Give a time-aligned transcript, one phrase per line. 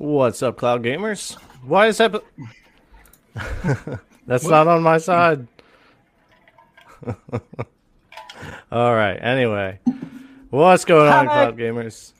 [0.00, 1.34] What's up, Cloud Gamers?
[1.62, 2.22] Why is that?
[4.26, 5.46] That's not on my side.
[8.72, 9.18] All right.
[9.20, 9.78] Anyway,
[10.48, 12.14] what's going on, Cloud Gamers?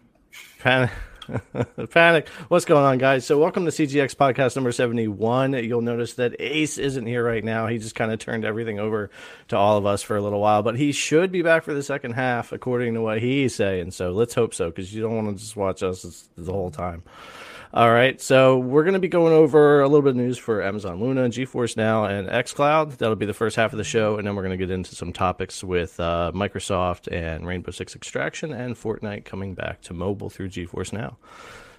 [0.59, 0.91] Panic.
[1.91, 2.29] Panic.
[2.48, 3.25] What's going on, guys?
[3.25, 5.55] So, welcome to CGX podcast number 71.
[5.65, 7.67] You'll notice that Ace isn't here right now.
[7.67, 9.09] He just kind of turned everything over
[9.49, 11.83] to all of us for a little while, but he should be back for the
[11.83, 13.92] second half, according to what he's saying.
[13.92, 17.05] So, let's hope so, because you don't want to just watch us the whole time.
[17.73, 20.61] All right, so we're going to be going over a little bit of news for
[20.61, 22.97] Amazon Luna, GeForce Now, and xCloud.
[22.97, 24.97] That'll be the first half of the show, and then we're going to get into
[24.97, 30.28] some topics with uh, Microsoft and Rainbow Six Extraction and Fortnite coming back to mobile
[30.28, 31.16] through GeForce Now.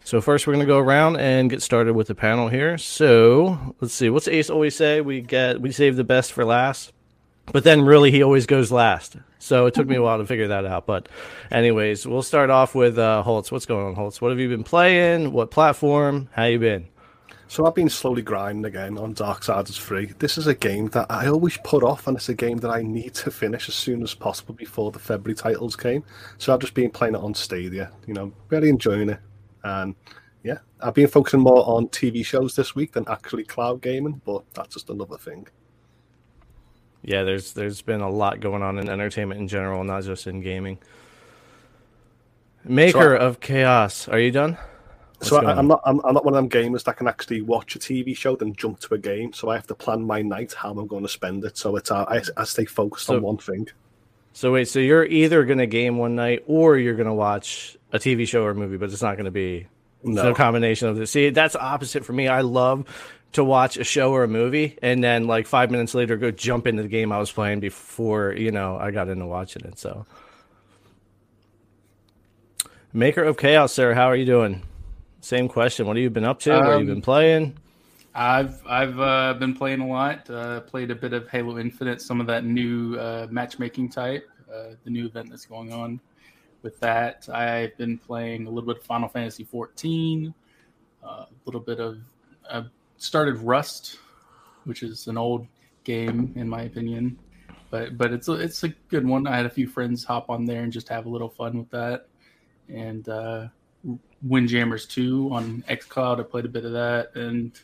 [0.05, 2.77] So first, we're going to go around and get started with the panel here.
[2.77, 5.01] So let's see, what's Ace always say?
[5.01, 6.93] We get we save the best for last.
[7.47, 9.17] But then really he always goes last.
[9.41, 10.85] So it took me a while to figure that out.
[10.85, 11.09] But
[11.49, 13.51] anyways, we'll start off with uh, Holtz.
[13.51, 14.21] What's going on, Holtz?
[14.21, 15.33] What have you been playing?
[15.33, 16.29] What platform?
[16.33, 16.87] How you been?
[17.47, 20.13] So I've been slowly grinding again on Dark Darksiders 3.
[20.19, 22.83] This is a game that I always put off, and it's a game that I
[22.83, 26.03] need to finish as soon as possible before the February titles came.
[26.37, 27.91] So I've just been playing it on Stadia.
[28.07, 29.19] You know, really enjoying it.
[29.63, 29.95] And
[30.43, 34.43] yeah, I've been focusing more on TV shows this week than actually cloud gaming, but
[34.53, 35.47] that's just another thing.
[37.03, 40.41] Yeah, there's there's been a lot going on in entertainment in general, not just in
[40.41, 40.77] gaming.
[42.63, 44.57] Maker so I, of chaos, are you done?
[45.17, 47.41] What's so I, am not I'm, I'm, not one of them gamers that can actually
[47.41, 49.33] watch a TV show then jump to a game.
[49.33, 51.57] So I have to plan my night how I'm going to spend it.
[51.57, 53.67] So it's uh, I, I stay focused so, on one thing.
[54.33, 57.77] So wait, so you're either going to game one night or you're going to watch
[57.91, 59.67] a TV show or movie, but it's not going to be
[60.03, 60.33] no.
[60.33, 61.11] combination of this.
[61.11, 62.27] See, that's opposite for me.
[62.27, 62.85] I love
[63.33, 66.67] to watch a show or a movie and then like five minutes later go jump
[66.67, 69.79] into the game I was playing before, you know, I got into watching it.
[69.79, 70.05] So
[72.93, 74.61] Maker of Chaos, sir, how are you doing?
[75.21, 75.87] Same question.
[75.87, 76.53] What have you been up to?
[76.53, 77.57] Um, what have you been playing?
[78.13, 80.29] I've I've uh, been playing a lot.
[80.29, 84.75] Uh, played a bit of Halo Infinite, some of that new uh, matchmaking type, uh,
[84.83, 85.99] the new event that's going on
[86.63, 87.29] with that.
[87.31, 90.33] I've been playing a little bit of Final Fantasy 14,
[91.03, 91.99] uh, a little bit of
[92.49, 92.63] uh,
[93.01, 93.97] started Rust,
[94.65, 95.47] which is an old
[95.83, 97.17] game in my opinion,
[97.69, 99.27] but but it's a, it's a good one.
[99.27, 101.69] I had a few friends hop on there and just have a little fun with
[101.71, 102.07] that,
[102.69, 103.47] and uh,
[104.21, 106.19] Windjammers two on XCloud.
[106.19, 107.59] I played a bit of that, and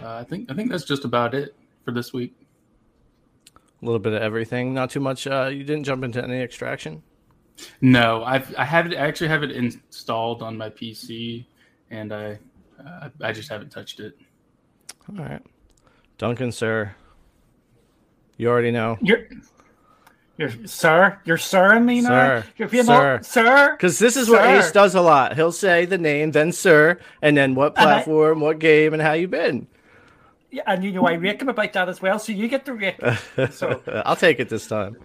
[0.00, 2.34] uh, I think I think that's just about it for this week.
[3.56, 5.26] A little bit of everything, not too much.
[5.26, 7.02] Uh, you didn't jump into any extraction.
[7.80, 11.46] No, I've I have it I actually have it installed on my PC,
[11.90, 12.38] and I
[12.84, 14.16] uh, I just haven't touched it.
[15.08, 15.42] All right.
[16.18, 16.94] Duncan, sir.
[18.36, 18.98] You already know.
[19.00, 19.26] You're,
[20.36, 21.18] you're sir.
[21.24, 22.08] You're sir me now.
[22.08, 22.44] Sir.
[22.56, 23.16] You're being sir.
[23.16, 23.76] All, sir.
[23.76, 25.36] Because this is what Ace does a lot.
[25.36, 29.12] He'll say the name, then sir, and then what platform, I, what game, and how
[29.12, 29.66] you been.
[30.50, 32.18] Yeah, and you know I rake him about that as well.
[32.18, 33.00] So you get the rake.
[33.52, 34.96] So I'll take it this time.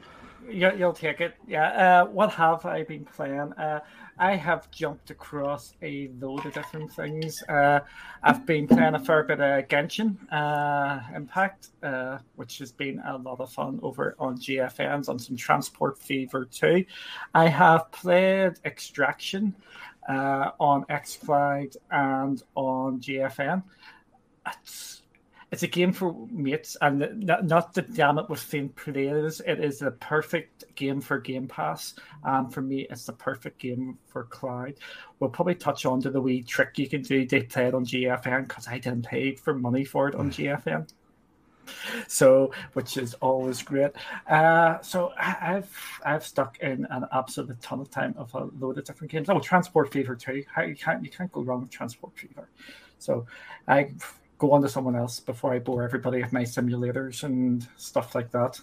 [0.49, 1.35] You, will take it.
[1.47, 2.03] Yeah.
[2.03, 3.53] Uh, what have I been playing?
[3.53, 3.81] Uh,
[4.19, 7.43] I have jumped across a load of different things.
[7.43, 7.81] Uh,
[8.23, 13.17] I've been playing a fair bit of Genshin uh, Impact, uh, which has been a
[13.17, 16.83] lot of fun over on GFNs on some Transport Fever 2.
[17.35, 19.55] I have played Extraction
[20.09, 23.63] uh, on xCloud and on GFN.
[24.47, 25.03] It's
[25.51, 29.41] it's a game for mates, and not, not to damn it with faint praise.
[29.47, 31.93] It is the perfect game for Game Pass,
[32.25, 34.73] and for me, it's the perfect game for Cloud.
[35.19, 37.85] We'll probably touch on to the wee trick you can do to play it on
[37.85, 40.89] GFN because I didn't pay for money for it on GFN.
[42.07, 43.91] So, which is always great.
[44.29, 48.85] Uh, so I've I've stuck in an absolute ton of time of a load of
[48.85, 49.29] different games.
[49.29, 50.35] Oh, Transport Fever 2.
[50.35, 52.49] You can't you can't go wrong with Transport Fever.
[52.99, 53.25] So
[53.67, 53.91] I
[54.37, 58.31] go on to someone else before I bore everybody with my simulators and stuff like
[58.31, 58.59] that.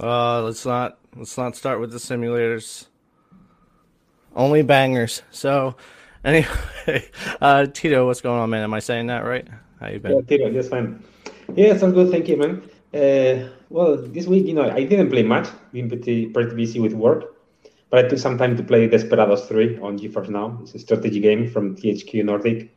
[0.00, 2.86] Uh, let's not let's not start with the simulators.
[4.36, 5.22] Only bangers.
[5.30, 5.74] So,
[6.24, 6.46] anyway,
[7.40, 8.62] uh, Tito, what's going on, man?
[8.62, 9.46] Am I saying that right?
[9.80, 10.12] How you been?
[10.12, 11.02] Yeah, Tito, just fine.
[11.54, 12.10] Yeah, I'm good.
[12.10, 12.62] Thank you, man.
[12.94, 15.48] Uh, well, this week, you know, I didn't play much.
[15.72, 17.34] Been pretty pretty busy with work,
[17.90, 20.58] but I took some time to play Desperados 3 on GeForce Now.
[20.62, 22.70] It's a strategy game from THQ Nordic.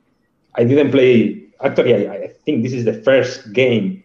[0.56, 4.04] I didn't play actually, I, I, think this is the first game,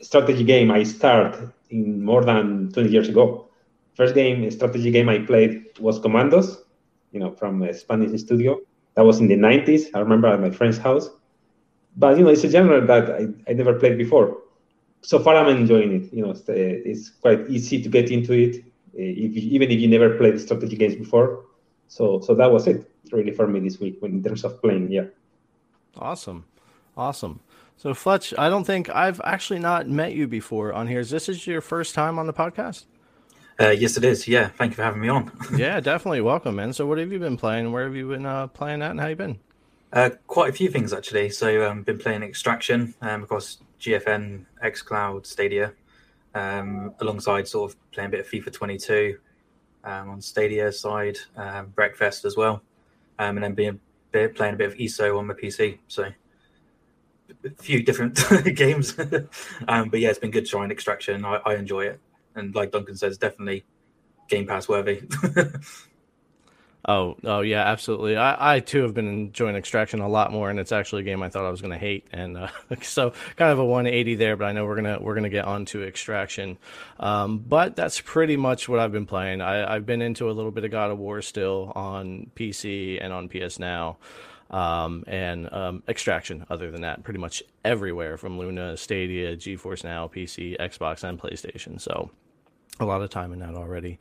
[0.00, 1.36] strategy game I start
[1.70, 3.48] in more than 20 years ago.
[3.94, 6.62] First game, strategy game I played was Commandos,
[7.12, 8.60] you know, from a Spanish studio.
[8.94, 9.86] That was in the 90s.
[9.94, 11.10] I remember at my friend's house.
[11.96, 14.38] But, you know, it's a genre that I, I never played before.
[15.02, 16.12] So far, I'm enjoying it.
[16.12, 18.62] You know, it's, uh, it's quite easy to get into it, uh,
[18.94, 21.44] if you, even if you never played strategy games before.
[21.88, 24.90] So, so that was it really for me this week in terms of playing.
[24.90, 25.06] Yeah.
[25.96, 26.46] Awesome,
[26.96, 27.40] awesome.
[27.76, 31.00] So Fletch, I don't think I've actually not met you before on here.
[31.00, 32.84] Is this is your first time on the podcast?
[33.60, 34.26] Uh, yes, it is.
[34.26, 35.30] Yeah, thank you for having me on.
[35.56, 36.72] yeah, definitely welcome, man.
[36.72, 37.70] So, what have you been playing?
[37.72, 39.38] Where have you been uh, playing at, and how you been?
[39.92, 41.30] Uh, quite a few things actually.
[41.30, 45.72] So, um, been playing Extraction um, across GFN, XCloud, Stadia,
[46.34, 49.18] um, alongside sort of playing a bit of FIFA 22
[49.84, 52.62] um, on Stadia side, um, Breakfast as well,
[53.18, 53.80] um, and then being
[54.12, 55.78] bit, playing a bit of ESO on my PC.
[55.88, 56.10] So,
[57.58, 58.18] few different
[58.56, 58.98] games,
[59.68, 61.24] um, but yeah, it's been good trying Extraction.
[61.24, 62.00] I, I enjoy it,
[62.34, 63.64] and like Duncan says, definitely
[64.28, 65.02] Game Pass worthy.
[66.84, 68.16] Oh, oh yeah, absolutely.
[68.16, 71.22] I, I too have been enjoying Extraction a lot more, and it's actually a game
[71.22, 72.48] I thought I was going to hate, and uh,
[72.82, 74.36] so kind of a 180 there.
[74.36, 76.58] But I know we're gonna we're gonna get onto Extraction,
[76.98, 79.40] um, but that's pretty much what I've been playing.
[79.40, 83.12] I, I've been into a little bit of God of War still on PC and
[83.12, 83.98] on PS Now,
[84.52, 86.46] um, and um, Extraction.
[86.50, 91.80] Other than that, pretty much everywhere from Luna, Stadia, GeForce Now, PC, Xbox, and PlayStation.
[91.80, 92.10] So
[92.78, 93.98] a lot of time in that already.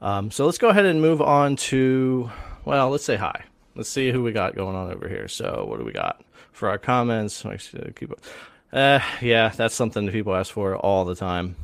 [0.00, 2.30] Um, so let's go ahead and move on to,
[2.64, 3.44] well, let's say hi.
[3.74, 5.28] Let's see who we got going on over here.
[5.28, 6.22] So what do we got
[6.52, 7.44] for our comments?
[7.96, 8.12] Keep,
[8.72, 11.56] uh, yeah, that's something that people ask for all the time.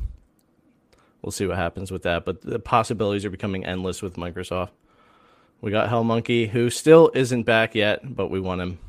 [1.21, 4.71] We'll see what happens with that, but the possibilities are becoming endless with Microsoft.
[5.61, 8.79] We got Hell Monkey, who still isn't back yet, but we want him.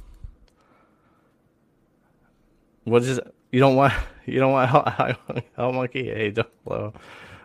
[2.85, 3.35] What is it?
[3.51, 3.93] You don't want
[4.27, 5.17] you don't want Hell,
[5.57, 6.07] Hell Monkey?
[6.07, 6.93] Hey, don't blow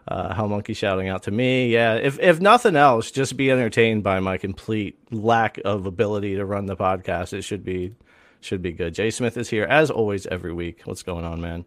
[0.08, 1.70] uh, Hell Monkey shouting out to me.
[1.70, 6.46] Yeah, if if nothing else, just be entertained by my complete lack of ability to
[6.46, 7.34] run the podcast.
[7.34, 7.94] It should be
[8.40, 8.94] should be good.
[8.94, 10.82] Jay Smith is here as always every week.
[10.86, 11.66] What's going on, man?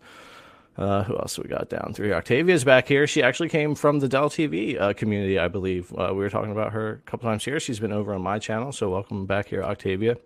[0.80, 2.12] Uh, who else we got down three?
[2.12, 3.06] Octavia's back here.
[3.06, 5.92] She actually came from the Dell TV uh, community, I believe.
[5.92, 7.60] Uh, we were talking about her a couple times here.
[7.60, 10.16] She's been over on my channel, so welcome back here, Octavia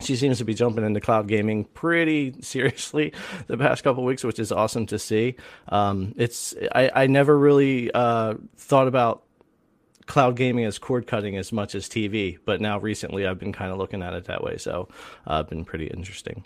[0.00, 3.12] she seems to be jumping into cloud gaming pretty seriously
[3.46, 5.36] the past couple weeks, which is awesome to see.
[5.68, 9.22] Um, it's I, I never really uh, thought about
[10.06, 13.70] cloud gaming as cord cutting as much as TV, but now recently I've been kind
[13.70, 14.88] of looking at it that way, so
[15.26, 16.44] uh, been pretty interesting.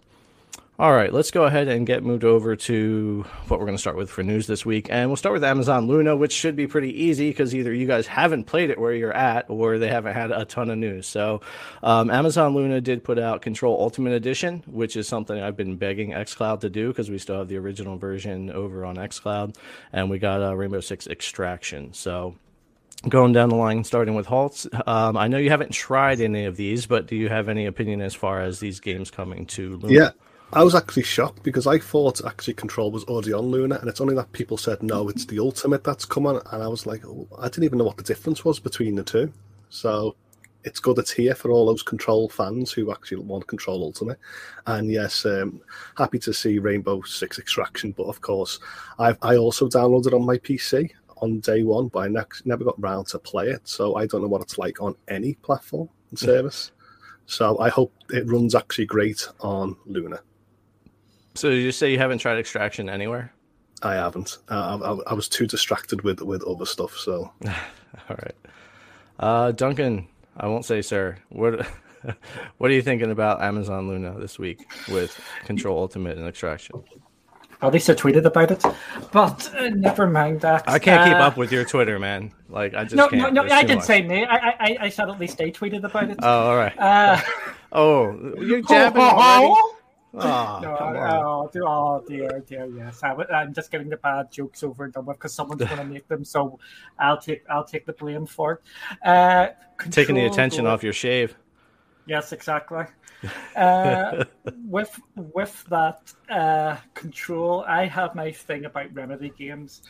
[0.79, 3.97] All right, let's go ahead and get moved over to what we're going to start
[3.97, 4.89] with for news this week.
[4.91, 8.07] And we'll start with Amazon Luna, which should be pretty easy because either you guys
[8.07, 11.07] haven't played it where you're at or they haven't had a ton of news.
[11.07, 11.41] So,
[11.83, 16.11] um, Amazon Luna did put out Control Ultimate Edition, which is something I've been begging
[16.11, 19.57] Xcloud to do because we still have the original version over on Xcloud.
[19.95, 21.95] And we got a Rainbow Six Extraction.
[21.95, 22.37] So,
[23.09, 24.67] going down the line, starting with Holtz.
[24.87, 28.03] Um, I know you haven't tried any of these, but do you have any opinion
[28.03, 29.95] as far as these games coming to Luna?
[29.95, 30.11] Yeah.
[30.53, 34.01] I was actually shocked because I thought actually Control was already on Luna, and it's
[34.01, 37.05] only that people said no, it's the Ultimate that's come on, and I was like,
[37.05, 39.33] oh, I didn't even know what the difference was between the two.
[39.71, 40.15] So
[40.63, 44.19] it's good it's here for all those Control fans who actually want Control Ultimate.
[44.67, 45.61] And yes, um,
[45.99, 48.61] happy to see Rainbow Six Extraction, but of course,
[49.01, 50.91] i I also downloaded on my PC
[51.23, 54.23] on day one, but I ne- never got round to play it, so I don't
[54.23, 56.71] know what it's like on any platform and service.
[57.27, 60.21] So I hope it runs actually great on Luna.
[61.37, 63.33] So you say you haven't tried extraction anywhere?
[63.83, 64.39] I haven't.
[64.49, 66.97] Uh, I, I, was too distracted with with other stuff.
[66.97, 67.53] So, all
[68.09, 68.35] right,
[69.21, 70.09] uh, Duncan.
[70.39, 71.17] I won't say sir.
[71.29, 71.67] What
[72.59, 76.83] what are you thinking about Amazon Luna this week with Control Ultimate and Extraction?
[77.63, 78.63] At least I tweeted about it,
[79.13, 80.69] but uh, never mind that.
[80.69, 82.33] I can't keep uh, up with your Twitter, man.
[82.49, 83.33] Like I just no, can't.
[83.33, 83.55] no, no.
[83.55, 83.87] I didn't much.
[83.87, 84.25] say me.
[84.25, 86.19] I, I, I said at least I tweeted about it.
[86.23, 86.79] Oh, all right.
[86.79, 87.21] Uh,
[87.73, 89.55] oh, you're jabbing already.
[90.19, 93.03] Oh, no, oh, dear, oh dear, dear, yes.
[93.03, 95.85] I, am just getting the bad jokes over and done with because someone's going to
[95.85, 96.25] make them.
[96.25, 96.59] So
[96.99, 99.07] I'll take I'll take the blame for it.
[99.07, 99.49] Uh,
[99.91, 100.73] Taking the attention goal.
[100.73, 101.37] off your shave.
[102.07, 102.85] Yes, exactly.
[103.57, 104.25] Uh,
[104.69, 109.83] with with that uh, control, I have my thing about remedy games.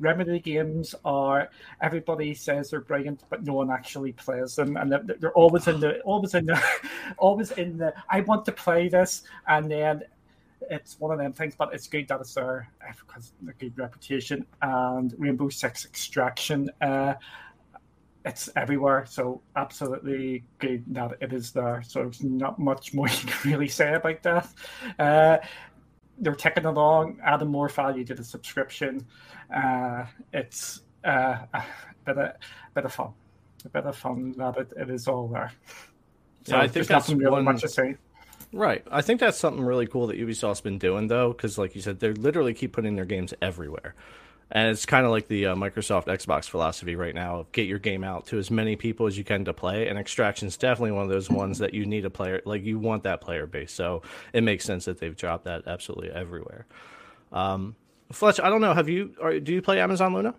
[0.00, 1.48] Remedy games are
[1.80, 5.78] everybody says they're brilliant, but no one actually plays them, and they're, they're always in
[5.78, 6.60] the always in the
[7.18, 7.94] always in the.
[8.10, 10.02] I want to play this, and then
[10.70, 14.44] it's one of them things, but it's good that it's there because a good reputation
[14.62, 16.70] and Rainbow Six Extraction.
[16.80, 17.14] Uh,
[18.24, 19.04] it's everywhere.
[19.06, 21.82] So absolutely good that it is there.
[21.86, 24.48] So there's not much more you can really say about that.
[24.98, 25.38] Uh,
[26.18, 29.04] they're ticking along, adding more value to the subscription.
[29.54, 31.64] Uh, it's uh, a
[32.04, 32.32] bit of,
[32.74, 33.12] bit of fun,
[33.64, 35.52] a bit of fun that it, it is all there.
[36.44, 37.44] So yeah, I think that's really one...
[37.44, 37.96] much to say.
[38.52, 38.84] Right.
[38.90, 42.00] I think that's something really cool that Ubisoft's been doing, though, because, like you said,
[42.00, 43.94] they literally keep putting their games everywhere
[44.54, 47.78] and it's kind of like the uh, Microsoft Xbox philosophy right now of get your
[47.78, 49.88] game out to as many people as you can to play.
[49.88, 52.78] And Extraction is definitely one of those ones that you need a player like you
[52.78, 53.72] want that player base.
[53.72, 54.02] So
[54.34, 56.66] it makes sense that they've dropped that absolutely everywhere.
[57.32, 57.76] Um,
[58.12, 58.74] Fletch, I don't know.
[58.74, 59.14] Have you?
[59.18, 60.34] Or, do you play Amazon Luna?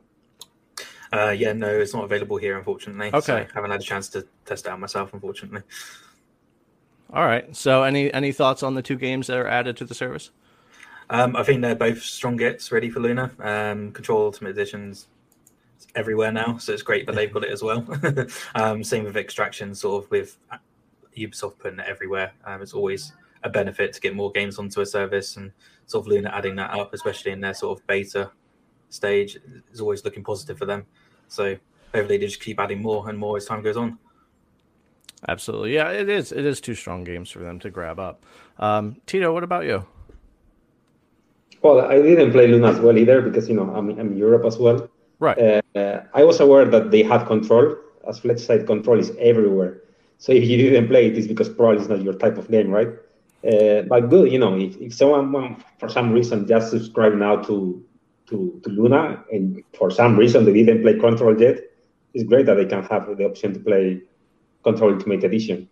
[1.12, 3.08] Uh, yeah, no, it's not available here, unfortunately.
[3.08, 5.62] Okay, so haven't had a chance to test it out myself, unfortunately.
[7.12, 7.55] All right.
[7.55, 10.32] So, any any thoughts on the two games that are added to the service?
[11.13, 13.32] Um, I think they're both strong gets ready for Luna.
[13.39, 15.08] Um, Control Ultimate Editions
[15.93, 17.86] everywhere now, so it's great that they've got it as well.
[18.55, 20.38] um, same with Extraction, sort of with
[21.15, 22.32] Ubisoft putting it everywhere.
[22.46, 25.51] Um, it's always a benefit to get more games onto a service, and
[25.86, 28.32] sort of Luna adding that up, especially in their sort of beta
[28.89, 29.38] stage,
[29.72, 30.84] is always looking positive for them.
[31.27, 31.55] So
[31.93, 34.00] hopefully they just keep adding more and more as time goes on.
[35.27, 36.32] Absolutely, yeah, it is.
[36.32, 38.25] It is two strong games for them to grab up.
[38.58, 39.86] Um, Tito, what about you?
[41.63, 44.46] Well, I didn't play Luna as well either because you know I'm, I'm in Europe
[44.46, 44.89] as well.
[45.20, 45.63] Right.
[45.75, 47.77] Uh, I was aware that they had control.
[48.05, 49.82] As Fletch said, control is everywhere.
[50.17, 52.70] So if you didn't play it, it's because probably it's not your type of game,
[52.70, 52.89] right?
[53.48, 57.84] Uh, but good, you know, if, if someone for some reason just subscribe now to,
[58.27, 61.60] to to Luna and for some reason they didn't play Control yet,
[62.13, 64.01] it's great that they can have the option to play
[64.63, 65.70] Control Ultimate Edition.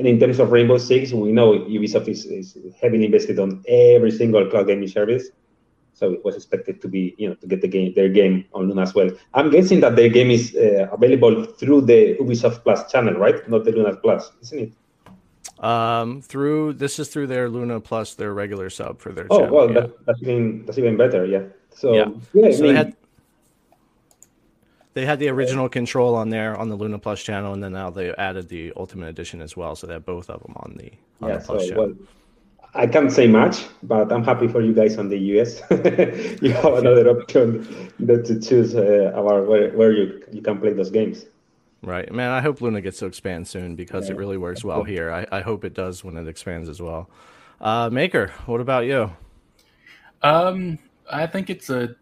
[0.00, 4.10] And in terms of Rainbow Six, we know Ubisoft is, is heavily invested on every
[4.10, 5.28] single cloud gaming service.
[5.92, 8.66] So it was expected to be, you know, to get the game, their game on
[8.68, 9.10] Luna as well.
[9.34, 13.46] I'm guessing that their game is uh, available through the Ubisoft Plus channel, right?
[13.46, 15.62] Not the Luna Plus, isn't it?
[15.62, 19.26] Um, through this is through their Luna Plus, their regular sub for their.
[19.28, 19.80] Oh channel, well, yeah.
[19.80, 21.42] that, that's even that's even better, yeah.
[21.68, 22.08] So Yeah.
[22.32, 22.96] yeah, I mean, they had
[24.94, 27.90] they had the original control on there on the Luna Plus channel, and then now
[27.90, 29.76] they added the Ultimate Edition as well.
[29.76, 31.36] So they have both of them on the on yeah.
[31.36, 31.86] the So Plus channel.
[31.86, 31.94] well,
[32.74, 35.60] I can't say much, but I'm happy for you guys on the US.
[36.40, 40.72] you have another option that to choose uh, about where, where you you can play
[40.72, 41.26] those games.
[41.82, 42.30] Right, man.
[42.30, 45.10] I hope Luna gets to expand soon because it really works well here.
[45.10, 47.08] I, I hope it does when it expands as well.
[47.58, 49.10] Uh, Maker, what about you?
[50.22, 50.78] Um,
[51.10, 51.96] I think it's a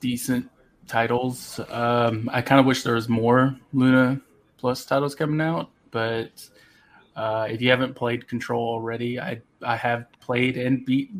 [0.00, 0.50] decent
[0.90, 1.60] titles.
[1.70, 4.20] Um, I kind of wish there was more Luna
[4.58, 6.46] Plus titles coming out, but
[7.16, 11.10] uh, if you haven't played Control already, I I have played and beat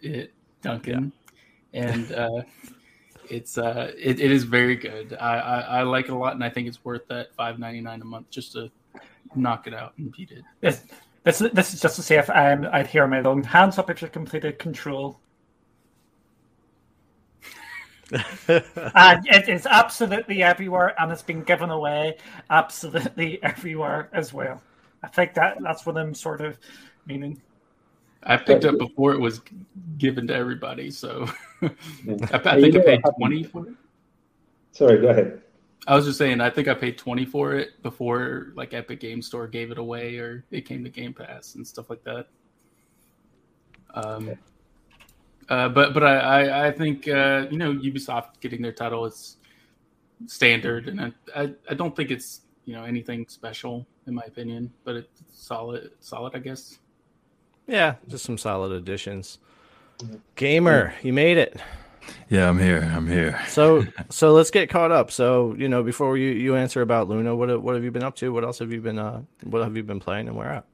[0.00, 1.12] it, Duncan,
[1.74, 2.42] and uh,
[3.28, 5.14] it's uh it, it is very good.
[5.20, 7.80] I, I I like it a lot, and I think it's worth that five ninety
[7.80, 8.70] nine a month just to
[9.34, 10.44] knock it out and beat it.
[10.60, 10.84] This,
[11.24, 13.90] this, is- this is just to see if um, I'd hear my own hands up
[13.90, 15.18] if you completed control.
[18.12, 22.16] And it is absolutely everywhere, and it's been given away
[22.50, 24.62] absolutely everywhere as well.
[25.02, 26.58] I think that that's what I'm sort of
[27.06, 27.40] meaning.
[28.22, 29.40] I picked up before it was
[29.98, 31.28] given to everybody, so
[31.62, 31.70] I,
[32.32, 33.74] I think I paid twenty for it.
[34.72, 35.42] Sorry, go ahead.
[35.86, 39.22] I was just saying, I think I paid twenty for it before like Epic Game
[39.22, 42.26] Store gave it away, or it came to Game Pass and stuff like that.
[43.94, 44.36] Um,
[45.48, 49.36] uh, but but I I, I think uh, you know Ubisoft getting their title is
[50.26, 54.72] standard, and I, I I don't think it's you know anything special in my opinion,
[54.84, 56.78] but it's solid solid I guess.
[57.66, 59.38] Yeah, just some solid additions.
[60.36, 61.60] Gamer, you made it.
[62.28, 62.90] Yeah, I'm here.
[62.94, 63.40] I'm here.
[63.48, 65.10] So so let's get caught up.
[65.10, 68.16] So you know, before you you answer about Luna, what what have you been up
[68.16, 68.32] to?
[68.32, 70.64] What else have you been uh what have you been playing and where at?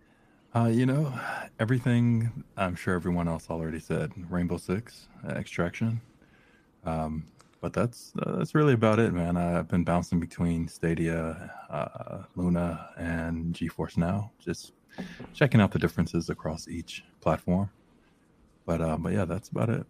[0.54, 1.12] Uh, you know,
[1.58, 4.12] everything I'm sure everyone else already said.
[4.30, 6.00] Rainbow Six, uh, Extraction.
[6.84, 7.24] Um,
[7.62, 9.36] but that's uh, that's really about it, man.
[9.36, 14.72] I've been bouncing between Stadia, uh, Luna, and GeForce Now, just
[15.32, 17.70] checking out the differences across each platform.
[18.66, 19.86] But uh, but yeah, that's about it.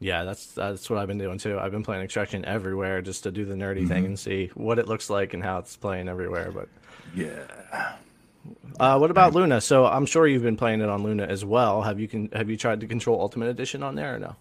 [0.00, 1.58] Yeah, that's that's what I've been doing too.
[1.58, 4.88] I've been playing Extraction everywhere just to do the nerdy thing and see what it
[4.88, 6.50] looks like and how it's playing everywhere.
[6.52, 6.68] But
[7.14, 7.94] Yeah.
[8.80, 9.60] Uh, what about Luna?
[9.60, 11.82] So I'm sure you've been playing it on Luna as well.
[11.82, 14.36] Have you can have you tried to control Ultimate Edition on there or no?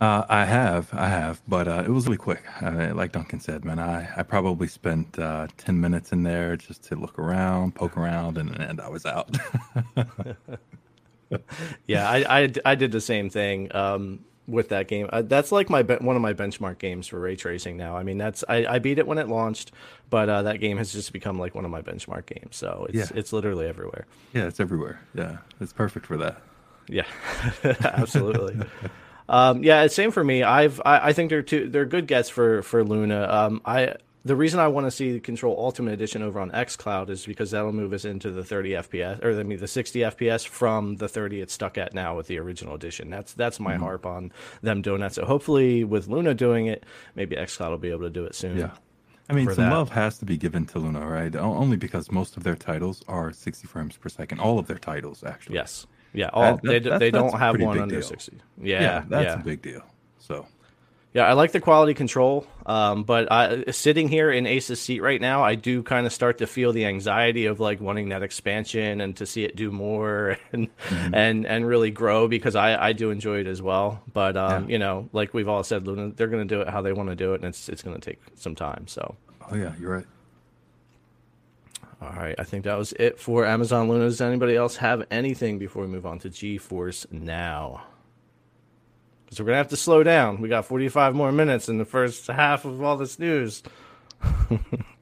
[0.00, 2.42] Uh, I have, I have, but uh, it was really quick.
[2.62, 6.84] Uh, like Duncan said, man, I, I probably spent uh, 10 minutes in there just
[6.84, 9.36] to look around, poke around, and, and I was out.
[11.86, 15.08] Yeah, I, I, I did the same thing um, with that game.
[15.12, 17.96] Uh, that's like my be- one of my benchmark games for ray tracing now.
[17.96, 19.72] I mean, that's I, I beat it when it launched,
[20.10, 22.56] but uh, that game has just become like one of my benchmark games.
[22.56, 23.18] So it's Yeah.
[23.18, 24.06] it's literally everywhere.
[24.32, 25.00] yeah, it's everywhere.
[25.14, 26.42] Yeah, it's perfect for that.
[26.88, 27.06] Yeah,
[27.64, 28.66] absolutely.
[29.28, 30.42] um, yeah, same for me.
[30.42, 33.28] I've I, I think they're two they're good gets for for Luna.
[33.30, 37.24] Um, I the reason I want to see Control Ultimate Edition over on XCloud is
[37.24, 40.96] because that'll move us into the 30 FPS, or I mean the 60 FPS from
[40.96, 43.08] the 30 it's stuck at now with the original edition.
[43.08, 43.82] That's that's my mm-hmm.
[43.82, 45.14] harp on them doing that.
[45.14, 46.84] So hopefully with Luna doing it,
[47.14, 48.58] maybe XCloud will be able to do it soon.
[48.58, 48.72] Yeah.
[49.30, 49.72] I mean, some that.
[49.72, 51.34] love has to be given to Luna, right?
[51.36, 54.40] Only because most of their titles are 60 frames per second.
[54.40, 55.54] All of their titles, actually.
[55.54, 55.86] Yes.
[56.12, 56.30] Yeah.
[56.32, 58.02] All that, that, they, they don't have one under deal.
[58.02, 58.38] 60.
[58.60, 58.80] Yeah.
[58.80, 59.04] Yeah.
[59.08, 59.40] That's yeah.
[59.40, 59.82] a big deal.
[60.18, 60.46] So.
[61.12, 65.20] Yeah, I like the quality control, um, but I, sitting here in Ace's seat right
[65.20, 69.00] now, I do kind of start to feel the anxiety of like wanting that expansion
[69.00, 71.14] and to see it do more and mm-hmm.
[71.14, 74.00] and and really grow because I, I do enjoy it as well.
[74.12, 74.72] But um, yeah.
[74.72, 77.08] you know, like we've all said, Luna, they're going to do it how they want
[77.08, 78.86] to do it, and it's it's going to take some time.
[78.86, 79.16] So.
[79.50, 80.06] Oh yeah, you're right.
[82.00, 84.04] All right, I think that was it for Amazon Luna.
[84.04, 87.82] Does anybody else have anything before we move on to GeForce Now?
[89.30, 90.40] So we're gonna have to slow down.
[90.40, 93.62] We got 45 more minutes in the first half of all this news.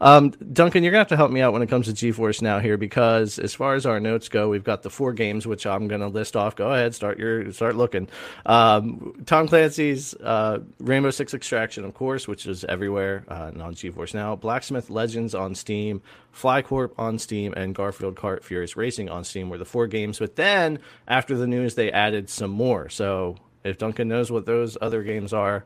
[0.00, 2.58] Um, Duncan, you're gonna have to help me out when it comes to GeForce now
[2.58, 5.88] here because as far as our notes go, we've got the four games which I'm
[5.88, 6.56] gonna list off.
[6.56, 8.08] Go ahead, start your start looking.
[8.46, 14.14] Um, Tom Clancy's uh, Rainbow Six Extraction, of course, which is everywhere uh, on GeForce
[14.14, 14.36] now.
[14.36, 16.02] Blacksmith Legends on Steam,
[16.34, 20.18] FlyCorp on Steam, and Garfield Kart Furious Racing on Steam were the four games.
[20.18, 22.88] But then after the news, they added some more.
[22.88, 25.64] So if Duncan knows what those other games are,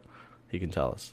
[0.48, 1.12] he can tell us.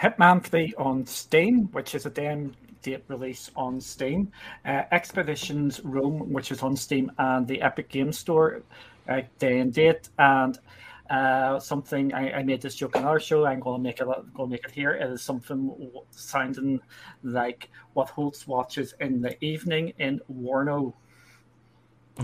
[0.00, 4.30] Hitman 3 on Steam, which is a damn date release on Steam.
[4.64, 8.62] Uh, Expeditions Rome, which is on Steam and the Epic Game Store,
[9.08, 10.08] uh, day and date.
[10.18, 10.58] And
[11.10, 13.46] uh, something I, I, made this joke on our show.
[13.46, 14.06] I'm going to make it.
[14.06, 14.92] Going to make it here.
[14.92, 16.80] It is something sounding
[17.22, 20.92] like what Holtz watches in the evening in Warno.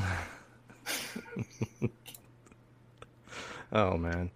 [3.73, 4.31] oh man.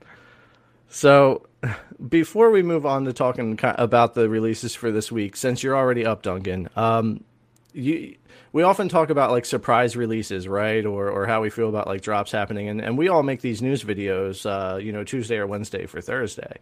[0.88, 1.46] So,
[2.08, 6.04] before we move on to talking about the releases for this week, since you're already
[6.06, 7.24] up, Duncan, um,
[7.72, 8.16] you
[8.52, 10.84] we often talk about like surprise releases, right?
[10.84, 13.60] Or or how we feel about like drops happening, and and we all make these
[13.60, 16.58] news videos, uh, you know, Tuesday or Wednesday for Thursday.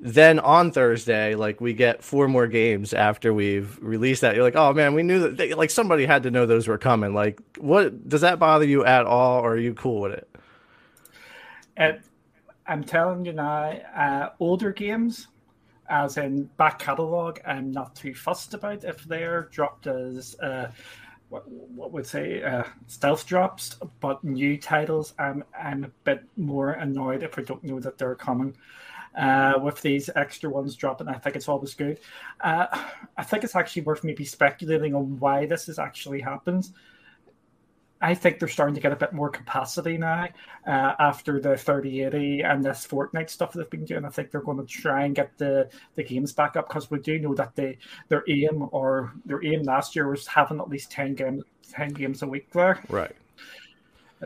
[0.00, 4.36] Then on Thursday, like we get four more games after we've released that.
[4.36, 5.36] You're like, oh man, we knew that.
[5.36, 7.14] They, like somebody had to know those were coming.
[7.14, 10.28] Like, what does that bother you at all, or are you cool with it?
[11.76, 12.00] At
[12.68, 15.28] I'm telling you now, uh, older games,
[15.88, 20.70] as in back catalogue, I'm not too fussed about if they're dropped as uh,
[21.30, 23.78] what, what would say uh, stealth drops.
[24.00, 28.14] But new titles, I'm I'm a bit more annoyed if I don't know that they're
[28.14, 28.54] coming.
[29.16, 31.98] Uh, with these extra ones dropping, I think it's always good.
[32.40, 32.66] Uh,
[33.16, 36.68] I think it's actually worth maybe speculating on why this has actually happened.
[38.00, 40.28] I think they're starting to get a bit more capacity now
[40.66, 44.04] uh, after the 3080 and this Fortnite stuff they've been doing.
[44.04, 47.00] I think they're going to try and get the, the games back up because we
[47.00, 50.90] do know that they their aim or their aim last year was having at least
[50.92, 52.82] 10 games 10 games a week there.
[52.88, 53.14] Right.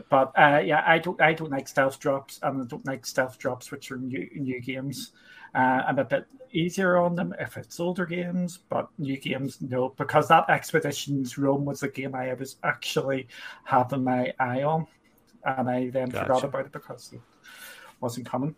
[0.09, 3.37] But uh, yeah, I don't I don't like stealth drops and I don't like stealth
[3.37, 5.11] drops which are new new games.
[5.55, 9.89] Uh, I'm a bit easier on them if it's older games, but new games, no,
[9.89, 13.27] because that Expeditions Rome was the game I was actually
[13.63, 14.87] having my eye on,
[15.45, 16.25] and I then gotcha.
[16.25, 17.21] forgot about it because it
[17.99, 18.55] wasn't coming.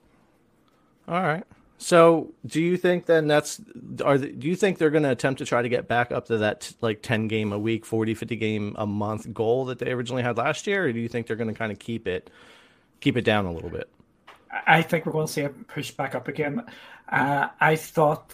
[1.08, 1.44] All right.
[1.78, 3.60] So, do you think then that's
[4.04, 6.26] are the, do you think they're going to attempt to try to get back up
[6.28, 9.92] to that like 10 game a week, 40 50 game a month goal that they
[9.92, 12.30] originally had last year or do you think they're going to kind of keep it
[13.02, 13.90] keep it down a little bit?
[14.66, 16.66] I think we're going to see it push back up again.
[17.10, 18.34] Uh, I thought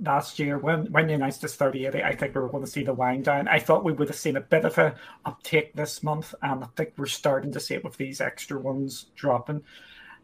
[0.00, 2.84] last year when when they announced this 3080, I think we were going to see
[2.84, 3.48] the wind down.
[3.48, 6.66] I thought we would have seen a bit of a uptake this month, and I
[6.76, 9.62] think we're starting to see it with these extra ones dropping.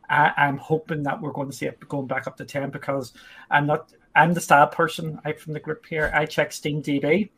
[0.09, 3.13] I, I'm hoping that we're going to see it going back up to 10 because
[3.51, 6.11] I'm not I'm the sad person I from the group here.
[6.13, 7.31] I check Steam DB,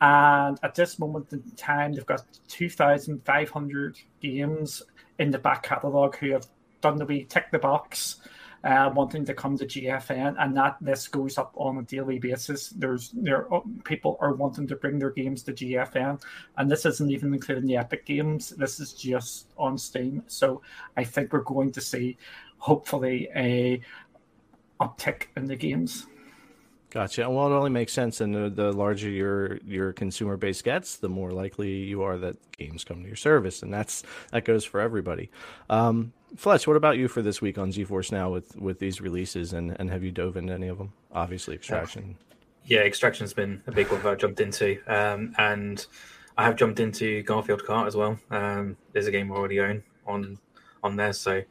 [0.00, 4.82] and at this moment in time, they've got 2,500 games
[5.18, 6.46] in the back catalogue who have
[6.80, 8.16] done the wee tick the box,
[8.64, 12.70] uh, wanting to come to GFN, and that list goes up on a daily basis.
[12.70, 16.22] There's there uh, people are wanting to bring their games to GFN,
[16.56, 18.50] and this isn't even including the Epic games.
[18.50, 20.22] This is just on Steam.
[20.26, 20.62] So
[20.96, 22.16] I think we're going to see,
[22.56, 23.82] hopefully, a
[24.80, 26.06] uptick in the games.
[26.88, 27.28] Gotcha.
[27.28, 31.08] Well, it only makes sense, and the, the larger your your consumer base gets, the
[31.08, 34.80] more likely you are that games come to your service, and that's that goes for
[34.80, 35.30] everybody.
[35.68, 39.52] Um, Fletch, what about you for this week on GeForce Now with with these releases,
[39.52, 40.92] and and have you dove into any of them?
[41.12, 42.16] Obviously, Extraction.
[42.64, 45.86] Yeah, Extraction's been a big one that I jumped into, um, and
[46.36, 48.18] I have jumped into Garfield Kart as well.
[48.30, 50.38] Um, there's a game I already own on
[50.82, 51.42] on there, so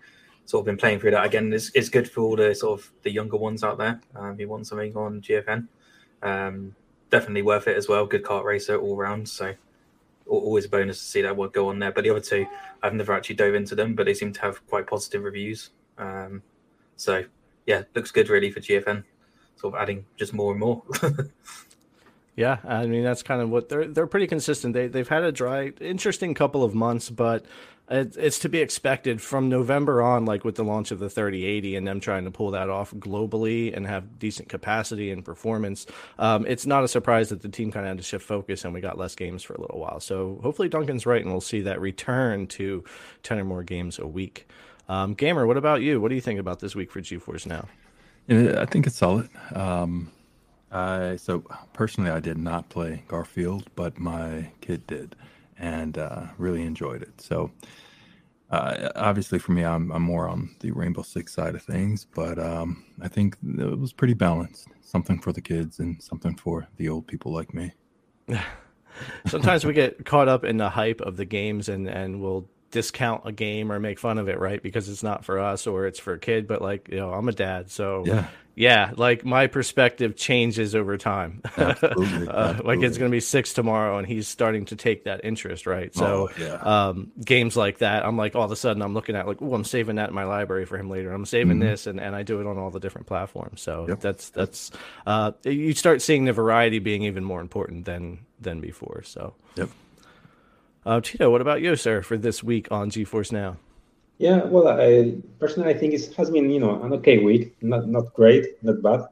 [0.45, 1.51] sort of been playing through that again.
[1.53, 4.47] It's, it's good for all the sort of the younger ones out there um, who
[4.47, 5.67] want something on GFN.
[6.21, 6.75] Um,
[7.09, 8.05] definitely worth it as well.
[8.05, 9.29] Good kart racer all round.
[9.29, 9.53] So
[10.27, 11.91] always a bonus to see that one go on there.
[11.91, 12.45] But the other two,
[12.81, 15.71] I've never actually dove into them, but they seem to have quite positive reviews.
[15.97, 16.41] Um,
[16.95, 17.25] so
[17.65, 19.03] yeah, looks good really for GFN.
[19.55, 20.83] Sort of adding just more and more.
[22.35, 24.73] yeah, I mean that's kind of what they're they're pretty consistent.
[24.73, 27.45] They they've had a dry, interesting couple of months, but
[27.89, 31.87] it's to be expected from November on, like with the launch of the 3080 and
[31.87, 35.85] them trying to pull that off globally and have decent capacity and performance.
[36.17, 38.73] Um, it's not a surprise that the team kind of had to shift focus and
[38.73, 39.99] we got less games for a little while.
[39.99, 42.83] So hopefully Duncan's right and we'll see that return to
[43.23, 44.47] 10 or more games a week.
[44.87, 45.99] Um, Gamer, what about you?
[45.99, 47.67] What do you think about this week for GeForce Now?
[48.27, 49.29] Yeah, I think it's solid.
[49.53, 50.11] Um,
[50.71, 51.43] I so
[51.73, 55.15] personally, I did not play Garfield, but my kid did,
[55.63, 57.21] and uh, really enjoyed it.
[57.21, 57.51] So
[58.51, 62.37] uh, obviously, for me, I'm, I'm more on the Rainbow Six side of things, but
[62.37, 64.67] um, I think it was pretty balanced.
[64.81, 67.71] Something for the kids and something for the old people like me.
[69.25, 73.21] Sometimes we get caught up in the hype of the games and, and we'll discount
[73.23, 74.61] a game or make fun of it, right?
[74.61, 76.47] Because it's not for us or it's for a kid.
[76.47, 80.97] But like, you know, I'm a dad, so yeah, yeah, like my perspective changes over
[80.97, 81.41] time.
[81.57, 82.27] Absolutely.
[82.27, 85.65] uh, my kid's going to be six tomorrow, and he's starting to take that interest,
[85.65, 85.93] right?
[85.93, 86.55] So, oh, yeah.
[86.55, 89.53] um, games like that, I'm like, all of a sudden, I'm looking at like, oh,
[89.53, 91.11] I'm saving that in my library for him later.
[91.11, 91.67] I'm saving mm-hmm.
[91.67, 93.61] this, and, and I do it on all the different platforms.
[93.61, 94.01] So yep.
[94.01, 94.71] that's that's
[95.07, 99.01] uh, you start seeing the variety being even more important than than before.
[99.03, 99.69] So yep.
[100.85, 103.57] Uh, Tito, what about you, sir, for this week on GeForce Now?
[104.17, 107.55] Yeah, well, I, personally, I think it has been, you know, an okay week.
[107.61, 109.07] Not not great, not bad.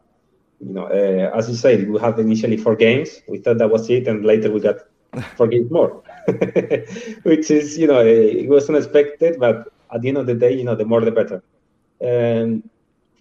[0.60, 3.22] You know, uh, as you said, we had initially four games.
[3.28, 4.78] We thought that was it, and later we got
[5.38, 6.04] four games more,
[7.24, 9.40] which is, you know, it was unexpected.
[9.40, 11.42] But at the end of the day, you know, the more the better.
[12.00, 12.70] And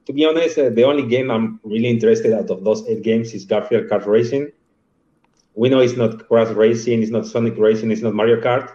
[0.07, 3.33] to be honest, uh, the only game I'm really interested out of those eight games
[3.33, 4.53] is Garfield Kart Racing
[5.55, 8.75] we know it's not Crash Racing, it's not Sonic Racing, it's not Mario Kart.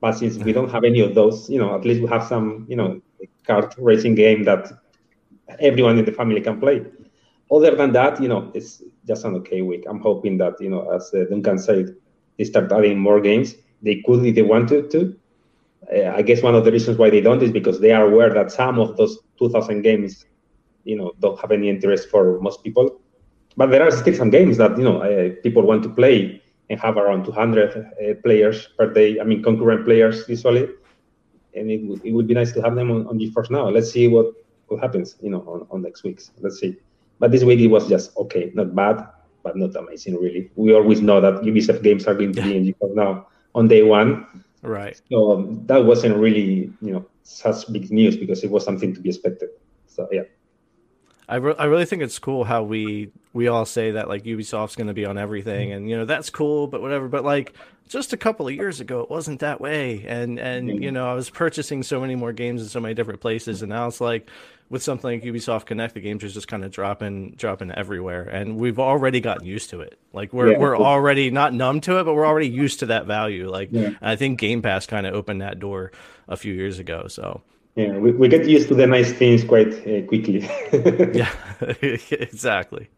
[0.00, 2.66] But since we don't have any of those, you know, at least we have some,
[2.68, 3.00] you know,
[3.48, 4.70] kart racing game that
[5.58, 6.84] everyone in the family can play.
[7.50, 9.84] Other than that, you know, it's just an okay week.
[9.88, 11.96] I'm hoping that, you know, as uh, Duncan said,
[12.36, 13.56] they start adding more games.
[13.82, 15.16] They could if they wanted to.
[15.92, 18.32] Uh, I guess one of the reasons why they don't is because they are aware
[18.34, 20.26] that some of those 2,000 games,
[20.84, 23.00] you know, don't have any interest for most people
[23.58, 26.40] but there are still some games that you know uh, people want to play
[26.70, 29.20] and have around 200 uh, players per day.
[29.20, 30.68] I mean, concurrent players usually,
[31.54, 33.68] and it, w- it would be nice to have them on, on GeForce now.
[33.68, 34.26] Let's see what
[34.68, 36.30] what happens, you know, on, on next weeks.
[36.40, 36.76] Let's see.
[37.18, 39.04] But this week it was just okay, not bad,
[39.42, 40.50] but not amazing really.
[40.54, 43.82] We always know that Ubisoft games are going to be in GeForce now on day
[43.82, 44.24] one.
[44.62, 45.00] Right.
[45.10, 49.00] So um, that wasn't really, you know, such big news because it was something to
[49.00, 49.50] be expected.
[49.86, 50.22] So yeah.
[51.28, 54.76] I, re- I really think it's cool how we we all say that like Ubisoft's
[54.76, 57.06] going to be on everything, and you know that's cool, but whatever.
[57.08, 57.52] But like
[57.88, 60.82] just a couple of years ago, it wasn't that way, and and mm-hmm.
[60.82, 63.68] you know I was purchasing so many more games in so many different places, and
[63.70, 64.30] now it's like
[64.70, 68.56] with something like Ubisoft Connect, the games are just kind of dropping dropping everywhere, and
[68.56, 69.98] we've already gotten used to it.
[70.14, 73.06] Like we're yeah, we're already not numb to it, but we're already used to that
[73.06, 73.50] value.
[73.50, 73.90] Like yeah.
[74.00, 75.92] I think Game Pass kind of opened that door
[76.26, 77.42] a few years ago, so.
[77.74, 80.40] Yeah, we, we get used to the nice things quite uh, quickly.
[81.14, 81.32] yeah,
[81.80, 82.88] exactly.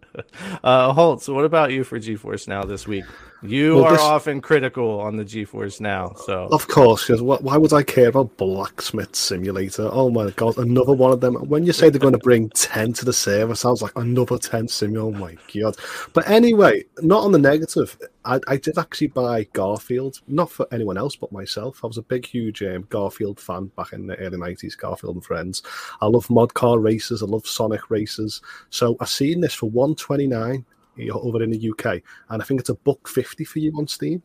[0.64, 3.04] Uh, Holtz, what about you for GeForce Now this week?
[3.42, 4.00] You well, are this...
[4.00, 8.36] often critical on the GeForce Now, so of course, because why would I care about
[8.36, 9.88] Blacksmith Simulator?
[9.92, 11.34] Oh my god, another one of them.
[11.48, 14.68] When you say they're going to bring ten to the server, sounds like another ten
[14.68, 14.96] sim.
[14.96, 15.76] Oh my god!
[16.12, 17.96] But anyway, not on the negative.
[18.24, 21.80] I, I did actually buy Garfield, not for anyone else but myself.
[21.82, 24.76] I was a big, huge um, Garfield fan back in the early nineties.
[24.76, 25.62] Garfield and Friends.
[26.00, 27.22] I love mod car races.
[27.22, 28.42] I love Sonic races.
[28.70, 30.64] So I seen this for one twenty nine
[31.10, 34.22] over in the UK, and I think it's a buck fifty for you on Steam.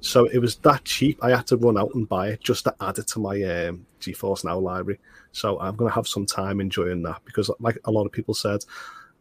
[0.00, 1.18] So it was that cheap.
[1.22, 3.86] I had to run out and buy it just to add it to my um,
[4.00, 5.00] GeForce Now library.
[5.32, 8.34] So I'm going to have some time enjoying that because, like a lot of people
[8.34, 8.64] said,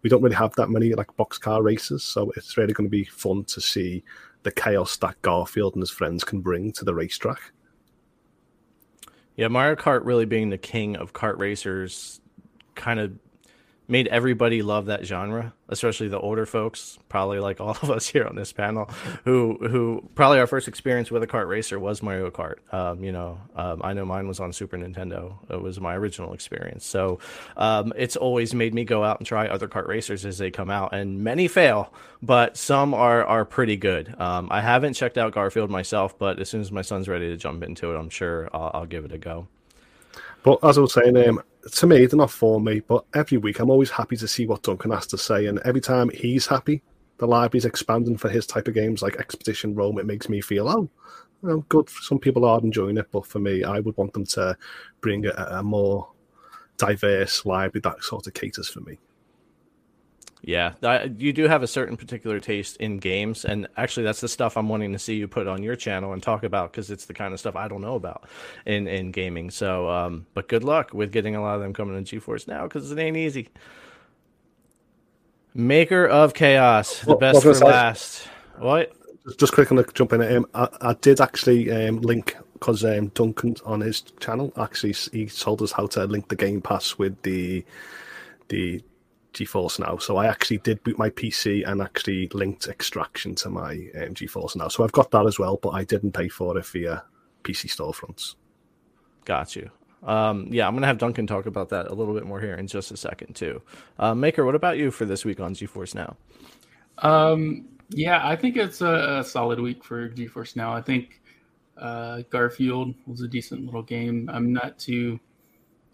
[0.03, 2.03] we don't really have that many like box car races.
[2.03, 4.03] So it's really going to be fun to see
[4.43, 7.39] the chaos that Garfield and his friends can bring to the racetrack.
[9.35, 12.21] Yeah, Mario Kart really being the king of kart racers
[12.75, 13.13] kind of
[13.93, 18.25] made everybody love that genre, especially the older folks, probably like all of us here
[18.25, 18.85] on this panel,
[19.23, 22.55] who who probably our first experience with a kart racer was Mario Kart.
[22.73, 25.35] Um, you know, um, I know mine was on Super Nintendo.
[25.47, 26.87] It was my original experience.
[26.87, 27.19] So
[27.55, 30.71] um, it's always made me go out and try other kart racers as they come
[30.71, 34.19] out, and many fail, but some are are pretty good.
[34.19, 37.37] Um, I haven't checked out Garfield myself, but as soon as my son's ready to
[37.37, 39.47] jump into it, I'm sure I'll, I'll give it a go.
[40.43, 42.81] But as I was saying, um, to me, they're not for me.
[42.81, 45.81] But every week, I'm always happy to see what Duncan has to say, and every
[45.81, 46.83] time he's happy,
[47.17, 49.99] the library's expanding for his type of games like Expedition Rome.
[49.99, 50.89] It makes me feel, oh,
[51.69, 51.89] good.
[51.89, 54.57] Some people are enjoying it, but for me, I would want them to
[55.01, 56.09] bring a, a more
[56.77, 58.97] diverse library that sort of caters for me.
[60.45, 60.73] Yeah,
[61.17, 64.67] you do have a certain particular taste in games, and actually, that's the stuff I'm
[64.67, 67.33] wanting to see you put on your channel and talk about because it's the kind
[67.33, 68.25] of stuff I don't know about
[68.65, 69.49] in in gaming.
[69.51, 72.63] So, um, but good luck with getting a lot of them coming to GeForce now
[72.63, 73.47] because it ain't easy.
[75.53, 78.27] Maker of Chaos, the best for last.
[78.57, 78.91] What?
[79.37, 80.21] Just quickly jump in.
[80.21, 85.27] Um, I, I did actually um, link because um, Duncan on his channel actually he
[85.27, 87.63] told us how to link the Game Pass with the
[88.49, 88.83] the
[89.33, 89.97] GeForce Now.
[89.97, 94.55] So I actually did boot my PC and actually linked Extraction to my um, GeForce
[94.55, 94.67] Now.
[94.67, 97.03] So I've got that as well, but I didn't pay for it via
[97.43, 98.35] PC storefronts.
[99.25, 99.69] Got you.
[100.03, 102.67] Um, yeah, I'm gonna have Duncan talk about that a little bit more here in
[102.67, 103.61] just a second too.
[103.97, 106.17] Uh, Maker, what about you for this week on GeForce Now?
[106.97, 110.73] Um, yeah, I think it's a, a, solid week for GeForce Now.
[110.73, 111.21] I think
[111.77, 114.29] uh, Garfield was a decent little game.
[114.31, 115.19] I'm not too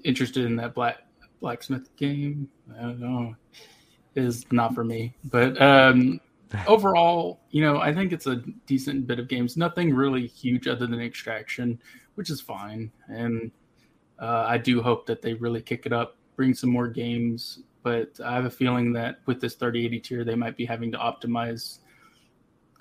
[0.04, 0.98] interested in that Black
[1.40, 2.50] blacksmith game.
[2.78, 3.36] I don't know,
[4.16, 5.16] is not for me.
[5.26, 6.20] But um,
[6.68, 9.58] overall, you know, I think it's a decent bit of games.
[9.58, 11.80] Nothing really huge other than Extraction,
[12.16, 12.92] which is fine.
[13.08, 13.52] And
[14.20, 17.60] uh, I do hope that they really kick it up, bring some more games.
[17.82, 20.98] But I have a feeling that with this 3080 tier, they might be having to
[20.98, 21.80] optimize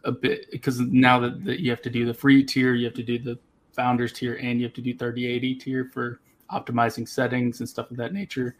[0.05, 2.95] a bit because now that, that you have to do the free tier, you have
[2.95, 3.39] to do the
[3.73, 7.97] founders tier, and you have to do 3080 tier for optimizing settings and stuff of
[7.97, 8.57] that nature.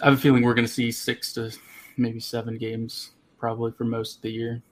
[0.00, 1.50] I have a feeling we're going to see six to
[1.96, 4.62] maybe seven games probably for most of the year.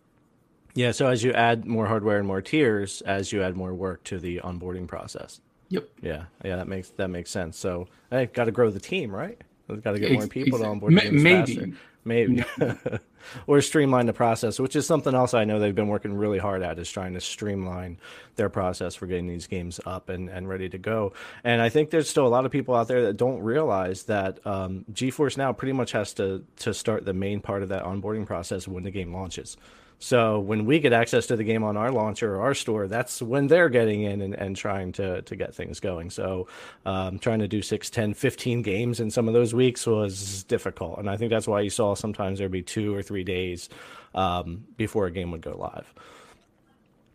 [0.74, 0.90] Yeah.
[0.90, 4.18] So as you add more hardware and more tiers, as you add more work to
[4.18, 5.40] the onboarding process.
[5.68, 5.88] Yep.
[6.02, 6.24] Yeah.
[6.44, 6.56] Yeah.
[6.56, 7.56] That makes that makes sense.
[7.58, 9.40] So I got to grow the team, right?
[9.68, 10.92] We've got to get more people to onboard.
[10.92, 11.22] maybe.
[11.56, 11.72] Faster
[12.04, 12.44] maybe.
[13.46, 16.62] Or streamline the process which is something else i know they've been working really hard
[16.62, 17.98] at is trying to streamline
[18.36, 21.14] their process for getting these games up and, and ready to go.
[21.42, 24.46] And i think there's still a lot of people out there that don't realize that
[24.46, 28.26] um, geforce now pretty much has to to start the main part of that onboarding
[28.26, 29.56] process when the game launches
[29.98, 33.22] so when we get access to the game on our launcher or our store, that's
[33.22, 36.10] when they're getting in and, and trying to, to get things going.
[36.10, 36.46] So
[36.84, 40.98] um, trying to do 6, 10, 15 games in some of those weeks was difficult.
[40.98, 43.70] And I think that's why you saw sometimes there'd be two or three days
[44.14, 45.94] um, before a game would go live.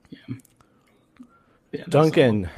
[0.10, 0.36] Yeah.
[1.72, 2.50] yeah Duncan,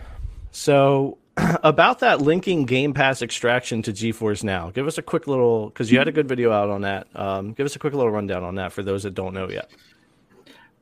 [0.52, 5.68] so about that linking Game Pass extraction to GeForce Now, give us a quick little,
[5.68, 7.08] because you had a good video out on that.
[7.16, 9.70] Um, give us a quick little rundown on that for those that don't know yet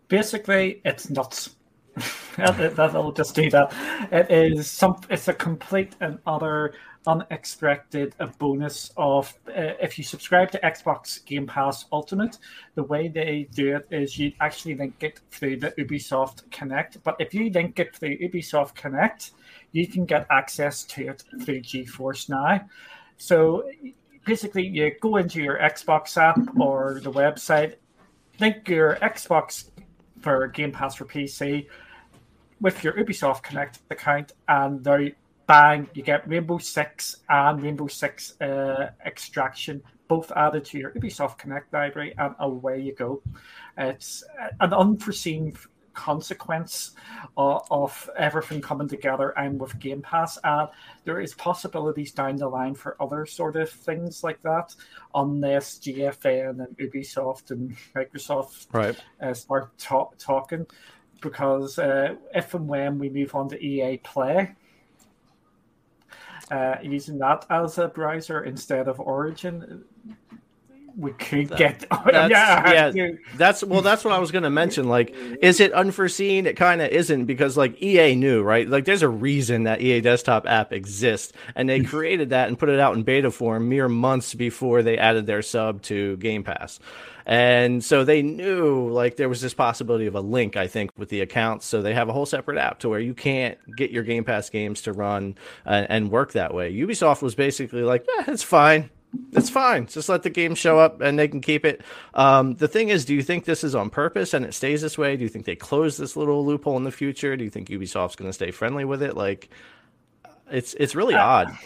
[0.10, 1.56] basically it's nuts.
[2.38, 3.74] That'll just do that.
[4.12, 5.02] It is some.
[5.10, 6.74] It's a complete and utter
[7.08, 12.38] unexpected bonus of uh, if you subscribe to Xbox Game Pass Ultimate.
[12.76, 17.02] The way they do it is you actually link it through the Ubisoft Connect.
[17.04, 19.32] But if you link it through Ubisoft Connect,
[19.72, 22.62] you can get access to it through GeForce Now.
[23.18, 23.70] So
[24.26, 27.76] basically, you go into your Xbox app or the website,
[28.40, 29.70] link your Xbox
[30.22, 31.68] for Game Pass for PC
[32.62, 35.12] with your Ubisoft Connect account, and there,
[35.48, 41.38] bang, you get Rainbow Six and Rainbow Six uh, Extraction both added to your Ubisoft
[41.38, 43.22] Connect library, and away you go.
[43.78, 44.24] It's
[44.60, 45.56] an unforeseen
[46.00, 46.92] consequence
[47.36, 50.40] of, of, everything coming together and with Game Pass.
[50.46, 50.70] And
[51.04, 54.74] there is possibilities down the line for other sort of things like that,
[55.14, 58.98] unless GFN and Ubisoft and Microsoft right.
[59.22, 60.66] uh, start ta- talking.
[61.22, 64.56] Because uh, if and when we move on to EA Play,
[66.50, 69.84] uh, using that as a browser instead of Origin,
[70.98, 71.86] we could get.
[72.06, 73.10] That's, yeah, yeah.
[73.36, 73.82] That's well.
[73.82, 74.88] That's what I was going to mention.
[74.88, 76.46] Like, is it unforeseen?
[76.46, 78.68] It kind of isn't because like EA knew, right?
[78.68, 82.70] Like, there's a reason that EA Desktop app exists, and they created that and put
[82.70, 86.80] it out in beta form mere months before they added their sub to Game Pass.
[87.26, 91.10] And so they knew like there was this possibility of a link, I think, with
[91.10, 91.68] the accounts.
[91.68, 94.50] So they have a whole separate app to where you can't get your Game Pass
[94.50, 96.74] games to run uh, and work that way.
[96.74, 98.90] Ubisoft was basically like, eh, it's fine
[99.32, 99.88] it's fine.
[99.88, 101.82] Just let the game show up and they can keep it.
[102.14, 104.98] Um, the thing is, do you think this is on purpose and it stays this
[104.98, 105.18] way?
[105.18, 107.36] Do you think they close this little loophole in the future?
[107.36, 109.16] Do you think Ubisoft's going to stay friendly with it?
[109.16, 109.50] Like,
[110.52, 111.58] it's it's really uh, odd.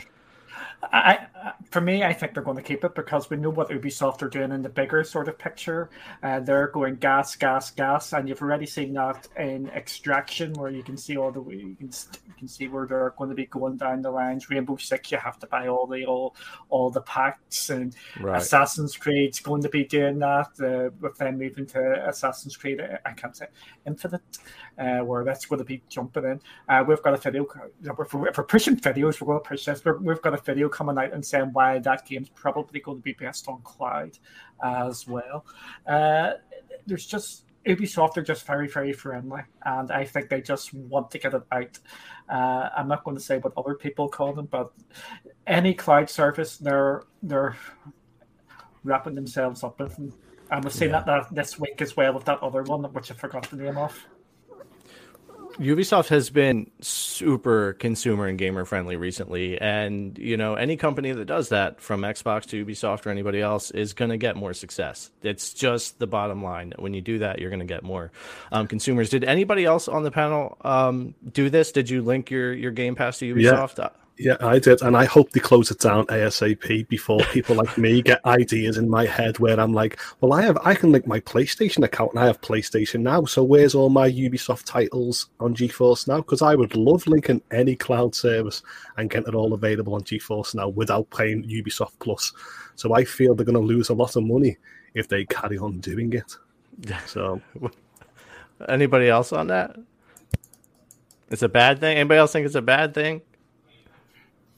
[0.91, 1.27] I
[1.69, 4.29] for me, I think they're going to keep it because we know what Ubisoft are
[4.29, 5.89] doing in the bigger sort of picture.
[6.21, 10.83] Uh, they're going gas, gas, gas, and you've already seen that in Extraction, where you
[10.83, 13.77] can see all the you can you can see where they're going to be going
[13.77, 14.49] down the lines.
[14.49, 16.35] Rainbow Six, you have to buy all the all
[16.69, 18.41] all the packs, and right.
[18.41, 22.81] Assassin's Creed's going to be doing that uh, with them moving to Assassin's Creed.
[23.05, 23.47] I can't say
[23.85, 24.21] Infinite,
[24.77, 26.41] uh, where that's going to be jumping in.
[26.69, 27.45] Uh, we've got a video.
[27.83, 29.83] If we're, if we're pushing videos, we're going to push this.
[29.83, 33.03] we have got a video coming out and saying why that game's probably going to
[33.03, 34.17] be best on cloud
[34.63, 35.45] as well.
[35.87, 36.33] Uh,
[36.85, 41.17] there's just Ubisoft are just very, very friendly, and I think they just want to
[41.17, 41.79] get it out.
[42.29, 44.73] Uh, I'm not going to say what other people call them, but
[45.47, 47.55] any cloud service, they're they're
[48.83, 49.97] wrapping themselves up with.
[49.97, 51.03] And we've seen yeah.
[51.03, 53.77] that, that this week as well with that other one, which I forgot the name
[53.77, 53.97] of.
[55.59, 61.25] Ubisoft has been super consumer and gamer friendly recently, and you know any company that
[61.25, 65.11] does that, from Xbox to Ubisoft or anybody else, is going to get more success.
[65.21, 66.73] It's just the bottom line.
[66.77, 68.11] When you do that, you're going to get more
[68.51, 69.09] um, consumers.
[69.09, 71.71] Did anybody else on the panel um, do this?
[71.71, 73.77] Did you link your your Game Pass to Ubisoft?
[73.77, 73.89] Yeah.
[74.17, 78.01] Yeah, I did, and I hope they close it down ASAP before people like me
[78.03, 81.19] get ideas in my head where I'm like, well, I have I can link my
[81.21, 86.07] PlayStation account and I have PlayStation now, so where's all my Ubisoft titles on GeForce
[86.07, 86.17] now?
[86.17, 88.61] Because I would love linking any cloud service
[88.97, 92.33] and getting it all available on GeForce now without paying Ubisoft Plus.
[92.75, 94.57] So I feel they're going to lose a lot of money
[94.93, 96.37] if they carry on doing it.
[97.07, 97.41] So,
[98.69, 99.75] anybody else on that?
[101.29, 101.97] It's a bad thing.
[101.97, 103.21] Anybody else think it's a bad thing?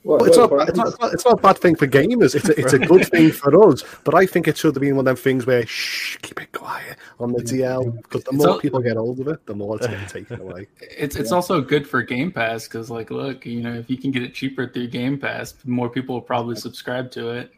[0.05, 2.35] Well, it's, not, it's, not, it's, not, a bad thing for gamers.
[2.35, 3.83] It's a, it's a good thing for us.
[4.03, 6.51] But I think it should have been one of them things where shh, keep it
[6.51, 9.87] quiet on the DL because the more people get hold of it, the more it's
[9.87, 10.67] going to take away.
[10.95, 11.35] It's it's yeah.
[11.35, 14.35] also good for Game Pass because, like, look, you know, if you can get it
[14.35, 17.51] cheaper through Game Pass, more people will probably subscribe to it.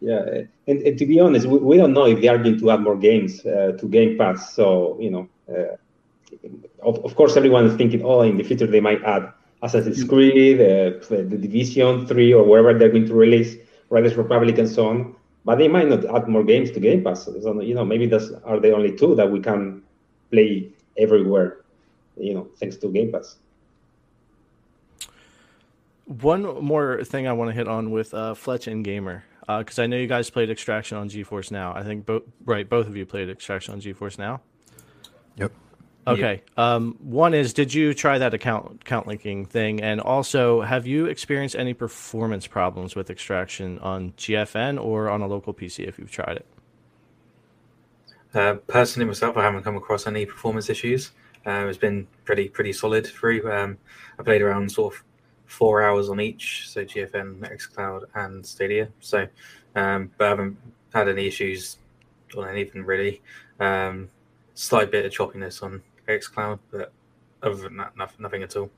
[0.00, 2.70] Yeah, and, and to be honest, we, we, don't know if they are going to
[2.70, 4.54] add more games uh, to Game Pass.
[4.54, 5.76] So you know, uh,
[6.82, 9.32] of, of course, everyone is thinking, oh, in the future they might add
[9.64, 13.56] Assassin's Creed, uh, the Division 3, or wherever they're going to release,
[13.88, 15.16] Riders Republic, and so on.
[15.46, 17.24] But they might not add more games to Game Pass.
[17.24, 19.82] So, you know, maybe those are the only two that we can
[20.30, 21.64] play everywhere,
[22.16, 23.36] you know, thanks to Game Pass.
[26.06, 29.82] One more thing I want to hit on with uh, Fletch and Gamer, because uh,
[29.82, 31.74] I know you guys played Extraction on GeForce Now.
[31.74, 34.42] I think both right, both of you played Extraction on GeForce Now.
[35.36, 35.52] Yep.
[36.06, 36.42] Okay.
[36.56, 36.74] Yeah.
[36.74, 39.82] Um, one is, did you try that account account linking thing?
[39.82, 45.26] And also, have you experienced any performance problems with extraction on GFN or on a
[45.26, 46.46] local PC if you've tried it?
[48.34, 51.12] Uh, personally, myself, I haven't come across any performance issues.
[51.46, 53.50] Uh, it's been pretty pretty solid through.
[53.50, 53.78] Um,
[54.18, 55.04] I played around sort of
[55.46, 58.88] four hours on each, so GFN, XCloud, and Stadia.
[59.00, 59.26] So,
[59.76, 60.58] um, but I haven't
[60.92, 61.78] had any issues
[62.36, 63.22] on anything really.
[63.60, 64.10] Um,
[64.54, 66.92] slight bit of choppiness on xCloud, but
[67.42, 68.70] other than that, nothing, nothing at all.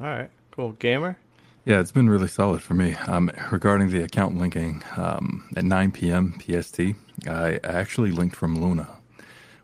[0.00, 0.72] All right, cool.
[0.72, 1.18] Gamer?
[1.64, 2.94] Yeah, it's been really solid for me.
[3.06, 6.38] Um, regarding the account linking, um, at 9 p.m.
[6.38, 6.80] PST,
[7.26, 8.88] I actually linked from Luna,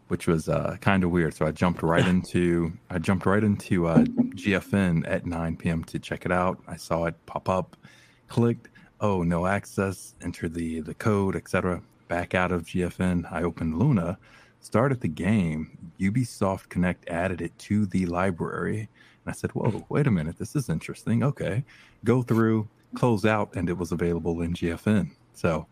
[0.09, 1.35] which was uh, kind of weird.
[1.35, 5.85] So I jumped right into I jumped right into uh, GFN at 9 p.m.
[5.85, 6.59] to check it out.
[6.66, 7.76] I saw it pop up,
[8.28, 8.68] clicked.
[9.00, 10.14] Oh, no access.
[10.22, 11.83] Enter the the code, etc.
[12.09, 13.30] Back out of GFN.
[13.30, 14.16] I opened Luna
[14.61, 18.81] started the game, Ubisoft Connect added it to the library.
[18.81, 21.23] And I said, Whoa, wait a minute, this is interesting.
[21.23, 21.64] Okay.
[22.05, 25.11] Go through, close out, and it was available in GFN.
[25.35, 25.66] So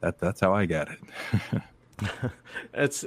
[0.00, 1.62] that that's how I got it.
[2.74, 3.04] it's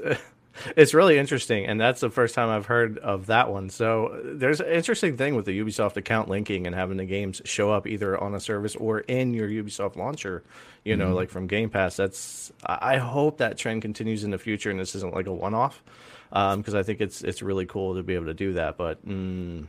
[0.75, 3.69] it's really interesting, and that's the first time I've heard of that one.
[3.69, 7.71] So there's an interesting thing with the Ubisoft account linking and having the games show
[7.71, 10.43] up either on a service or in your Ubisoft launcher.
[10.83, 11.15] You know, mm-hmm.
[11.15, 11.95] like from Game Pass.
[11.95, 15.81] That's I hope that trend continues in the future, and this isn't like a one-off,
[16.29, 18.75] because um, I think it's it's really cool to be able to do that.
[18.75, 19.65] But mm,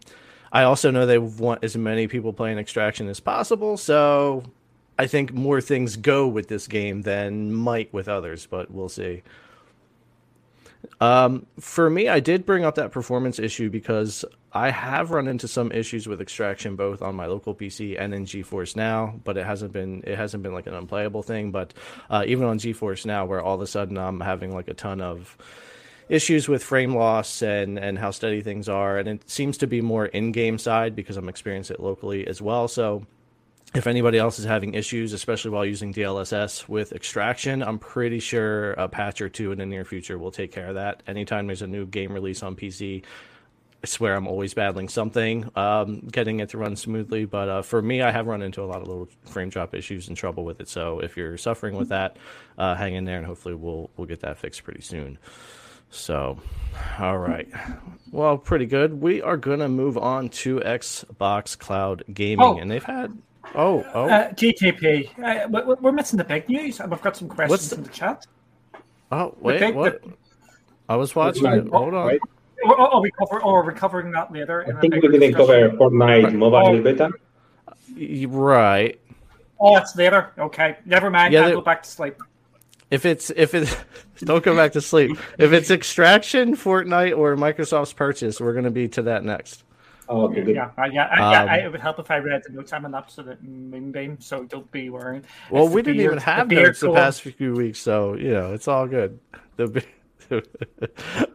[0.52, 4.42] I also know they want as many people playing Extraction as possible, so
[4.98, 8.46] I think more things go with this game than might with others.
[8.46, 9.22] But we'll see.
[11.00, 15.48] Um, for me, I did bring up that performance issue because I have run into
[15.48, 19.44] some issues with extraction both on my local PC and in GeForce Now, but it
[19.44, 21.50] hasn't been it hasn't been like an unplayable thing.
[21.50, 21.74] But
[22.08, 25.00] uh, even on GeForce Now, where all of a sudden I'm having like a ton
[25.00, 25.36] of
[26.08, 29.80] issues with frame loss and and how steady things are, and it seems to be
[29.80, 32.68] more in-game side because I'm experiencing it locally as well.
[32.68, 33.06] So
[33.74, 38.72] if anybody else is having issues, especially while using DLSS with extraction, I'm pretty sure
[38.74, 41.02] a patch or two in the near future will take care of that.
[41.06, 43.02] Anytime there's a new game release on PC,
[43.82, 47.24] I swear I'm always battling something, um, getting it to run smoothly.
[47.24, 50.08] But uh, for me, I have run into a lot of little frame drop issues
[50.08, 50.68] and trouble with it.
[50.68, 52.16] So if you're suffering with that,
[52.56, 55.18] uh, hang in there, and hopefully we'll we'll get that fixed pretty soon.
[55.90, 56.38] So,
[56.98, 57.46] all right,
[58.10, 59.00] well, pretty good.
[59.00, 62.56] We are gonna move on to Xbox Cloud Gaming, Oh.
[62.58, 63.16] and they've had
[63.54, 65.10] oh oh Uh, GTP.
[65.22, 67.88] Uh, we- we're missing the big news, and we've got some questions What's- in the
[67.90, 68.26] chat.
[69.12, 70.02] oh wait big- what?
[70.88, 71.58] I was watching Right.
[71.58, 71.68] it.
[71.68, 72.06] Hold on.
[72.08, 72.20] Right?
[72.64, 74.62] Or, or, are we cover, or are we covering that later?
[74.62, 75.78] in I a think we bigger didn't cover discussion?
[75.78, 76.82] Fortnite mobile Oh.
[76.82, 77.10] beta.
[78.28, 79.00] Right.
[79.60, 80.32] Oh, it's later.
[80.38, 81.32] Okay, never mind.
[81.32, 82.16] Yeah, I'll they- go back to sleep.
[82.90, 83.76] If it's if it
[84.18, 85.18] don't go back to sleep.
[85.38, 89.63] If it's extraction, Fortnite, or Microsoft's purchase, we're gonna be to that next.
[90.08, 90.54] Oh, okay, good.
[90.54, 91.42] Yeah, uh, yeah, uh, yeah.
[91.42, 92.72] Um, I, it would help if I read the notes.
[92.72, 95.24] I'm an absolute moonbeam, so don't be worrying.
[95.50, 98.14] Well, It's we didn't beard- even have the beard notes the past few weeks, so
[98.14, 99.18] you know it's all good.
[99.56, 99.82] The be-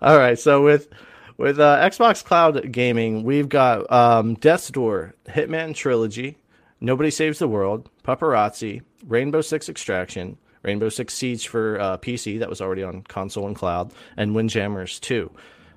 [0.02, 0.90] all right, so with
[1.38, 6.38] with uh, Xbox Cloud Gaming, we've got um, Death's Door, Hitman Trilogy,
[6.82, 12.50] Nobody Saves the World, Paparazzi, Rainbow Six Extraction, Rainbow Six Siege for uh, PC that
[12.50, 15.32] was already on console and cloud, and Windjammers 2.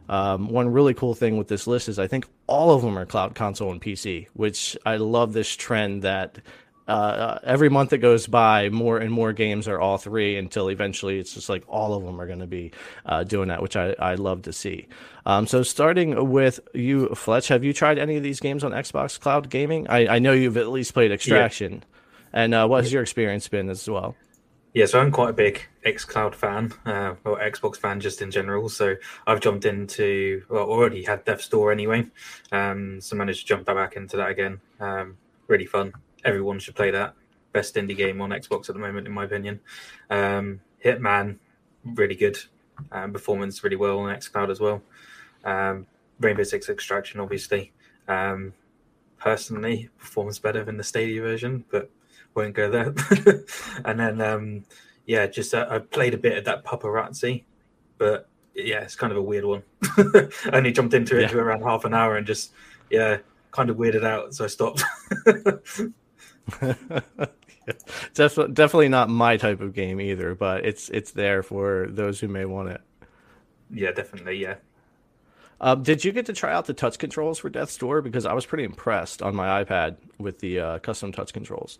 [0.09, 3.07] Um, one really cool thing with this list is I think all of them are
[3.07, 6.39] cloud console and PC, which I love this trend that
[6.89, 11.19] uh, every month that goes by, more and more games are all three until eventually
[11.19, 12.73] it's just like all of them are going to be
[13.07, 14.89] uh, doing that, which I, I love to see.
[15.25, 19.19] Um, so starting with you, Fletch, have you tried any of these games on Xbox
[19.19, 19.89] Cloud Gaming?
[19.89, 21.85] I, I know you've at least played Extraction.
[22.33, 24.17] And uh, what has your experience been as well?
[24.75, 28.71] Yeah, so I'm quite a big xCloud fan, uh, or Xbox fan just in general.
[28.71, 28.97] So
[29.27, 32.07] I've jumped into, well, already had Death's Door anyway.
[32.53, 34.61] Um, so managed to jump back into that again.
[34.81, 35.93] Um, really fun.
[36.25, 37.15] Everyone should play that.
[37.53, 39.61] Best indie game on Xbox at the moment, in my opinion.
[40.09, 41.37] Um, Hitman,
[41.85, 42.39] really good.
[42.91, 44.83] Um, performance really well on xCloud as well.
[45.45, 45.87] Um,
[46.19, 47.73] Rainbow Six Extraction, obviously.
[48.09, 48.55] Um,
[49.19, 51.91] personally, performance better than the Stadia version, but
[52.35, 52.95] won't go there.
[53.85, 54.65] and then, um,
[55.07, 57.45] yeah, just uh, I played a bit of that paparazzi,
[57.99, 59.63] but yeah, it's kind of a weird one.
[59.97, 61.29] I only jumped into it Yeah.
[61.29, 62.53] for around half an hour and just,
[62.91, 63.19] yeah,
[63.51, 64.83] kind of weirded out, so I stopped.
[68.15, 72.27] Def- definitely not my type of game either, but it's it's there for those who
[72.29, 72.81] may want it.
[73.71, 74.57] yeah, definitely, yeah.
[75.61, 78.03] Um, did you get to try out the touch controls for Death's Door?
[78.03, 81.79] Because I was pretty impressed on my iPad with the uh, custom touch controls.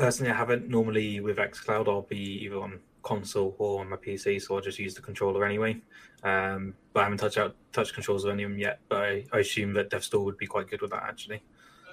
[0.00, 0.66] Personally, I haven't.
[0.66, 4.78] Normally with xCloud, I'll be either on console or on my PC, so I'll just
[4.78, 5.76] use the controller anyway.
[6.22, 8.80] Um, but I haven't touched out touch controls of any of them yet.
[8.88, 11.42] But I, I assume that Door would be quite good with that, actually.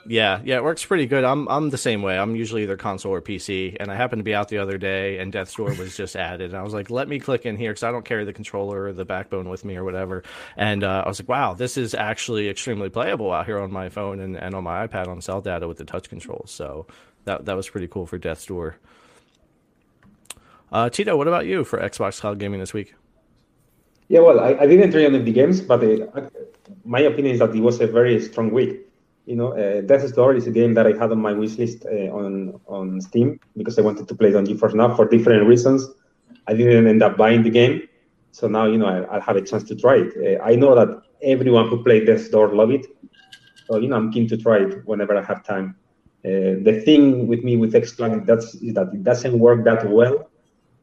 [0.05, 1.25] Yeah, yeah, it works pretty good.
[1.25, 2.17] I'm I'm the same way.
[2.17, 5.17] I'm usually either console or PC, and I happened to be out the other day,
[5.17, 7.71] and Death's Door was just added, and I was like, let me click in here
[7.71, 10.23] because I don't carry the controller or the backbone with me or whatever.
[10.55, 13.89] And uh, I was like, wow, this is actually extremely playable out here on my
[13.89, 16.51] phone and, and on my iPad on cell data with the touch controls.
[16.51, 16.87] So
[17.27, 18.77] that that was pretty cool for Death's Door.
[20.71, 22.95] Uh, Tito, what about you for Xbox Cloud Gaming this week?
[24.09, 26.29] Yeah, well, I, I didn't try any of the games, but uh,
[26.85, 28.87] my opinion is that it was a very strong week.
[29.25, 31.85] You know, uh, Death's Door is a game that I had on my wish list
[31.85, 35.45] uh, on on Steam because I wanted to play it on GeForce Now for different
[35.47, 35.87] reasons.
[36.47, 37.87] I didn't end up buying the game,
[38.31, 40.11] so now you know I, I'll have a chance to try it.
[40.15, 40.89] Uh, I know that
[41.21, 42.85] everyone who played Death's Door loved it,
[43.65, 45.75] so you know I'm keen to try it whenever I have time.
[46.27, 50.15] Uh, the thing with me with xCloud that's is that it doesn't work that well.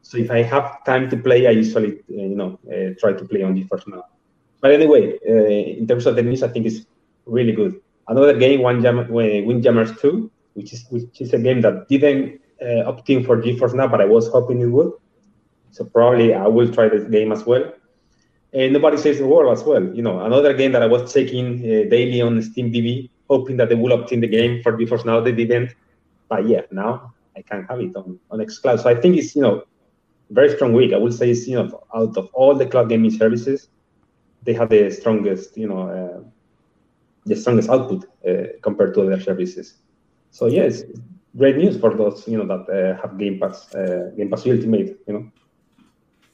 [0.01, 3.25] So if I have time to play, I usually uh, you know uh, try to
[3.31, 4.03] play on GeForce Now.
[4.61, 6.81] But anyway, uh, in terms of the news, I think it's
[7.25, 7.73] really good.
[8.07, 13.09] Another game, Windjam- Windjammers 2, which is which is a game that didn't uh, opt
[13.09, 14.91] in for GeForce Now, but I was hoping it would.
[15.71, 17.65] So probably I will try this game as well.
[18.53, 19.83] And Nobody Saves the World as well.
[19.93, 23.69] You know, another game that I was checking uh, daily on Steam DB, hoping that
[23.69, 25.19] they will opt in the game for GeForce Now.
[25.21, 25.75] They didn't.
[26.29, 28.81] But yeah, now I can have it on, on xCloud.
[28.81, 29.63] So I think it's, you know,
[30.29, 30.93] very strong week.
[30.93, 33.69] I would say it's, you know, out of all the cloud gaming services,
[34.43, 36.23] they have the strongest, you know, uh,
[37.25, 39.75] the strongest output uh, compared to other services.
[40.31, 40.83] So yes,
[41.37, 44.99] great news for those, you know, that uh, have Game Pass, uh, Game Pass Ultimate,
[45.07, 45.31] you know.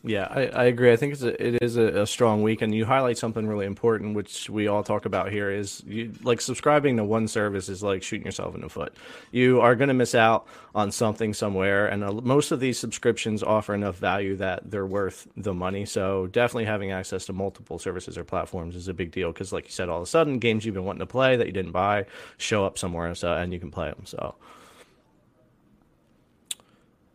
[0.03, 0.91] Yeah, I, I agree.
[0.91, 3.67] I think it's a, it is a, a strong week, and you highlight something really
[3.67, 5.51] important, which we all talk about here.
[5.51, 8.95] Is you, like subscribing to one service is like shooting yourself in the foot.
[9.31, 13.43] You are going to miss out on something somewhere, and uh, most of these subscriptions
[13.43, 15.85] offer enough value that they're worth the money.
[15.85, 19.65] So definitely having access to multiple services or platforms is a big deal because, like
[19.65, 21.73] you said, all of a sudden games you've been wanting to play that you didn't
[21.73, 24.07] buy show up somewhere, so and you can play them.
[24.07, 24.33] So,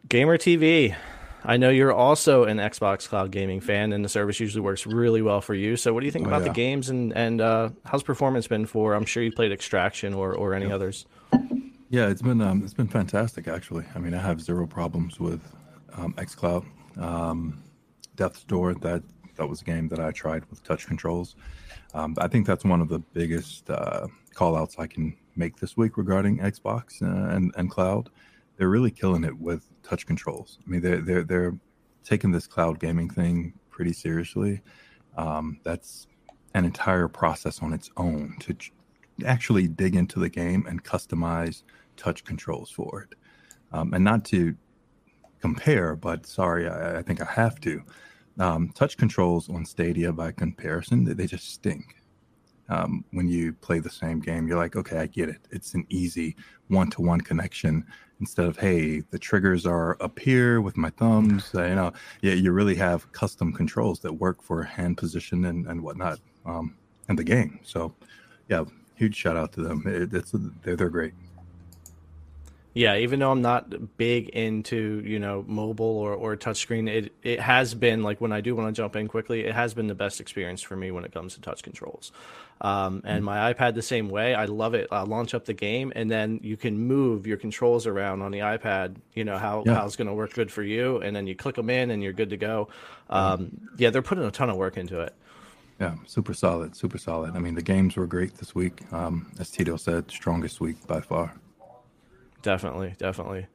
[0.09, 0.95] Gamer TV.
[1.47, 5.23] I know you're also an Xbox Cloud Gaming fan, and the service usually works really
[5.23, 5.77] well for you.
[5.77, 8.67] So, what do you think Oh, about the games and and uh, how's performance been
[8.67, 8.95] for?
[8.95, 11.07] I'm sure you played Extraction or or any others.
[11.89, 13.85] Yeah, it's been um, it's been fantastic actually.
[13.95, 15.41] I mean, I have zero problems with
[15.95, 16.67] um, XCloud.
[16.99, 17.63] Um,
[18.17, 19.03] Death's Door that
[19.37, 21.37] that was a game that I tried with touch controls.
[21.95, 25.77] Um, I think that's one of the biggest uh, call outs I can make this
[25.77, 28.11] week regarding Xbox uh, and and cloud.
[28.57, 30.59] They're really killing it with touch controls.
[30.67, 31.59] I mean, they're they're they're
[32.05, 34.63] taking this cloud gaming thing pretty seriously.
[35.17, 36.07] Um, that's
[36.55, 38.73] an entire process on its own to ch-
[39.25, 41.63] actually dig into the game and customize
[41.97, 43.19] touch controls for it.
[43.73, 44.57] Um, and not to
[45.41, 47.83] compare, but sorry, I, I think I have to.
[48.39, 51.97] Um, touch controls on Stadia, by comparison, they, they just stink.
[52.69, 55.41] Um, when you play the same game, you're like, okay, I get it.
[55.51, 56.37] It's an easy
[56.69, 57.85] one to one connection
[58.19, 61.51] instead of, hey, the triggers are up here with my thumbs.
[61.55, 61.93] Uh, you know,
[62.23, 66.75] yeah, you really have custom controls that work for hand position and, and whatnot um,
[67.09, 67.61] in the game.
[67.63, 67.95] So,
[68.49, 68.65] yeah,
[68.97, 69.83] huge shout out to them.
[69.87, 71.13] It, it's they're they're great.
[72.77, 77.41] Yeah, even though I'm not big into you know mobile or or touchscreen, it it
[77.41, 79.95] has been like when I do want to jump in quickly, it has been the
[79.95, 82.13] best experience for me when it comes to touch controls.
[82.61, 84.35] Um, and my iPad the same way.
[84.35, 84.89] I love it.
[84.93, 88.41] I launch up the game, and then you can move your controls around on the
[88.41, 88.97] iPad.
[89.15, 89.77] You know how Yeah.
[89.77, 92.03] how it's going to work good for you, and then you click them in, and
[92.03, 92.69] you're good to go.
[93.09, 95.15] Um, yeah, they're putting a ton of work into it.
[95.81, 97.37] Yeah, super solid, super solid.
[97.37, 98.83] I mean, the games were great this week.
[98.93, 101.35] Um, as Tito said, strongest week by far.
[102.47, 103.49] Definitely, definitely.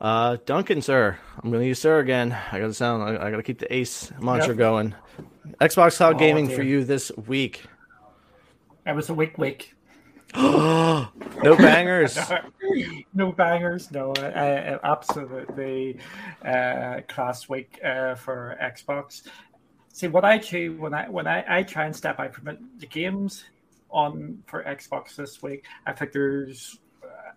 [0.00, 2.36] Uh, Duncan, sir, I'm going to use sir again.
[2.50, 3.00] I got to sound.
[3.04, 4.56] I, I got to keep the ace mantra Yep.
[4.56, 4.94] going.
[5.60, 6.56] Xbox Cloud Oh, Gaming dear.
[6.56, 7.62] for you this week.
[8.84, 9.72] I was a week week.
[10.36, 11.08] no
[11.44, 12.18] bangers.
[13.14, 14.10] no bangers, no.
[14.18, 16.00] Uh, uh, absolutely
[16.44, 19.28] uh, class week uh, for Xbox.
[19.92, 22.58] See what I do when I when I, I try and step out from it,
[22.80, 23.44] the games
[23.90, 25.66] on for Xbox this week.
[25.86, 26.80] I think there's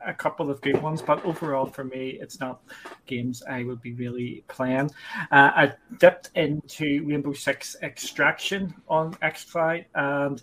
[0.06, 2.62] a couple of good ones, but overall for me, it's not
[3.06, 4.91] games I would be really playing.
[5.32, 10.41] Uh, I dipped into Rainbow Six Extraction on XCloud and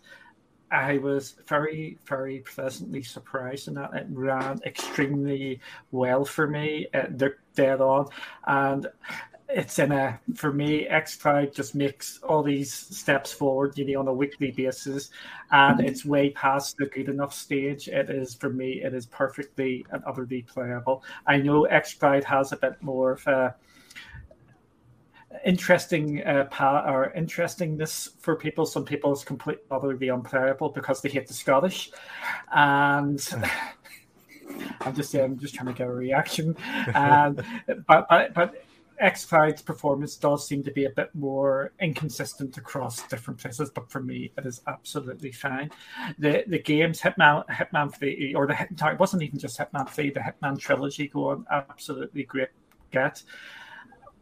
[0.71, 6.87] I was very, very pleasantly surprised in that it ran extremely well for me.
[6.93, 8.09] It looked dead on,
[8.47, 8.87] and
[9.49, 10.87] it's in a for me.
[10.91, 15.11] XCloud just makes all these steps forward, you know, on a weekly basis,
[15.51, 17.89] and it's way past the good enough stage.
[17.89, 18.83] It is for me.
[18.83, 21.03] It is perfectly and utterly playable.
[21.27, 23.55] I know XCloud has a bit more of a
[25.45, 28.67] interesting uh, pa- or interestingness for people.
[28.67, 31.91] Some people is completely utterly unplayable because they hate the Scottish,
[32.55, 33.27] and
[34.83, 36.55] I'm just I'm just trying to get a reaction.
[36.95, 37.43] And
[37.87, 38.55] but but but
[39.03, 44.01] Xcloud's performance does seem to be a bit more inconsistent across different places, but for
[44.01, 45.71] me, it is absolutely fine.
[46.19, 50.11] The the games Hitman Hitman Three or the Hit, it wasn't even just Hitman Three,
[50.11, 52.49] the Hitman trilogy going absolutely great.
[52.91, 53.23] Get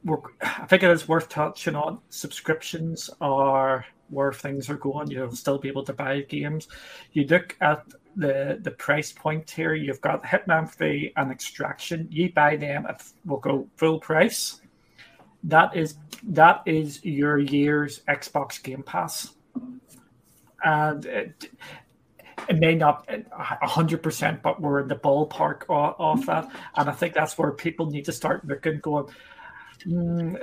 [0.04, 1.98] we're, I think it is worth touching on.
[2.08, 5.10] Subscriptions are where things are going.
[5.10, 6.68] You'll still be able to buy games.
[7.12, 7.84] You look at
[8.16, 9.74] the the price point here.
[9.74, 12.08] You've got Hitman Three and Extraction.
[12.10, 14.60] You buy them at we'll go full price.
[15.46, 15.94] That is
[16.24, 19.32] that is your year's Xbox Game Pass,
[20.64, 21.50] and it,
[22.48, 26.50] it may not hundred percent, but we're in the ballpark of, of that.
[26.76, 29.06] And I think that's where people need to start looking, going,
[29.86, 30.36] mm,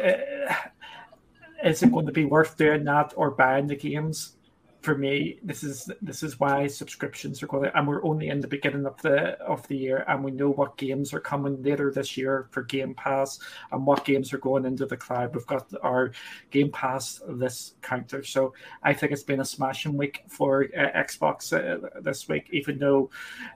[1.65, 4.37] is it going to be worth doing that or buying the games?
[4.83, 7.71] For me, this is this is why subscriptions are going.
[7.73, 10.75] And we're only in the beginning of the of the year, and we know what
[10.75, 13.39] games are coming later this year for Game Pass,
[13.71, 15.33] and what games are going into the cloud.
[15.33, 16.11] We've got our
[16.51, 18.53] Game Pass this counter, so
[18.83, 22.49] I think it's been a smashing week for uh, Xbox uh, this week.
[22.51, 23.09] Even though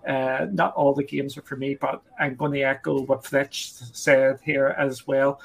[0.08, 3.74] uh, not all the games are for me, but I'm going to echo what Fletch
[3.74, 5.42] said here as well.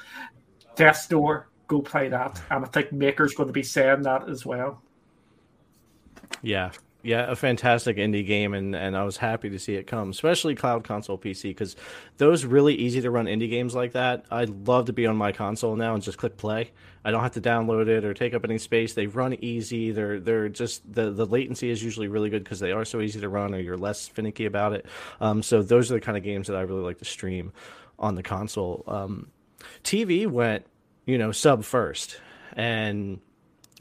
[0.77, 4.45] Death Door, go play that, and I think Maker's going to be saying that as
[4.45, 4.81] well.
[6.43, 6.71] Yeah,
[7.03, 10.55] yeah, a fantastic indie game, and and I was happy to see it come, especially
[10.55, 11.75] cloud console PC, because
[12.17, 14.25] those really easy to run indie games like that.
[14.29, 16.71] I'd love to be on my console now and just click play.
[17.05, 18.93] I don't have to download it or take up any space.
[18.93, 19.91] They run easy.
[19.91, 23.19] They're they're just the the latency is usually really good because they are so easy
[23.21, 24.85] to run, or you're less finicky about it.
[25.19, 27.53] Um, so those are the kind of games that I really like to stream
[27.99, 28.83] on the console.
[28.87, 29.27] Um,
[29.83, 30.65] TV went,
[31.05, 32.19] you know, sub first,
[32.53, 33.19] and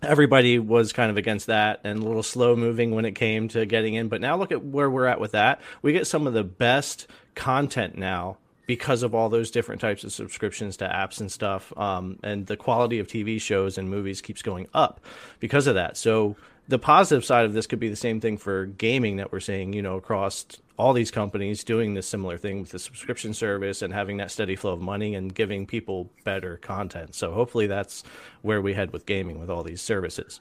[0.02, 3.64] everybody was kind of against that and a little slow moving when it came to
[3.66, 4.08] getting in.
[4.08, 5.60] But now look at where we're at with that.
[5.80, 10.12] We get some of the best content now because of all those different types of
[10.12, 11.76] subscriptions to apps and stuff.
[11.76, 15.00] Um, and the quality of TV shows and movies keeps going up
[15.40, 15.96] because of that.
[15.96, 16.36] So
[16.68, 19.72] the positive side of this could be the same thing for gaming that we're seeing,
[19.72, 20.46] you know, across
[20.78, 24.56] all these companies doing this similar thing with the subscription service and having that steady
[24.56, 27.14] flow of money and giving people better content.
[27.14, 28.04] So hopefully that's
[28.42, 30.40] where we head with gaming with all these services.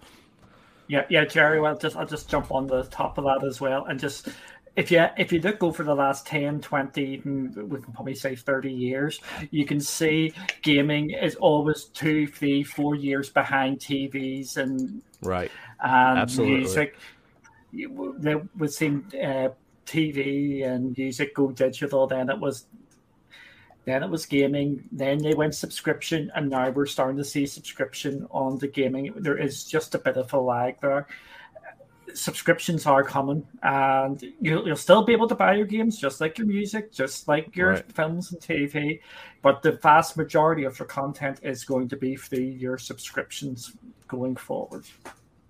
[0.88, 1.60] Yeah, yeah, Jerry.
[1.60, 4.30] Well, just I'll just jump on the top of that as well, and just
[4.76, 8.72] if you if you look over the last 10 20 we can probably say 30
[8.72, 9.20] years
[9.52, 15.52] you can see gaming is always two three four years behind tvs and right.
[15.84, 16.58] And Absolutely.
[16.58, 16.96] music
[17.74, 19.50] we've seen uh,
[19.86, 22.08] tv and music go digital.
[22.08, 22.66] Then it was
[23.86, 24.84] then it was gaming.
[24.92, 29.14] Then they went subscription and now we're starting to see subscription on the gaming.
[29.16, 31.08] There is just a bit of a lag there.
[32.14, 36.38] Subscriptions are coming and you'll, you'll still be able to buy your games just like
[36.38, 37.92] your music just like your Right.
[37.94, 39.00] films and tv
[39.42, 43.78] but the vast majority of your content is going to be through your subscriptions
[44.12, 44.84] going forward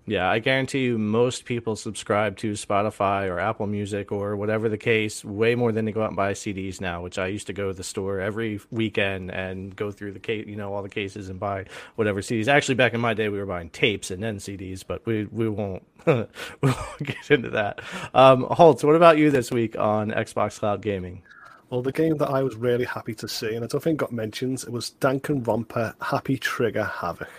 [0.06, 4.78] Yeah, I guarantee you most people subscribe to Spotify or Apple Music or whatever the
[4.78, 7.52] case way more than they go out and buy CDs now, which I used to
[7.52, 10.88] go to the store every weekend and go through the case, you know, all the
[10.88, 12.48] cases and buy whatever CDs.
[12.48, 15.48] Actually, back in my day, we were buying tapes and then CDs, but we we
[15.48, 16.26] won't we
[16.62, 17.80] won't get into that.
[18.12, 21.22] Um, Holtz, what about you this week on Xbox Cloud Gaming?
[21.70, 24.12] Well, the game that I was really happy to see, and I don't think got
[24.12, 27.30] mentioned, it was Danganronpa Happy Trigger Havoc.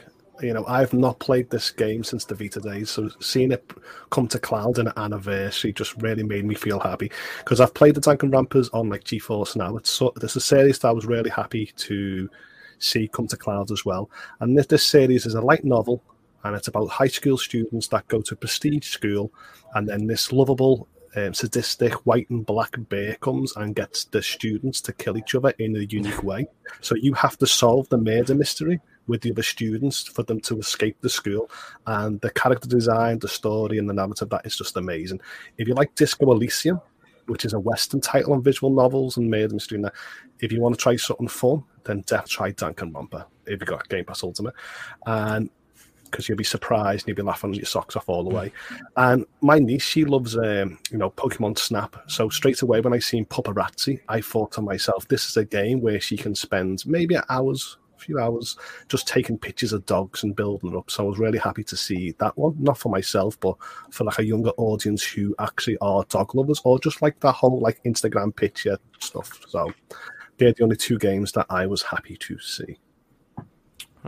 [0.42, 3.72] You know, I've not played this game since the Vita days, so seeing it
[4.10, 7.96] come to cloud in an anniversary just really made me feel happy because I've played
[7.96, 9.78] the Danganronpas on like GeForce now.
[9.78, 12.30] It's so, this is a series that I was really happy to
[12.80, 14.10] see come to cloud as well.
[14.40, 16.04] And this, this series is a light novel,
[16.44, 19.32] and it's about high school students that go to prestige school,
[19.76, 24.82] and then this lovable um, sadistic white and black bear comes and gets the students
[24.82, 26.48] to kill each other in a unique way.
[26.82, 30.60] So you have to solve the murder mystery with the other students for them to
[30.60, 31.50] escape the school.
[31.88, 35.22] And the character design, the story, and the narrative that is just amazing.
[35.58, 36.82] If you like Disco Elysium,
[37.28, 39.94] which is a Western title on visual novels and murder mystery, that,
[40.40, 44.06] if you want to try something fun, then definitely try Danganronpa if you got Game
[44.06, 44.54] Pass Ultimate.
[45.06, 45.50] And
[46.14, 48.52] because you'll be surprised and you'll be laughing your socks off all the way.
[48.98, 51.96] And my niece, she loves, um, you know, Pokemon Snap.
[52.08, 55.82] So straight away when I seen Paparazzi, I thought to myself, this is a game
[55.82, 58.58] where she can spend maybe hours, few hours,
[58.90, 60.90] just taking pictures of dogs and building it up.
[60.90, 63.56] So I was really happy to see that one, not for myself, but
[63.92, 67.60] for like a younger audience who actually are dog lovers or just like that whole
[67.60, 69.40] like Instagram picture stuff.
[69.48, 69.72] So
[70.38, 72.78] they're the only two games that I was happy to see.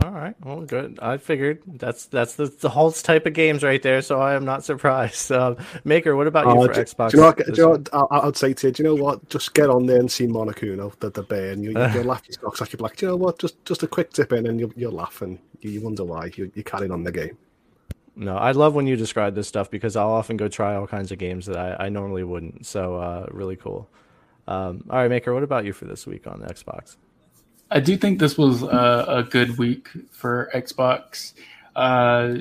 [0.02, 0.98] All right, well, good.
[1.00, 4.44] I figured that's that's the, the Holtz type of games right there, so I am
[4.44, 5.30] not surprised.
[5.36, 7.10] Um, Maker, what about you Oh, for do, Xbox?
[7.10, 8.72] do you know what, do you know what I, I'd say to you?
[8.74, 9.26] Do you know what?
[9.30, 12.34] Just get on there and see Monokuma, the, the bear, and you, you'll laugh your
[12.34, 12.72] socks off.
[12.72, 13.38] You'll be like, do you know what?
[13.38, 16.30] Just just a quick tip in, and you'll, you'll laugh, and you, you wonder why.
[16.36, 17.38] You, you're carrying on the game.
[18.16, 21.12] No, I love when you describe this stuff because I'll often go try all kinds
[21.12, 22.66] of games that I, I normally wouldn't.
[22.66, 23.88] So uh, really cool.
[24.48, 26.96] Um, all right, Maker, what about you for this week on Xbox?
[27.70, 31.32] I do think this was uh, a good week for Xbox.
[31.74, 32.38] Uh,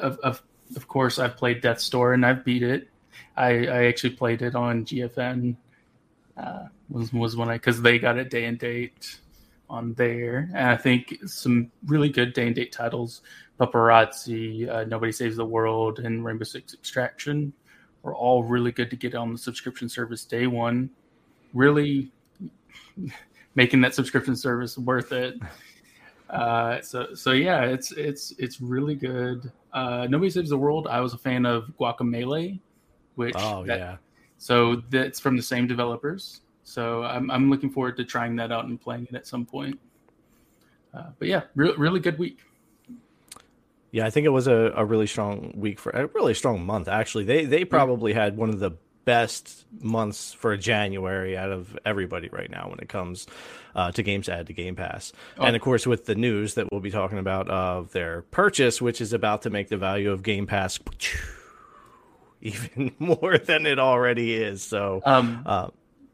[0.00, 0.42] of, of
[0.76, 2.88] of course, I've played Death Door and I've beat it.
[3.36, 5.56] I, I actually played it on GFN.
[6.36, 9.18] Uh, was was when I because they got a day and date
[9.68, 13.22] on there, and I think some really good day and date titles:
[13.58, 17.52] Paparazzi, uh, Nobody Saves the World, and Rainbow Six Extraction
[18.02, 20.90] were all really good to get on the subscription service day one.
[21.54, 22.10] Really
[23.58, 25.34] making that subscription service worth it.
[26.30, 29.50] Uh, so so yeah, it's it's it's really good.
[29.72, 30.86] Uh, Nobody Saves the World.
[30.86, 32.60] I was a fan of Guacamelee,
[33.14, 33.96] which Oh that- yeah,
[34.36, 36.42] so that's from the same developers.
[36.64, 39.80] So I'm I'm looking forward to trying that out and playing it at some point.
[40.92, 42.40] Uh, but yeah, re- really good week.
[43.90, 44.04] yeah.
[44.04, 46.88] I think it was a, a really strong week for a really strong month.
[46.88, 48.72] Actually, they they probably had one of the
[49.08, 53.26] best months for January out of everybody right now when it comes
[53.74, 55.14] uh, to games added to Game Pass.
[55.40, 59.00] And of course, with the news that we'll be talking about of their purchase, which
[59.00, 60.78] is about to make the value of Game Pass
[62.42, 64.62] even more than it already is.
[64.62, 65.70] So, Um, uh,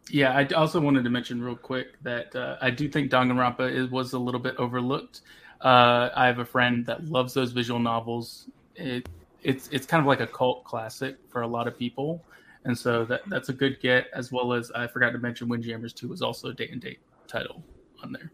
[0.08, 3.90] Yeah, I also wanted to mention real quick that uh, I do think Danganronpa is,
[3.90, 5.22] was a little bit overlooked.
[5.60, 8.46] Uh, I have a friend that loves those visual novels.
[8.76, 9.08] It,
[9.42, 12.22] it's it's kind of like a cult classic for a lot of people,
[12.64, 14.06] and so that that's a good get.
[14.12, 16.98] As well as I forgot to mention, Windjammers Two was also a day and date
[17.26, 17.62] title
[18.02, 18.30] on there.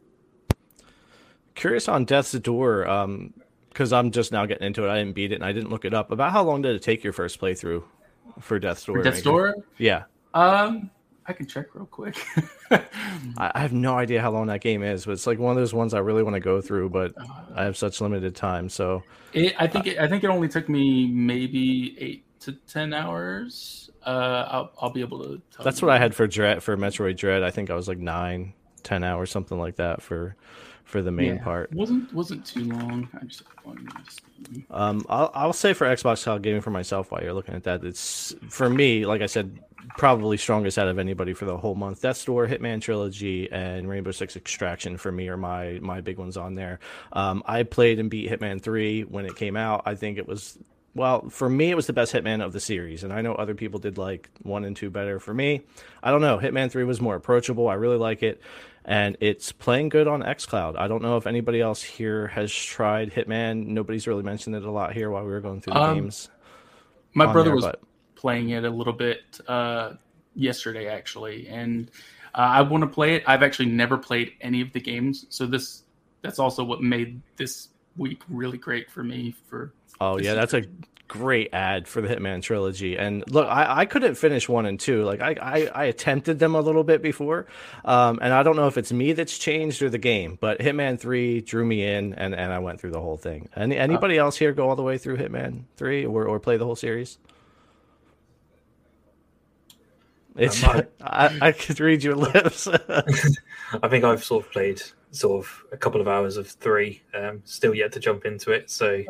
[1.54, 3.34] curious on Death's Door, um,
[3.68, 4.90] because I'm just now getting into it.
[4.90, 6.10] I didn't beat it and I didn't look it up.
[6.10, 7.82] About how long did it take your first playthrough
[8.40, 8.96] for Death's Door?
[8.98, 10.04] For Death's Door, Yeah.
[10.34, 10.90] um,
[11.26, 12.16] I can check real quick.
[12.70, 12.82] I,
[13.54, 15.72] I have no idea how long that game is, but it's like one of those
[15.74, 17.14] ones I really want to go through, but
[17.54, 18.68] I have such limited time.
[18.68, 19.02] So
[19.32, 23.90] It, I think it, I think it only took me maybe eight to ten hours.
[24.04, 25.42] Uh, I'll, I'll be able to.
[25.54, 27.42] Tell that's what I had for Dread for Metroid Dread.
[27.42, 30.36] I think I was like nine, ten hours, something like that for
[30.84, 31.44] for the main Yeah.
[31.44, 31.72] part.
[31.72, 33.08] wasn't wasn't too long.
[33.20, 34.66] I just on my Steam.
[34.70, 37.84] Um, I'll, I'll say for Xbox Cloud Gaming for myself while you're looking at that,
[37.84, 39.60] it's for me, like I said,
[39.98, 42.02] probably strongest out of anybody for the whole month.
[42.02, 46.36] death Door, Hitman Trilogy, and Rainbow Six Extraction for me are my my big ones
[46.36, 46.80] on there.
[47.12, 49.82] Um, I played and beat Hitman Three when it came out.
[49.86, 50.58] I think it was
[50.94, 53.54] well for me it was the best Hitman of the series, and I know other
[53.54, 55.18] people did like one and two better.
[55.20, 55.62] For me,
[56.02, 56.38] I don't know.
[56.38, 57.68] Hitman Three was more approachable.
[57.68, 58.40] I really like it.
[58.82, 60.78] And it's playing good on XCloud.
[60.78, 63.66] I don't know if anybody else here has tried Hitman.
[63.66, 66.30] Nobody's really mentioned it a lot here while we were going through the Um, games.
[67.12, 67.80] My brother there, was but-
[68.14, 69.92] playing it a little bit uh,
[70.34, 71.90] yesterday, actually, and
[72.34, 73.22] uh, I want to play it.
[73.26, 75.82] I've actually never played any of the games, so this
[76.22, 79.34] that's also what made this week really great for me.
[79.48, 80.64] For Oh yeah, is that's a
[81.08, 82.96] great ad for the Hitman trilogy.
[82.96, 85.02] And look, I, I couldn't finish one and two.
[85.02, 87.46] Like I, I, I attempted them a little bit before,
[87.84, 90.38] um, and I don't know if it's me that's changed or the game.
[90.40, 93.48] But Hitman three drew me in, and, and I went through the whole thing.
[93.56, 96.64] Any anybody else here go all the way through Hitman three or, or play the
[96.64, 97.18] whole series?
[100.36, 102.68] It's I- I, I could read your lips.
[103.82, 104.80] I think I've sort of played
[105.10, 108.70] sort of a couple of hours of three, um, still yet to jump into it.
[108.70, 109.02] So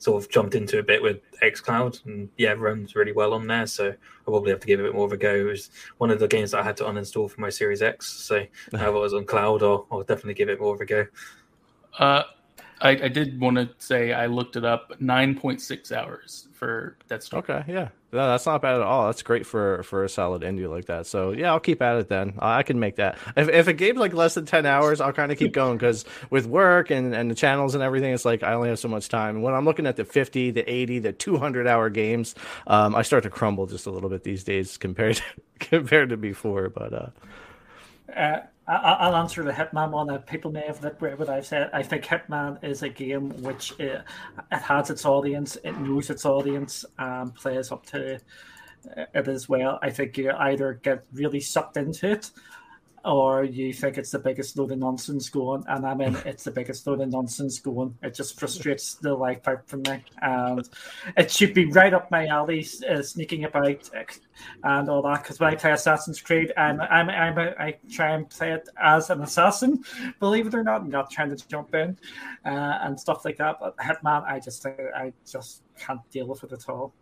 [0.00, 3.66] sort of jumped into a bit with xCloud and yeah, runs really well on there.
[3.66, 5.34] So I'll probably have to give it a bit more of a go.
[5.34, 8.06] It was one of the games that I had to uninstall for my Series X.
[8.06, 10.86] So now that I was on cloud, I'll, I'll definitely give it more of a
[10.86, 11.06] go.
[11.98, 12.22] uh,
[12.80, 14.92] I, I did want to say I looked it up.
[15.00, 17.40] Nine point six hours for Death's Door.
[17.40, 19.06] Okay, yeah, no, that's not bad at all.
[19.06, 21.06] That's great for for a solid indie like that.
[21.06, 22.34] So yeah, I'll keep at it then.
[22.38, 23.18] I can make that.
[23.36, 26.04] If if a game's like less than ten hours, I'll kind of keep going because
[26.30, 29.08] with work and and the channels and everything, it's like I only have so much
[29.08, 29.36] time.
[29.36, 32.34] And when I'm looking at the fifty, the eighty, the two hundred hour games,
[32.66, 35.22] um, I start to crumble just a little bit these days compared to,
[35.60, 36.70] compared to before.
[36.70, 37.06] But uh,
[38.14, 40.10] Uh, I'll answer the Hitman one.
[40.10, 41.70] Uh, people may have that what I've said.
[41.72, 44.02] I think Hitman is a game which uh,
[44.52, 48.20] it has its audience, it knows its audience, and plays up to
[49.14, 49.78] it as well.
[49.80, 52.30] I think you either get really sucked into it,
[53.04, 55.64] or you think it's the biggest load of nonsense going.
[55.68, 57.96] And I mean, it's the biggest load of nonsense going.
[58.02, 60.68] It just frustrates the life out from me, and
[61.16, 63.90] it should be right up my alley, uh, sneaking about
[64.64, 65.22] and all that.
[65.22, 68.68] Because when I play Assassin's Creed, I'm, I'm, I'm a, I try and play it
[68.80, 69.82] as an assassin,
[70.20, 71.98] believe it or not, I'm not trying to jump in
[72.44, 73.58] uh, and stuff like that.
[73.60, 76.92] But Hitman, I just, I just can't deal with it at all.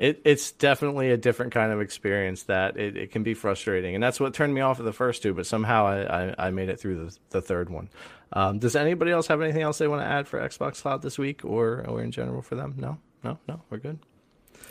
[0.00, 4.02] It it's definitely a different kind of experience that it, it can be frustrating, and
[4.02, 5.34] that's what turned me off of the first two.
[5.34, 7.90] But somehow I I, I made it through the the third one.
[8.32, 11.18] Um, does anybody else have anything else they want to add for Xbox Cloud this
[11.18, 12.74] week or or in general for them?
[12.78, 13.98] No, no, no, we're good.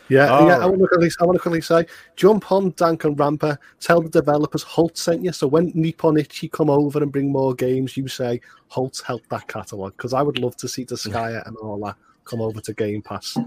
[0.10, 0.58] Yeah, All yeah.
[0.58, 3.60] I want to quickly, I want to quickly say, jump on Danganronpa.
[3.80, 5.32] Tell the developers Holtz sent you.
[5.32, 9.48] So when Nippon Ichi come over and bring more games, you say Holt helped that
[9.48, 13.04] catalog because I would love to see Disgaea and all that come over to Game
[13.04, 13.38] Pass.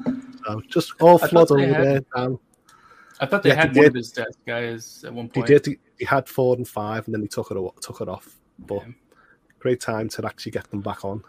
[0.47, 2.01] So just all I flood thought over they had- there.
[2.17, 2.39] Dan.
[3.21, 5.47] I thought they Yeah, had he one of his Disgaeas at one He point.
[5.47, 5.67] did.
[5.67, 8.41] He, he had four and five, and then he took it took it off.
[8.59, 8.93] But Yeah.
[9.61, 11.23] great time to actually get them back on,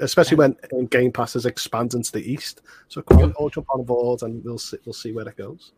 [0.00, 2.62] especially when um, Game Pass is expanding to the east.
[2.88, 4.76] So come on, all jump on board, and we'll see.
[4.84, 5.72] We'll see where it goes.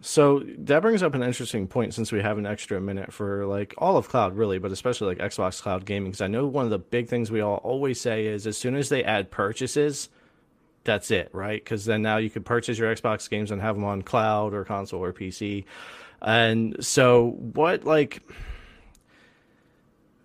[0.00, 3.74] So that brings up an interesting point since we have an extra minute for like
[3.78, 6.10] all of cloud really, but especially like Xbox Cloud Gaming.
[6.12, 8.76] Because I know one of the big things we all always say is as soon
[8.76, 10.08] as they add purchases,
[10.88, 11.62] that's it, right?
[11.62, 14.64] Because then now you could purchase your Xbox games and have them on cloud or
[14.64, 15.66] console or PC.
[16.22, 18.22] And so what like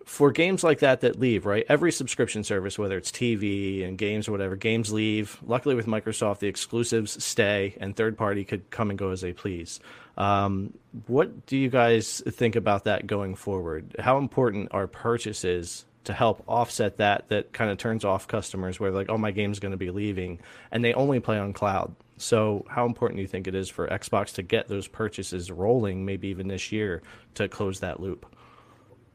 [0.06, 1.66] for games like that that leave, right?
[1.68, 5.38] Every subscription service, whether it's TV and games or whatever, games leave.
[5.44, 9.34] Luckily with Microsoft, the exclusives stay and third party could come and go as they
[9.34, 9.80] please.
[10.16, 10.72] Um,
[11.08, 13.96] what do you guys think about that going forward?
[13.98, 18.90] How important are purchases to help offset that that kind of turns off customers where
[18.90, 20.38] like, oh, my game's going to be leaving
[20.70, 21.94] and they only play on cloud.
[22.16, 26.04] So how important do you think it is for Xbox to get those purchases rolling,
[26.04, 27.02] maybe even this year,
[27.34, 28.26] to close that loop?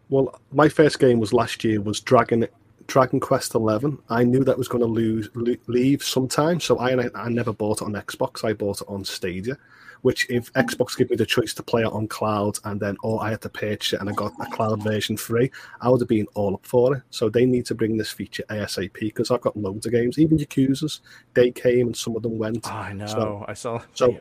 [0.09, 2.47] Well, my first game was last year was Dragon
[2.87, 3.99] Dragon Quest Eleven.
[4.09, 5.29] I knew that was going to lose
[5.67, 8.43] leave sometime, so I I never bought it on Xbox.
[8.43, 9.57] I bought it on Stadia,
[10.01, 13.21] which if Xbox gave me the choice to play it on cloud and then or
[13.23, 16.07] I had to purchase it and I got a cloud version free, I would have
[16.07, 17.03] been all up for it.
[17.09, 20.37] So they need to bring this feature ASAP because I've got loads of games, even
[20.37, 21.01] Yakuza's.
[21.33, 22.65] They came and some of them went.
[22.65, 23.07] Oh, I know.
[23.07, 23.81] So- I saw.
[23.93, 24.19] so-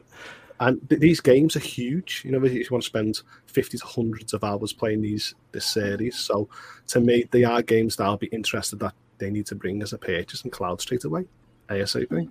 [0.60, 2.22] And th- these games are huge.
[2.24, 5.64] You know, if you want to spend fifty to hundreds of hours playing these this
[5.64, 6.48] series, so
[6.88, 9.92] to me, they are games that I'll be interested that they need to bring as
[9.92, 11.26] a purchase and cloud straight away,
[11.68, 12.28] ASAP.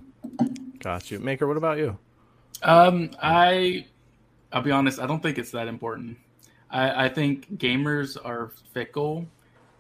[0.80, 1.48] Got you, Maker.
[1.48, 1.98] What about you?
[2.64, 3.86] Um, I,
[4.52, 5.00] I'll be honest.
[5.00, 6.18] I don't think it's that important.
[6.70, 9.26] I, I think gamers are fickle,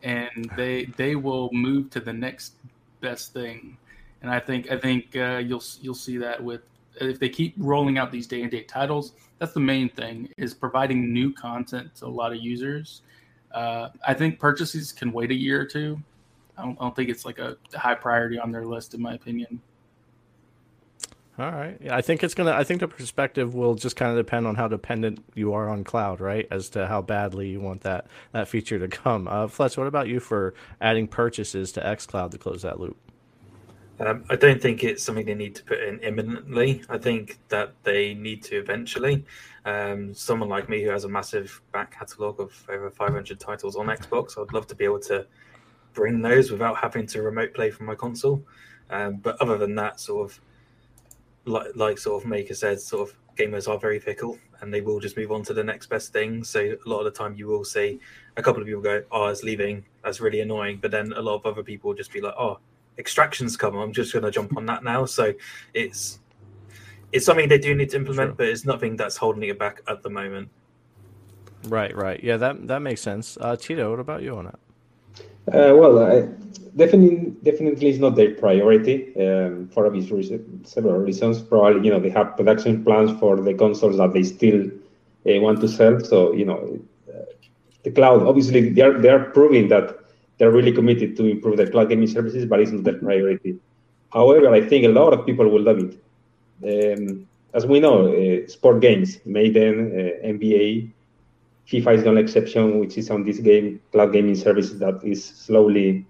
[0.04, 2.54] and they they will move to the next
[3.02, 3.78] best thing.
[4.22, 6.62] And I think I think uh, you'll you'll see that with
[7.00, 9.14] if they keep rolling out these day and date titles.
[9.40, 13.02] That's the main thing is providing new content to a lot of users.
[13.52, 16.00] Uh, I think purchases can wait a year or two.
[16.58, 19.14] I don't, I don't think it's like a high priority on their list, in my
[19.14, 19.62] opinion.
[21.40, 21.78] All right.
[21.80, 22.52] Yeah, I think it's gonna.
[22.52, 25.84] I think the perspective will just kind of depend on how dependent you are on
[25.84, 26.48] cloud, right?
[26.50, 29.28] As to how badly you want that that feature to come.
[29.28, 32.98] Uh, Fletch, what about you for adding purchases to XCloud to close that loop?
[34.00, 36.84] Um, I don't think it's something they need to put in imminently.
[36.90, 39.24] I think that they need to eventually.
[39.66, 43.88] Um, someone like me who has a massive back catalogue of over 500 titles on
[43.88, 45.26] Xbox, I'd love to be able to
[45.94, 48.44] bring those without having to remote play from my console.
[48.90, 50.40] Um, but other than that, sort of
[51.48, 55.00] like, like sort of Maker said, sort of gamers are very fickle and they will
[55.00, 56.44] just move on to the next best thing.
[56.44, 58.00] So a lot of the time you will see
[58.36, 59.86] a couple of people go, "Oh, it's leaving.
[60.04, 62.60] That's really annoying." But then a lot of other people will just be like, "Oh,
[62.98, 63.76] extractions come.
[63.76, 65.34] I'm just going to jump on that now." So
[65.74, 66.20] it's
[67.14, 68.36] it's something they do need to implement, Sure.
[68.36, 70.50] but it's nothing that's holding it back at the moment.
[71.66, 71.96] Right.
[71.96, 72.24] Right.
[72.24, 72.38] Yeah.
[72.38, 73.38] That that makes sense.
[73.40, 74.60] Uh, Tito, what about you on that?
[75.48, 76.28] Uh, well, I,
[76.76, 80.08] definitely, definitely is not their priority um, for obvious
[80.64, 81.42] several reasons.
[81.42, 85.62] Probably, you know, they have production plans for the consoles that they still uh, want
[85.62, 86.00] to sell.
[86.02, 86.80] So, you know,
[87.10, 87.24] uh,
[87.84, 89.98] the cloud, obviously, they are they are proving that
[90.38, 93.58] they're really committed to improve their cloud gaming services, but it's not their priority.
[94.12, 95.94] However, I think a lot of people will love it.
[96.64, 100.92] Um, as we know, uh, sport games, Madden, uh, NBA,
[101.70, 105.24] FIFA is the only exception, which is on this game cloud gaming service that is
[105.24, 106.06] slowly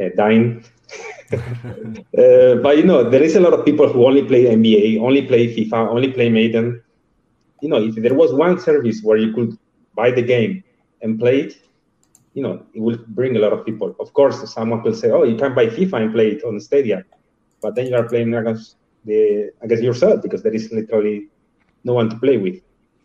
[0.00, 0.64] uh, dying.
[1.32, 5.26] uh, but you know, there is a lot of people who only play NBA, only
[5.26, 6.82] play FIFA, only play Madden.
[7.60, 9.56] You know, if there was one service where you could
[9.94, 10.64] buy the game
[11.02, 11.54] and play it,
[12.34, 13.94] you know, it will bring a lot of people.
[14.00, 17.04] Of course, someone will say, "Oh, you can buy FIFA and play it on Stadia,"
[17.60, 21.28] but then you are playing against the against yourself because there is literally
[21.84, 22.60] no one to play with.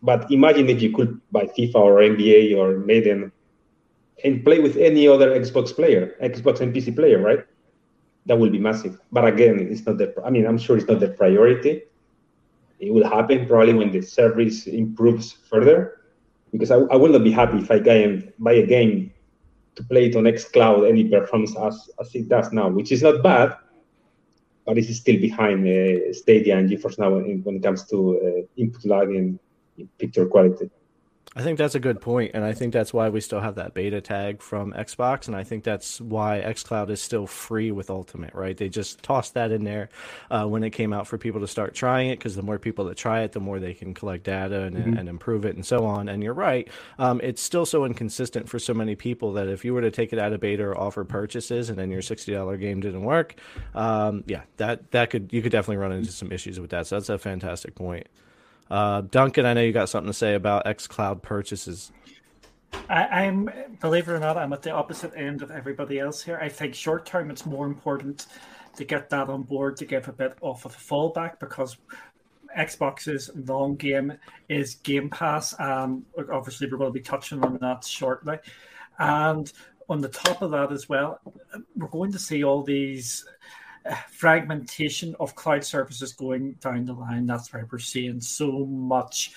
[0.07, 3.29] But imagine if you could buy FIFA or NBA or Madden
[4.23, 7.43] and play with any other Xbox player, Xbox and PC player, right?
[8.25, 9.01] That will be massive.
[9.11, 10.07] But again, it's not the.
[10.23, 11.83] I mean, I'm sure it's not the priority.
[12.79, 15.99] It will happen probably when the service improves further,
[16.53, 19.11] because I, I will not be happy if I can buy a game
[19.75, 23.21] to play it on xCloud any performance as, as it does now, which is not
[23.21, 23.57] bad,
[24.65, 28.61] but it's still behind uh, Stadia and GeForce Now when, when it comes to uh,
[28.61, 29.37] input lag and
[29.97, 30.69] picture quality.
[31.35, 33.75] I think that's a good point, and I think that's why we still have that
[33.75, 38.33] beta tag from Xbox, and I think that's why XCloud is still free with Ultimate,
[38.33, 38.57] right?
[38.57, 39.89] They just tossed that in there
[40.31, 42.85] uh, when it came out for people to start trying it, because the more people
[42.85, 44.97] that try it, the more they can collect data and, Mhm.
[44.99, 46.09] and improve it, and so on.
[46.09, 46.67] And you're right,
[46.97, 50.13] um, it's still so inconsistent for so many people that if you were to take
[50.13, 53.35] it out of beta or offer purchases, and then your sixty dollar game didn't work,
[53.75, 56.87] um, yeah, that that could you could definitely run into some issues with that.
[56.87, 58.07] So that's a fantastic point.
[58.69, 61.91] Uh, Duncan, I know you got something to say about XCloud purchases.
[62.89, 63.49] I, I'm,
[63.81, 66.37] believe it or not, I'm at the opposite end of everybody else here.
[66.41, 68.27] I think short term, it's more important
[68.75, 71.77] to get that on board to give a bit off of a fallback because
[72.57, 74.13] Xbox's long game
[74.49, 75.59] is Game Pass.
[75.59, 78.37] Um, obviously, we're going to be touching on that shortly.
[78.99, 79.51] And
[79.89, 81.19] on the top of that as well,
[81.75, 83.25] we're going to see all these
[84.11, 87.25] fragmentation of cloud services going down the line.
[87.25, 89.33] That's why we're seeing so much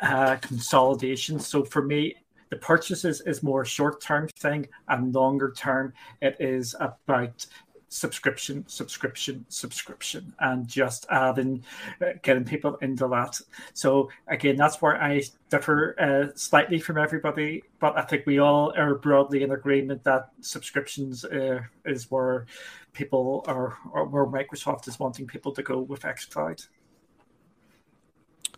[0.00, 1.38] uh, consolidation.
[1.38, 2.16] So for me,
[2.50, 7.46] the purchases is more short-term thing, and longer term, it is about
[7.94, 11.62] subscription, subscription, subscription, and just adding,
[12.02, 13.40] uh, getting people into that.
[13.72, 18.72] So again, that's where I differ uh, slightly from everybody, but I think we all
[18.76, 22.46] are broadly in agreement that subscriptions uh, is where
[22.92, 26.66] people are, or where Microsoft is wanting people to go with xCloud.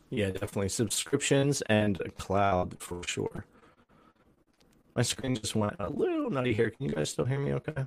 [0.09, 3.45] Yeah, definitely subscriptions and cloud for sure.
[4.95, 6.71] My screen just went a little nutty here.
[6.71, 7.53] Can you guys still hear me?
[7.53, 7.85] Okay.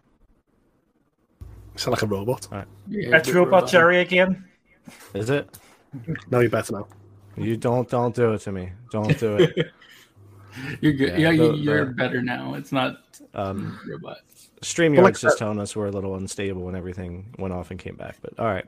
[1.75, 2.47] Sound like a robot.
[2.87, 4.45] Yeah, It's Robot uh, Jerry again.
[5.13, 5.57] Is it?
[6.29, 6.87] No, you're better now.
[7.37, 8.71] You don't don't do it to me.
[8.91, 9.71] Don't do it.
[10.81, 11.09] You're good.
[11.19, 12.53] Yeah, Yeah, you, the- uh, you're the- better now.
[12.55, 12.97] It's not
[13.33, 14.17] Um, robot.
[14.61, 17.71] StreamYard's Well, like just uh, telling us we're a little unstable when everything went off
[17.71, 18.17] and came back.
[18.21, 18.65] But all right.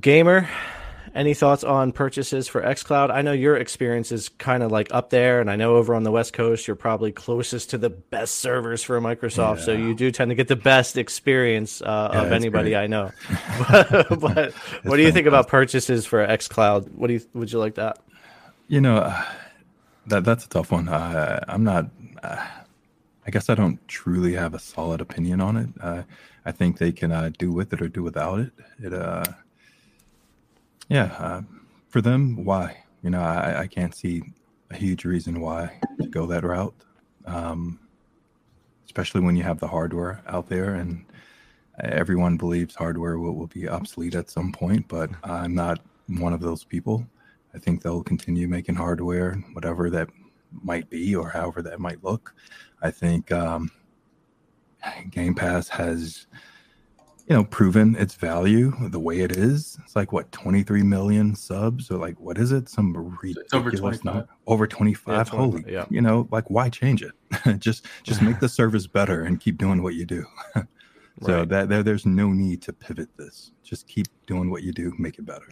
[0.00, 0.48] Gamer,
[1.14, 3.10] any thoughts on purchases for xCloud?
[3.10, 6.02] I know your experience is kind of like up there, and I know over on
[6.02, 9.64] the West Coast you're probably closest to the best servers for Microsoft, yeah.
[9.64, 12.82] so you do tend to get the best experience uh, yeah, of anybody great.
[12.82, 13.10] I know.
[13.68, 14.54] but, but
[14.84, 16.90] what do you think about purchases for xCloud?
[16.92, 17.98] What do you would you like that?
[18.68, 19.24] You know, uh,
[20.06, 20.88] that that's a tough one.
[20.88, 21.86] Uh, I'm not.
[22.22, 22.46] Uh,
[23.26, 25.68] I guess I don't truly have a solid opinion on it.
[25.80, 26.02] Uh,
[26.44, 28.52] I think they can uh, do with it or do without it.
[28.80, 29.24] It, uh,
[30.92, 31.42] yeah, uh,
[31.88, 32.84] for them, why?
[33.02, 34.22] You know, I, I can't see
[34.70, 36.74] a huge reason why to go that route,
[37.24, 37.80] um,
[38.84, 41.06] especially when you have the hardware out there and
[41.80, 44.86] everyone believes hardware will, will be obsolete at some point.
[44.86, 47.06] But I'm not one of those people.
[47.54, 50.08] I think they'll continue making hardware, whatever that
[50.62, 52.34] might be or however that might look.
[52.82, 53.70] I think um,
[55.10, 56.26] Game Pass has,
[57.28, 59.78] you know, proven its value the way it is.
[59.82, 62.68] It's like what 23 million subs or like what is it?
[62.68, 64.04] Some ridiculous over 25.
[64.04, 64.28] Number.
[64.46, 65.14] Over 25.
[65.14, 65.84] Yeah, Holy, yeah.
[65.88, 67.12] you know, like why change it?
[67.58, 70.26] just just make the service better and keep doing what you do.
[71.22, 71.48] so right.
[71.48, 73.52] that there, there's no need to pivot this.
[73.62, 75.48] Just keep doing what you do, make it better.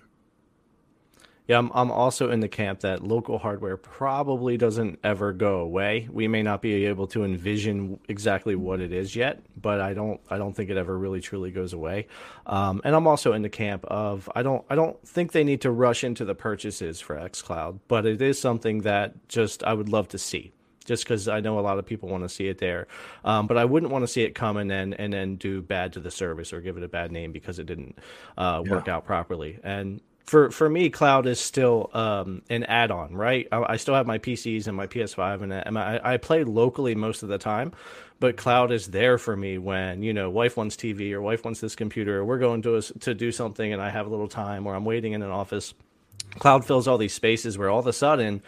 [1.51, 6.09] Yeah, I'm, I'm also in the camp that local hardware probably doesn't ever go away.
[6.09, 10.20] We may not be able to envision exactly what it is yet, but I don't
[10.30, 12.07] I don't think it ever really truly goes away.
[12.46, 15.62] Um, and I'm also in the camp of I don't I don't think they need
[15.62, 19.88] to rush into the purchases for XCloud, but it is something that just I would
[19.88, 20.53] love to see
[20.84, 22.86] just because I know a lot of people want to see it there.
[23.24, 25.94] Um, but I wouldn't want to see it come and then and then do bad
[25.94, 27.98] to the service or give it a bad name because it didn't
[28.38, 28.94] uh, work yeah.
[28.94, 29.59] out properly.
[29.64, 33.48] And for for me, cloud is still um, an add-on, right?
[33.50, 36.94] I, I, still have my PCs and my PS5, and, and I, I play locally
[36.94, 37.72] most of the time.
[38.20, 41.60] But cloud is there for me when you know wife wants TV or wife wants
[41.60, 44.28] this computer, or we're going to a, to do something, and I have a little
[44.28, 45.74] time, or I'm waiting in an office.
[46.38, 48.42] Cloud fills all these spaces where all of a sudden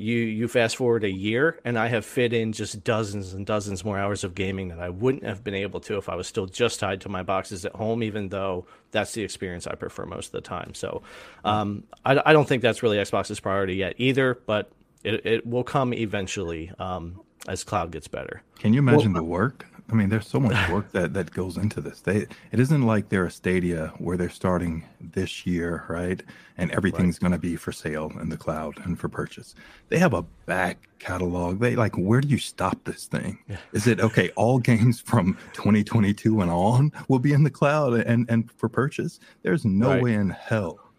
[0.00, 3.84] you you fast forward a year and i have fit in just dozens and dozens
[3.84, 6.46] more hours of gaming that i wouldn't have been able to if i was still
[6.46, 10.26] just tied to my boxes at home even though that's the experience i prefer most
[10.26, 10.74] of the time.
[10.74, 11.02] So
[11.44, 14.70] um, I, I, don't think that's really xbox's priority yet either but
[15.04, 18.42] it, it will come eventually um, as cloud gets better.
[18.58, 21.56] Can you imagine well, the work I mean, there's so much work that that goes
[21.56, 22.00] into this.
[22.00, 26.22] They it isn't like they're a Stadia where they're starting this year, right?
[26.56, 27.20] And everything's right.
[27.20, 29.54] going to be for sale in the cloud and for purchase.
[29.88, 31.58] They have a back catalog.
[31.58, 33.38] They like, where do you stop this thing?
[33.48, 33.56] Yeah.
[33.72, 34.30] Is it okay?
[34.36, 39.20] All games from 2022 and on will be in the cloud and and for purchase.
[39.42, 40.02] There's no right.
[40.02, 40.89] way in hell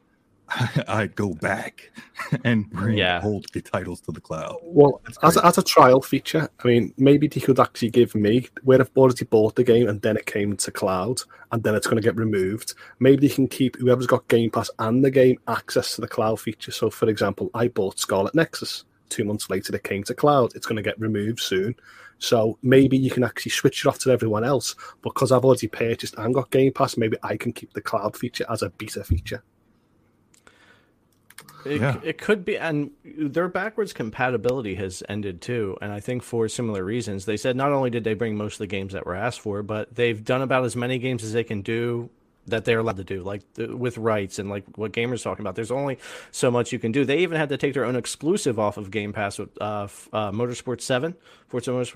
[0.87, 1.91] I'd go back
[2.43, 3.21] and bring yeah.
[3.23, 4.57] old titles to the cloud.
[4.63, 8.47] Well, as a, as a trial feature, I mean, maybe they could actually give me
[8.63, 11.21] where I've already bought the game and then it came to cloud
[11.51, 12.73] and then it's going to get removed.
[12.99, 16.39] Maybe they can keep whoever's got Game Pass and the game access to the cloud
[16.39, 16.71] feature.
[16.71, 18.85] So, for example, I bought Scarlet Nexus.
[19.09, 20.53] Two months later, it came to cloud.
[20.55, 21.75] It's going to get removed soon.
[22.19, 24.75] So maybe you can actually switch it off to everyone else.
[25.01, 28.45] Because I've already purchased and got Game Pass, maybe I can keep the cloud feature
[28.49, 29.43] as a beta feature.
[31.65, 31.99] It, yeah.
[32.03, 35.77] it could be, and their backwards compatibility has ended too.
[35.81, 37.25] And I think for similar reasons.
[37.25, 39.63] They said not only did they bring most of the games that were asked for,
[39.63, 42.09] but they've done about as many games as they can do
[42.47, 45.55] that they're allowed to do, like the, with rights and like what gamers talking about.
[45.55, 45.99] There's only
[46.31, 47.05] so much you can do.
[47.05, 50.31] They even had to take their own exclusive off of Game Pass with uh, uh,
[50.31, 51.15] Motorsport Seven,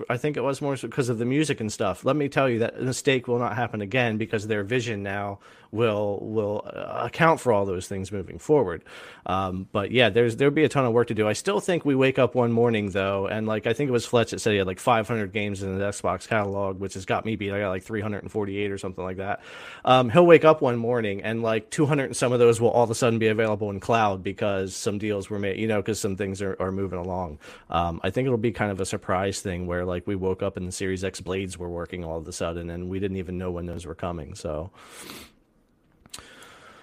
[0.08, 2.04] I think it was more because of the music and stuff.
[2.04, 5.38] Let me tell you that mistake will not happen again because their vision now
[5.72, 8.84] will will uh, account for all those things moving forward.
[9.26, 11.28] Um, but yeah, there's there'll be a ton of work to do.
[11.28, 14.06] I still think we wake up one morning though, and like I think it was
[14.06, 17.24] Fletch that said he had like 500 games in the Xbox catalog, which has got
[17.24, 17.52] me beat.
[17.52, 19.42] I got like 348 or something like that.
[19.84, 22.84] Um, he'll wake up one morning and like 200 and some of those will all
[22.84, 26.00] of a sudden be available in cloud because some deals were made, you know, because
[26.00, 27.38] some things are, are moving along.
[27.70, 30.56] Um, I think it'll be kind of a surprise thing where like we woke up
[30.56, 33.38] and the Series X blades were working all of a sudden and we didn't even
[33.38, 34.34] know when those were coming.
[34.34, 34.70] So.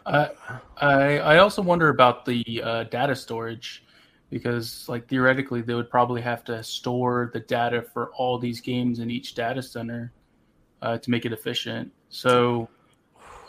[0.05, 0.27] I
[0.77, 3.85] I also wonder about the uh, data storage
[4.29, 8.99] because like theoretically they would probably have to store the data for all these games
[8.99, 10.11] in each data center
[10.81, 11.91] uh, to make it efficient.
[12.09, 12.67] So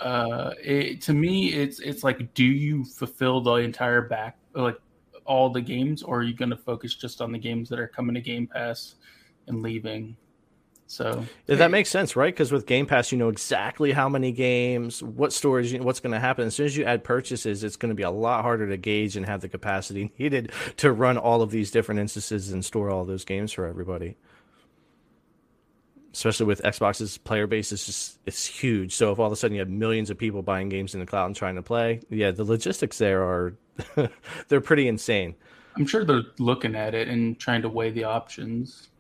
[0.01, 4.79] uh, it, to me, it's it's like, do you fulfill the entire back like
[5.25, 7.89] all the games, or are you going to focus just on the games that are
[7.89, 8.97] coming to Game Pass
[9.47, 10.17] and leaving?
[10.87, 12.33] So yeah, that makes sense, right?
[12.33, 16.21] Because with Game Pass, you know exactly how many games, what storage, what's going to
[16.21, 16.47] happen.
[16.47, 19.17] As soon as you add purchases, it's going to be a lot harder to gauge
[19.17, 23.05] and have the capacity needed to run all of these different instances and store all
[23.05, 24.17] those games for everybody.
[26.15, 28.95] Especially with Xbox's player base is just it's huge.
[28.95, 31.07] So if all of a sudden you have millions of people buying games in the
[31.07, 33.55] cloud and trying to play, yeah, the logistics there are
[34.49, 35.35] they're pretty insane.
[35.77, 38.91] I'm sure they're looking at it and trying to weigh the options.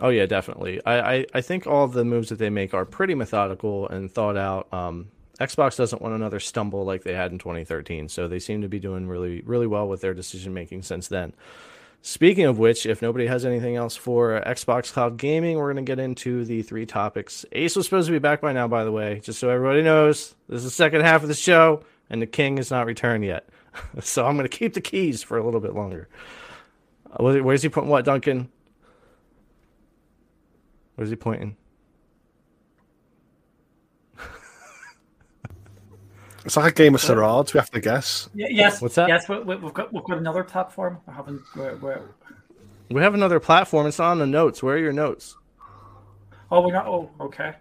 [0.00, 0.84] Oh yeah, definitely.
[0.84, 4.36] I, I, I think all the moves that they make are pretty methodical and thought
[4.36, 4.72] out.
[4.72, 8.68] Um, Xbox doesn't want another stumble like they had in 2013, so they seem to
[8.68, 11.34] be doing really really well with their decision making since then.
[12.04, 15.88] Speaking of which, if nobody has anything else for Xbox Cloud Gaming, we're going to
[15.88, 17.46] get into the three topics.
[17.52, 20.34] Ace was supposed to be back by now, by the way, just so everybody knows.
[20.48, 23.48] This is the second half of the show, and the king has not returned yet.
[24.00, 26.08] so I'm going to keep the keys for a little bit longer.
[27.12, 27.90] Uh, where's he pointing?
[27.90, 28.50] what, Duncan?
[30.96, 31.56] Where's he pointing?
[36.44, 37.54] It's like a game of charades.
[37.54, 38.28] We have to guess.
[38.34, 38.80] Y- yes.
[38.82, 39.08] What's that?
[39.08, 40.98] Yes, we, we, we've got we've got another platform.
[41.06, 41.40] I haven't.
[41.54, 42.00] We're, we're...
[42.90, 43.86] We have another platform.
[43.86, 44.62] It's on the notes.
[44.62, 45.36] Where are your notes?
[46.50, 46.86] Oh, we're not.
[46.86, 47.54] Oh, okay.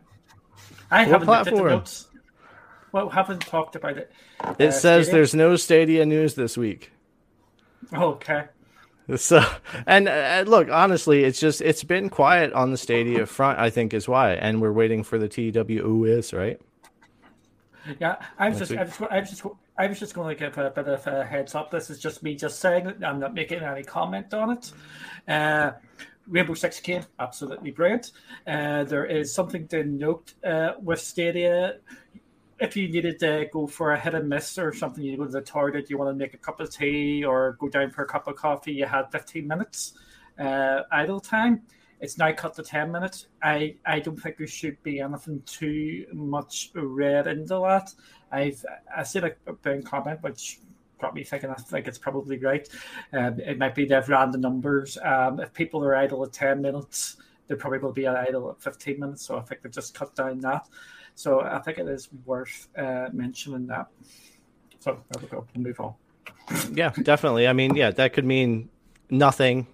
[0.89, 2.07] I What haven't looked at the notes.
[2.91, 4.11] Well, haven't talked about it.
[4.59, 5.11] It Uh, says Stadia?
[5.13, 6.91] there's no Stadia news this week.
[7.93, 8.45] Okay.
[9.15, 9.43] So,
[9.87, 13.59] and uh, look, honestly, it's just it's been quiet on the Stadia front.
[13.59, 16.59] I think is why, and we're waiting for the TWOS, right?
[17.99, 19.43] Yeah, I was just, I was, I was just,
[19.77, 21.71] I was just going to give a bit of a heads up.
[21.71, 23.03] This is just me just saying it.
[23.03, 24.71] I'm not making any comment on it.
[25.27, 25.71] Uh,
[26.27, 28.11] Rainbow Six came absolutely brilliant.
[28.45, 31.77] Uh, there is something to note uh, with Stadia.
[32.59, 35.31] If you needed to go for a hit and miss or something, you go to
[35.31, 38.07] the toilet, you want to make a cup of tea or go down for a
[38.07, 39.93] cup of coffee, you had 15 minutes
[40.39, 41.63] uh, idle time.
[42.01, 43.27] It's now cut to 10 minutes.
[43.43, 47.93] I, I don't think there should be anything too much read into that.
[48.31, 50.59] I've I see like a big comment which
[50.99, 52.67] got me thinking I think it's probably right.
[53.13, 54.97] Um, it might be they've ran the numbers.
[55.03, 58.99] Um, if people are idle at 10 minutes, they probably will be idle at 15
[58.99, 59.25] minutes.
[59.25, 60.67] So I think they've just cut down that.
[61.15, 63.87] So I think it is worth uh, mentioning that.
[64.79, 65.45] So there we go.
[65.53, 65.93] We'll move on.
[66.73, 67.47] Yeah, definitely.
[67.47, 68.69] I mean, yeah, that could mean
[69.09, 69.67] nothing.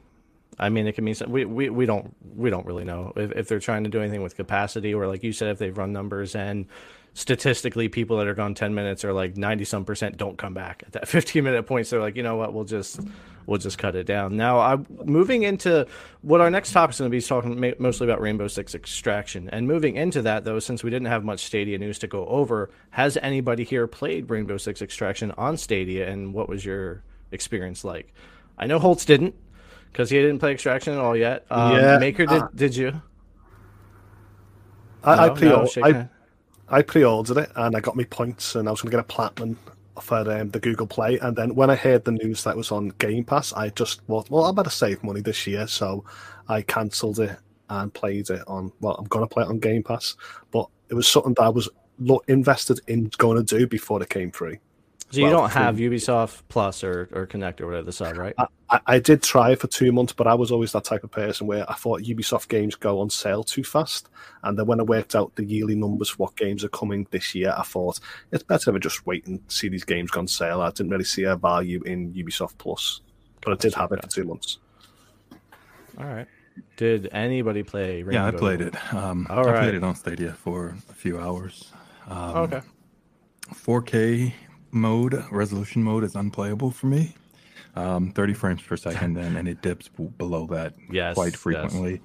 [0.60, 3.32] I mean, it could mean some- we, we, we don't we don't really know if,
[3.32, 5.93] if they're trying to do anything with capacity or like you said, if they've run
[5.93, 6.66] numbers and
[7.14, 10.84] statistically people that are gone 10 minutes are like 90 some percent don't come back
[10.86, 11.88] at that 15 minute point.
[11.88, 12.99] So they're like, you know what, we'll just
[13.47, 14.38] we'll just cut it down.
[14.38, 15.88] Now, I'm moving into
[16.22, 19.49] what our next topic is going to be talking mostly about Rainbow Six Extraction.
[19.49, 22.70] And moving into that, though, since we didn't have much Stadia news to go over,
[22.91, 28.14] has anybody here played Rainbow Six Extraction on Stadia, and what was your experience like?
[28.60, 29.34] I know Holtz didn't
[29.97, 31.47] because he didn't play Extraction at all yet.
[31.49, 33.01] Um, Yeah, Maker, did uh, did you?
[35.03, 35.33] I, I No?
[35.33, 36.09] pre No, I, head.
[36.69, 39.07] I pre-ordered it and I got me points and I was going to get a
[39.07, 39.57] platinum
[39.99, 41.17] for um, the Google Play.
[41.17, 44.29] And then when I heard the news that was on Game Pass, I just thought,
[44.29, 45.65] well, I better save money this year.
[45.65, 46.05] So
[46.47, 47.35] I cancelled it
[47.69, 48.71] and played it on.
[48.81, 50.15] Well, I'm going to play it on Game Pass,
[50.51, 54.09] but it was something that I was lo- invested in going to do before it
[54.09, 54.59] came free.
[55.10, 58.36] So you don't have Ubisoft Plus or, or Connect or whatever the sub, right?
[58.70, 61.47] I, I did try for two months, but I was always that type of person
[61.47, 64.10] where I thought Ubisoft games go on sale too fast.
[64.43, 67.34] And then when I worked out the yearly numbers for what games are coming this
[67.34, 68.01] year, I thought
[68.34, 70.60] it's better if I just wait and see these games go on sale.
[70.62, 72.99] I didn't really see a value in Ubisoft Plus,
[73.41, 74.60] but I did have it for two months.
[75.97, 76.28] All right.
[76.76, 78.03] Did anybody play?
[78.03, 78.12] Rainbow?
[78.12, 78.93] Yeah, I played it.
[78.93, 79.60] Um, All I right.
[79.62, 81.72] played it on Stadia for a few hours.
[82.08, 82.62] Um, Okay.
[83.53, 84.34] 4K
[84.72, 87.15] mode, resolution mode is unplayable for me.
[87.76, 91.39] Um, 30 frames per second, and, and it dips b- below that Yes, quite yes.
[91.39, 92.01] frequently.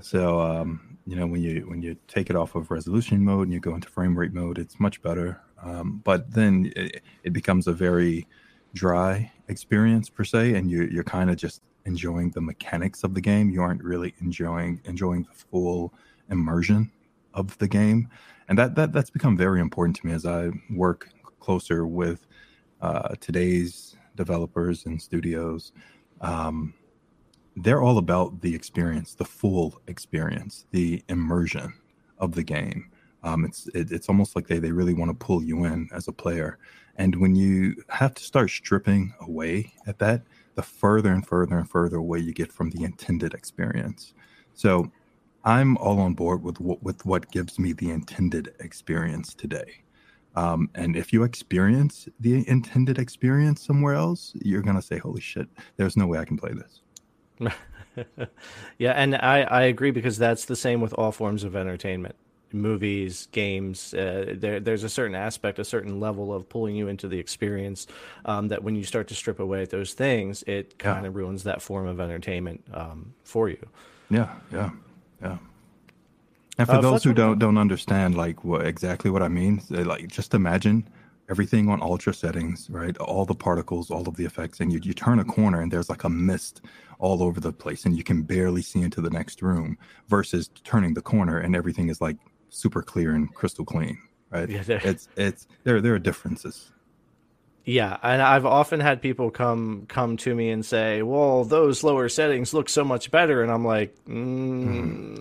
[0.00, 3.52] so, um, you know, when you when you take it off of resolution mode and
[3.52, 5.40] you go into frame rate mode, it's much better.
[5.62, 8.26] Um, but then it, it becomes a very
[8.72, 13.20] dry experience per se, and you you're kind of just enjoying the mechanics of the
[13.20, 13.50] game.
[13.50, 15.92] You aren't really enjoying enjoying the full
[16.30, 16.90] immersion
[17.34, 18.08] of the game,
[18.48, 21.08] and that that that's become very important to me as I work
[21.46, 22.26] closer with
[22.80, 25.72] uh, today's developers and studios.
[26.20, 26.74] Um,
[27.54, 31.72] they're all about the experience, the full experience, the immersion
[32.18, 32.90] of the game.
[33.22, 36.08] Um, it's it, it's almost like they, they really want to pull you in as
[36.08, 36.58] a player,
[36.96, 40.22] and when you have to start stripping away at that,
[40.54, 44.14] the further and further and further away you get from the intended experience.
[44.54, 44.90] So,
[45.44, 49.85] I'm all on board with with what gives me the intended experience today.
[50.36, 55.48] Um, and if you experience the intended experience somewhere else, you're gonna say, "Holy shit!
[55.76, 56.80] There's no way I can play this."
[58.78, 62.14] yeah, and I, I agree because that's the same with all forms of entertainment,
[62.52, 63.94] movies, games.
[63.94, 67.86] Uh, there, there's a certain aspect, a certain level of pulling you into the experience
[68.24, 71.44] um, that when you start to strip away at those things, it kind of ruins
[71.44, 73.66] that form of entertainment um, for you.
[74.10, 74.70] Yeah, yeah,
[75.22, 75.38] yeah.
[76.58, 80.08] And for Uh, those who don't don't understand like what exactly what I mean, like
[80.08, 80.88] just imagine
[81.28, 82.96] everything on ultra settings, right?
[82.98, 85.88] All the particles, all of the effects, and you you turn a corner and there's
[85.90, 86.62] like a mist
[86.98, 89.76] all over the place, and you can barely see into the next room.
[90.08, 92.16] Versus turning the corner and everything is like
[92.48, 93.98] super clear and crystal clean,
[94.30, 94.48] right?
[94.48, 96.72] Yeah, It's it's there there are differences.
[97.68, 102.08] Yeah, and I've often had people come come to me and say, "Well, those lower
[102.08, 105.20] settings look so much better," and I'm like, mm,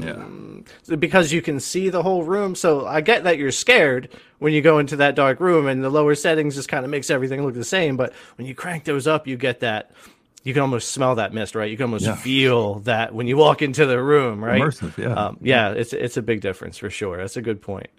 [0.87, 0.95] yeah.
[0.95, 2.53] because you can see the whole room.
[2.53, 5.89] So I get that you're scared when you go into that dark room, and the
[5.89, 7.97] lower settings just kind of makes everything look the same.
[7.97, 9.89] But when you crank those up, you get that.
[10.43, 11.71] You can almost smell that mist, right?
[11.71, 12.15] You can almost Yeah.
[12.15, 14.61] feel that when you walk into the room, right?
[14.61, 15.13] Immersive, yeah.
[15.15, 17.17] Um, yeah, it's it's a big difference for sure.
[17.17, 17.89] That's a good point.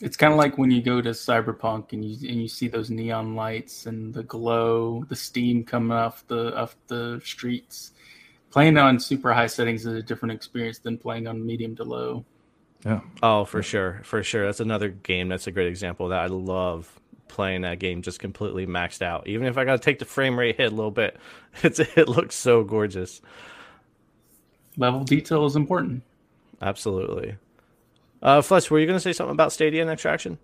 [0.00, 2.88] It's kind of like when you go to Cyberpunk and you and you see those
[2.88, 7.92] neon lights and the glow, the steam coming off the off the streets.
[8.50, 12.24] Playing on super high settings is a different experience than playing on medium to low.
[12.84, 13.00] yeah.
[13.22, 14.46] Oh, for sure, for sure.
[14.46, 15.28] That's another game.
[15.28, 16.20] That's a great example of that.
[16.20, 16.98] I love
[17.28, 19.26] playing that game just completely maxed out.
[19.26, 21.16] Even if I got to take the frame rate hit a little bit,
[21.62, 23.20] it's it looks so gorgeous.
[24.76, 26.02] Level detail is important.
[26.62, 27.36] Absolutely.
[28.22, 30.38] Uh, Fletch, were you going to say something about Stadia and Extraction?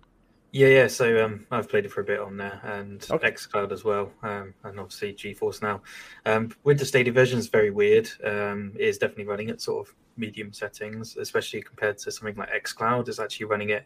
[0.51, 0.87] Yeah, yeah.
[0.87, 3.31] So um, I've played it for a bit on there, and Okay.
[3.31, 5.81] xCloud as well, um, and obviously GeForce now.
[6.25, 8.09] Um, with the Stadia version, is very weird.
[8.23, 12.63] Um, it is definitely running at sort of medium settings, especially compared to something like
[12.63, 13.09] xCloud.
[13.09, 13.85] Is actually running it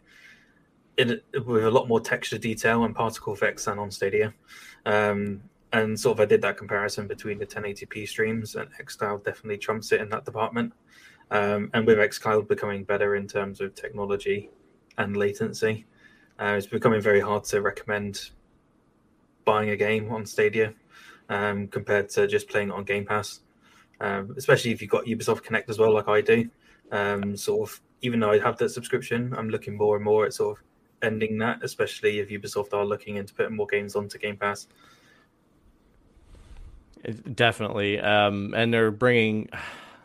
[0.96, 4.32] in with a lot more texture detail and particle effects than on Stadia.
[4.86, 5.42] Um,
[5.72, 9.90] and sort of, I did that comparison between the 1080p streams, and xCloud definitely trumps
[9.90, 10.72] it in that department.
[11.30, 14.50] Um, and with xCloud becoming better in terms of technology
[14.98, 15.86] and latency,
[16.40, 18.30] uh, it's becoming very hard to recommend
[19.44, 20.74] buying a game on Stadia
[21.28, 23.40] um, compared to just playing it on Game Pass.
[24.00, 26.48] Um, especially if you've got Ubisoft Connect as well, like I do.
[26.90, 30.32] Um, sort of, even though I have that subscription, I'm looking more and more at
[30.32, 30.64] sort of
[31.02, 34.66] ending that, especially if Ubisoft are looking into putting more games onto Game Pass.
[37.04, 38.00] It- definitely.
[38.00, 39.48] Um, and they're bringing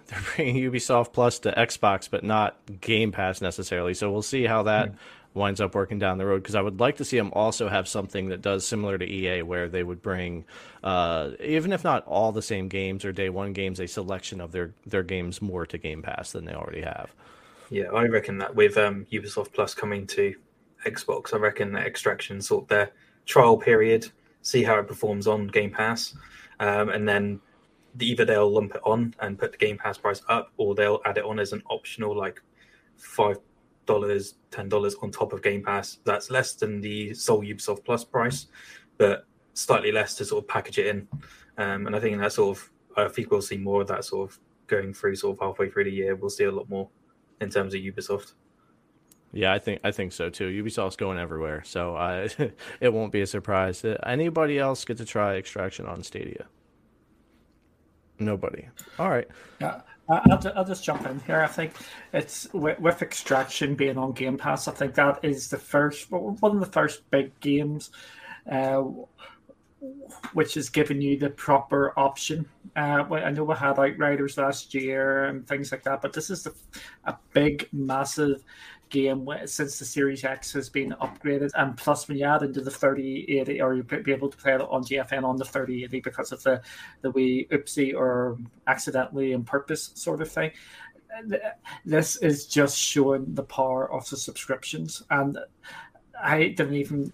[0.07, 3.93] they're bringing Ubisoft Plus to Xbox, but not Game Pass necessarily.
[3.93, 4.93] So we'll see how that
[5.33, 6.41] winds up working down the road.
[6.41, 9.41] Because I would like to see them also have something that does similar to EA,
[9.41, 10.45] where they would bring,
[10.83, 14.51] uh, even if not all the same games or day one games, a selection of
[14.51, 17.13] their their games more to Game Pass than they already have.
[17.69, 20.35] Yeah, I reckon that with um, Ubisoft Plus coming to
[20.85, 22.91] Xbox, I reckon that Extraction sort their
[23.25, 24.07] trial period,
[24.43, 26.15] see how it performs on Game Pass,
[26.59, 27.39] um, and then
[27.99, 31.17] either they'll lump it on and put the Game Pass price up, or they'll add
[31.17, 32.41] it on as an optional like
[32.97, 33.37] five
[33.85, 35.99] dollars, ten dollars on top of Game Pass.
[36.05, 38.47] That's less than the sole Ubisoft Plus price,
[38.97, 41.07] but slightly less to sort of package it in.
[41.57, 44.29] Um, and I think that sort of, I think we'll see more of that sort
[44.29, 46.15] of going through sort of halfway through the year.
[46.15, 46.89] We'll see a lot more
[47.41, 48.33] in terms of Ubisoft.
[49.31, 50.63] Yeah, I think I think so too.
[50.63, 52.27] Ubisoft's going everywhere, so uh,
[52.79, 53.83] it won't be a surprise.
[53.83, 56.45] Uh, Anybody else get to try Extraction on Stadia?
[58.19, 58.67] Nobody.
[58.97, 59.27] All right.
[59.59, 61.41] Yeah, I'll, I'll just jump in here.
[61.41, 61.73] I think
[62.13, 64.67] it's with, with Extraction being on Game Pass.
[64.67, 67.91] I think that is the first one of the first big games,
[68.49, 68.83] uh,
[70.33, 72.45] which is giving you the proper option.
[72.75, 76.43] Uh, I know we had Outriders last year and things like that, but this is
[76.43, 76.53] the,
[77.05, 78.43] a big, massive
[78.95, 82.71] game since the Series X has been upgraded, and plus when you add into the
[82.71, 86.41] 3080, or you be able to play it on GFN on the 3080 because of
[86.43, 86.61] the
[87.01, 90.51] the way oopsie or accidentally and purpose sort of thing.
[91.85, 95.37] This is just showing the power of the subscriptions, and
[96.21, 97.11] I didn't even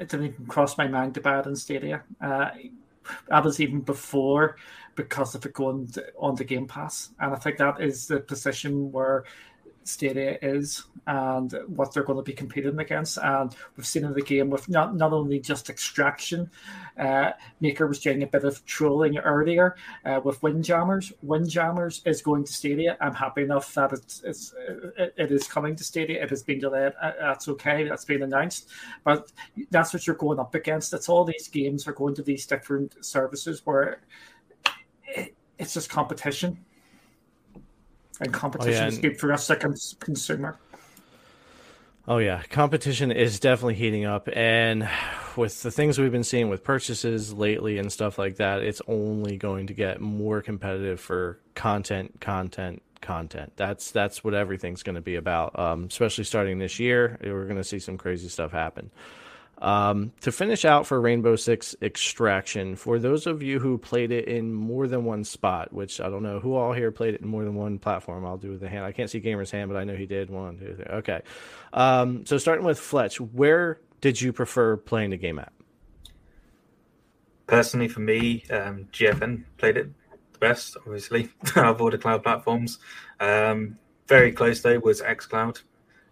[0.00, 2.02] it didn't even cross my mind to buy it in Stadia.
[2.20, 2.50] Uh,
[3.28, 4.56] that was even before
[4.94, 5.88] because of it going
[6.18, 9.24] on the Game Pass, and I think that is the position where
[9.84, 13.18] Stadia is and what they're going to be competing against.
[13.18, 16.50] And we've seen in the game with not, not only just extraction,
[16.98, 21.12] uh, Maker was doing a bit of trolling earlier uh, with Windjammers.
[21.22, 22.96] Windjammers is going to Stadia.
[23.00, 24.54] I'm happy enough that it's, it's
[24.98, 26.22] it, it is coming to Stadia.
[26.22, 26.92] It has been delayed.
[27.00, 27.88] Uh, That's okay.
[27.88, 28.68] That's been announced.
[29.04, 29.32] But
[29.70, 30.92] that's what you're going up against.
[30.92, 34.02] It's all these games are going to these different services where
[35.08, 36.58] it, it's just competition.
[38.22, 40.56] And competition is good for us, like a consumer.
[42.06, 44.88] Oh yeah, competition is definitely heating up, and
[45.36, 49.36] with the things we've been seeing with purchases lately and stuff like that, it's only
[49.36, 53.52] going to get more competitive for content, content, content.
[53.56, 55.58] That's that's what everything's going to be about.
[55.58, 58.90] Um, especially starting this year, we're going to see some crazy stuff happen.
[59.62, 64.26] Um, to finish out for Rainbow Six Extraction, for those of you who played it
[64.26, 67.28] in more than one spot, which I don't know who all here played it in
[67.28, 68.84] more than one platform, I'll do with the hand.
[68.84, 70.30] I can't see Gamer's hand, but I know he did.
[70.30, 70.84] One, two, three.
[70.86, 71.22] Okay.
[71.72, 75.52] Um, so starting with Fletch, where did you prefer playing the game at?
[77.46, 79.90] Personally, for me, um, GFN played it
[80.32, 82.80] the best, obviously, of all the cloud platforms.
[83.20, 83.78] Um,
[84.08, 85.62] very close, though, was xCloud.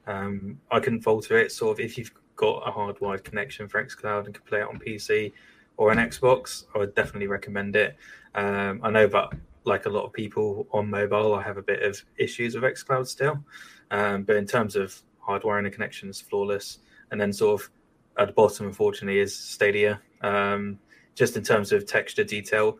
[0.07, 1.51] Um, I couldn't falter it.
[1.51, 4.79] Sort of, if you've got a hardwired connection for xCloud and can play it on
[4.79, 5.31] PC
[5.77, 7.97] or an Xbox, I would definitely recommend it.
[8.35, 9.29] Um, I know that,
[9.65, 13.07] like a lot of people on mobile, I have a bit of issues with xCloud
[13.07, 13.45] still.
[13.91, 16.79] Um, but in terms of hardwiring the connection, it's flawless.
[17.11, 17.71] And then, sort of,
[18.19, 20.01] at the bottom, unfortunately, is Stadia.
[20.23, 20.79] Um,
[21.15, 22.79] just in terms of texture detail.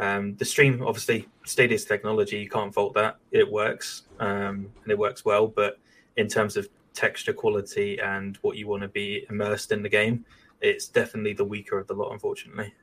[0.00, 3.18] Um, the stream, obviously, Stadia's technology, you can't fault that.
[3.30, 5.46] It works um, and it works well.
[5.46, 5.78] But
[6.16, 10.24] in terms of texture quality and what you want to be immersed in the game,
[10.60, 12.74] it's definitely the weaker of the lot, unfortunately.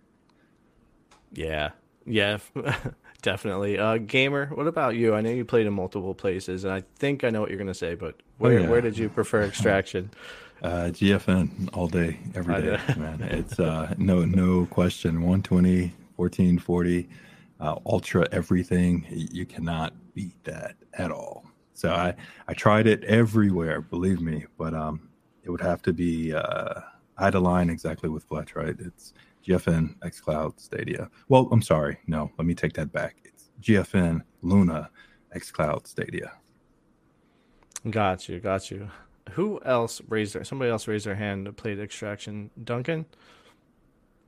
[1.34, 1.72] Yeah,
[2.06, 2.38] yeah,
[3.22, 3.80] definitely.
[3.80, 5.15] Uh, Gamer, what about you?
[5.15, 7.68] I know you played in multiple places, and I think I know what you're going
[7.68, 8.69] to say, but where, oh, yeah.
[8.69, 10.11] where did you prefer Extraction?
[10.61, 13.22] Uh, GFN all day, every day, man.
[13.22, 15.15] It's uh, no no question.
[15.15, 17.10] 120, 1440,
[17.60, 19.06] uh, ultra everything.
[19.10, 21.43] You cannot beat that at all.
[21.74, 22.16] So I
[22.48, 25.10] I tried it everywhere, believe me, but um,
[25.44, 26.82] it would have to be uh,
[27.18, 28.76] I had a line exactly with Fletch, right?
[28.80, 29.14] It's
[29.45, 31.10] GFN, XCloud, Stadia.
[31.28, 33.18] Well, I'm sorry, no, let me take that back.
[33.26, 34.90] It's GFN, Luna,
[35.36, 36.32] XCloud, Stadia.
[37.90, 38.90] Got you, got you
[39.32, 42.50] who else raised their somebody else raised their hand to play extraction?
[42.64, 43.06] Duncan?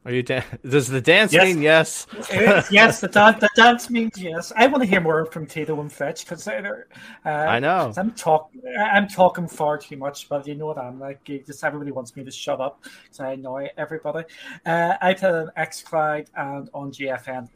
[0.05, 1.43] Are you da- does the dance yes.
[1.43, 2.05] mean yes?
[2.71, 4.53] yes, the, dan- the dance means yes.
[4.55, 6.83] I want to hear more from Tito and Fletch because uh,
[7.25, 8.61] I know I'm talking.
[8.77, 11.23] I'm talking far too much, but you know what I'm like.
[11.23, 14.25] Just everybody wants me to shut up because I annoy everybody.
[14.63, 17.49] Uh, I played on XCloud and on GFN.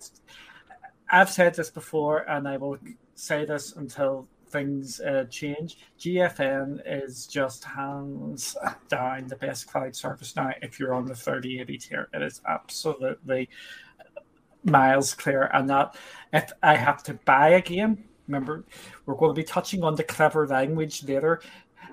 [1.12, 2.80] I've said this before, and I will
[3.14, 5.78] say this until things uh, change.
[6.00, 8.56] GFN is just hands
[8.88, 10.52] down the best cloud service now.
[10.62, 13.50] If you're on the 3080 tier, it is absolutely
[14.64, 15.50] miles clear.
[15.54, 15.96] And that
[16.34, 18.66] if I have to buy a game, remember
[19.06, 21.42] we're going to be touching on the clever language later.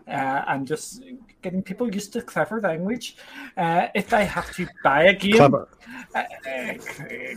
[0.08, 1.02] Uh, I'm just
[1.42, 3.16] getting people used to clever language.
[3.56, 5.68] Uh, if I have to buy a game, clever,
[6.14, 6.74] uh, uh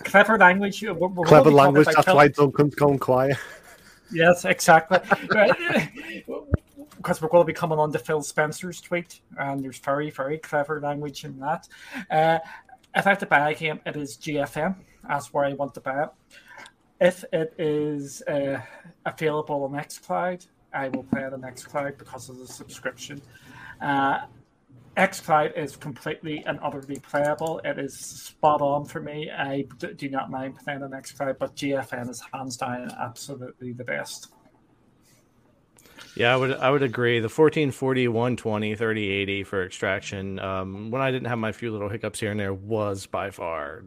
[0.03, 1.87] clever language, we're, we're clever language.
[1.87, 3.37] That's why Duncan's gone quiet.
[4.11, 4.99] Yes, exactly.
[6.97, 10.37] because we're going to be coming on to Phil Spencer's tweet, and there's very, very
[10.37, 11.67] clever language in that.
[12.09, 12.39] Uh,
[12.95, 14.75] if I have to buy a game, it is GFN.
[15.07, 16.09] That's where I want to buy it.
[16.99, 18.59] If it is uh,
[19.05, 23.21] available on Xcloud, I will play it on Xcloud because of the subscription.
[23.79, 24.19] Uh,
[24.99, 27.61] xCloud is completely and utterly playable.
[27.63, 29.31] It is spot on for me.
[29.31, 29.65] I
[29.95, 34.33] do not mind playing on xCloud, but GFN is hands down absolutely the best.
[36.15, 37.19] Yeah, I would I would agree.
[37.19, 42.19] The 1440, 120, 3080 for extraction, um, when I didn't have my few little hiccups
[42.19, 43.83] here and there, was by far,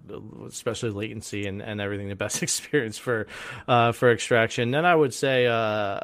[0.46, 3.26] especially latency and, and everything, the best experience for
[3.68, 4.70] uh, for extraction.
[4.70, 5.98] Then I would say uh,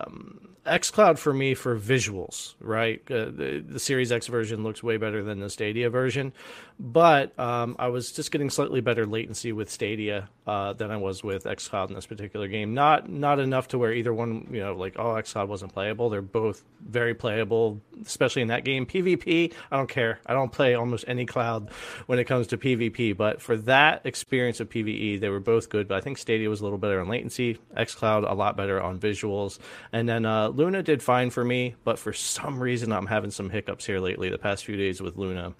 [0.68, 3.00] xCloud for me for visuals, right?
[3.10, 6.32] Uh, the, the, Series X version looks way better than the Stadia version,
[6.78, 11.24] but um, I was just getting slightly better latency with Stadia uh, than I was
[11.24, 12.72] with xCloud in this particular game.
[12.72, 16.08] Not not enough to where either one, you know, like oh xCloud wasn't playable.
[16.08, 18.86] They're both very playable, especially in that game.
[18.86, 20.20] PvP, I don't care.
[20.26, 21.70] I don't play almost any cloud
[22.06, 25.88] when it comes to PvP, but for that experience of PVE, they were both good.
[25.88, 27.58] But I think Stadia was a little better on latency.
[27.76, 29.58] xCloud a lot better on visuals,
[29.92, 33.48] and then uh, Luna did fine for me, but for some reason I'm having some
[33.48, 34.28] hiccups here lately.
[34.28, 35.54] The past few days with Luna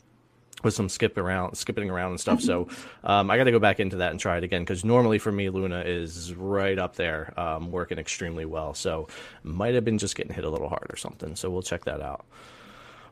[0.64, 2.40] with some skip around, skipping around and stuff.
[2.40, 2.66] So
[3.04, 5.30] um, I got to go back into that and try it again because normally for
[5.30, 8.74] me, Luna is right up there, um, working extremely well.
[8.74, 9.06] So
[9.44, 11.36] might have been just getting hit a little hard or something.
[11.36, 12.26] So we'll check that out.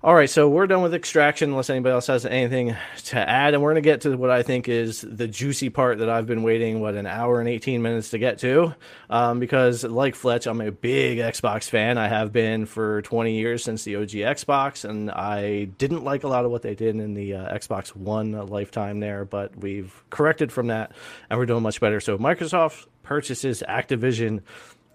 [0.05, 3.55] All right, so we're done with extraction unless anybody else has anything to add.
[3.55, 6.27] And we're going to get to what I think is the juicy part that I've
[6.27, 8.75] been waiting, what, an hour and 18 minutes to get to.
[9.09, 11.97] Um, because, like Fletch, I'm a big Xbox fan.
[11.97, 14.85] I have been for 20 years since the OG Xbox.
[14.85, 18.33] And I didn't like a lot of what they did in the uh, Xbox One
[18.33, 20.93] lifetime there, but we've corrected from that
[21.31, 22.01] and we're doing much better.
[22.01, 24.43] So, Microsoft purchases Activision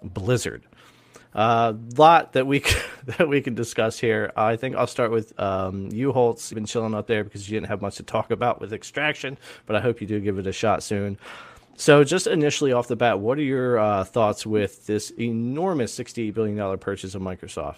[0.04, 0.64] Blizzard.
[1.34, 2.64] A uh, lot that we
[3.06, 4.34] that we can discuss here.
[4.36, 6.52] I think I'll start with um, you, Holtz.
[6.52, 9.38] You've been chilling out there because you didn't have much to talk about with Extraction,
[9.66, 11.18] but I hope you do give it a shot soon.
[11.78, 16.34] So, just initially off the bat, what are your uh, thoughts with this enormous $68
[16.34, 17.78] billion purchase of Microsoft?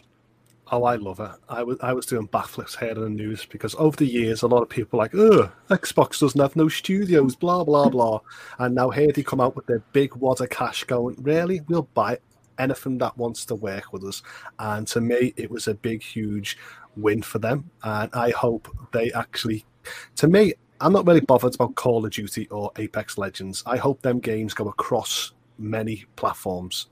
[0.72, 1.32] Oh, I love it.
[1.50, 4.48] I was I was doing backflips here in the news because over the years, a
[4.48, 8.22] lot of people like, oh, Xbox doesn't have no studios, blah blah blah,
[8.60, 11.84] and now here they come out with their big wad of cash, going, really, we'll
[11.94, 12.18] buy
[12.60, 14.22] anything that wants to work with us.
[14.60, 16.58] And to me, it was a big, huge
[16.96, 19.66] win for them, and I hope they actually.
[20.18, 23.64] To me, I'm not really bothered about Call of Duty or Apex Legends.
[23.66, 26.88] I hope them games go across many platforms,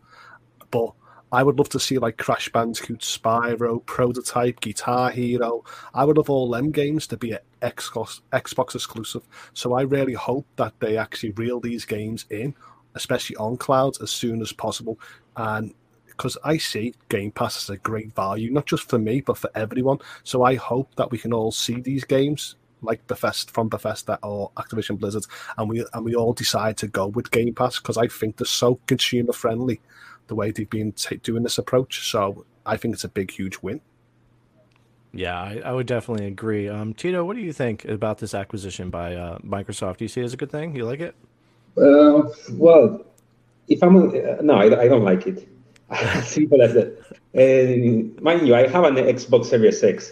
[0.72, 0.94] but
[1.34, 5.64] I would love to see like Crash Bandicoot, Spyro, Prototype, Guitar Hero.
[5.94, 9.28] I would love all them games to be Xbox Xbox exclusive.
[9.54, 12.54] So I really hope that they actually reel these games in,
[12.96, 15.00] especially on clouds, as soon as possible.
[15.36, 15.74] And
[16.08, 19.50] because I see Game Pass as a great value, not just for me but for
[19.56, 20.00] everyone.
[20.24, 24.52] So I hope that we can all see these games like Bethesda from Bethesda or
[24.58, 25.26] Activision Blizzard,
[25.58, 28.46] and we and we all decide to go with Game Pass because I think they're
[28.46, 29.82] so consumer friendly
[30.28, 32.10] the way they've been t- doing this approach.
[32.10, 33.82] So I think it's a big, huge win.
[35.14, 36.70] Yeah, I, I would definitely agree.
[36.70, 39.98] Um, Tito, what do you think about this acquisition by uh, Microsoft?
[39.98, 40.76] Do you see it as a good thing?
[40.76, 41.16] You like it?
[41.78, 43.06] Uh, well,
[43.68, 45.48] if I'm uh, no, I, I, don't like it.
[46.24, 46.98] Simple as that.
[47.34, 50.12] And mind you, I have an Xbox Series X,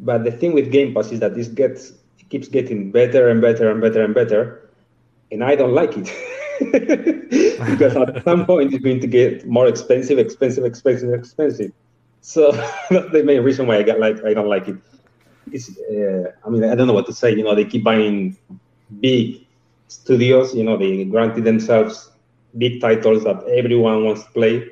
[0.00, 1.92] but the thing with Game Pass is that this gets
[2.30, 4.70] keeps getting better and better and better and better,
[5.30, 6.10] and I don't like it.
[6.60, 11.72] because at some point it's going to get more expensive, expensive, expensive, expensive.
[12.20, 12.52] So
[12.90, 14.76] that's the main reason why I got like I don't like it.
[15.52, 17.34] It's, uh, I mean, I don't know what to say.
[17.34, 18.36] You know, they keep buying
[19.00, 19.46] big
[19.90, 20.54] studios.
[20.54, 22.10] You know, they granted themselves
[22.56, 24.70] big titles that everyone wants to play.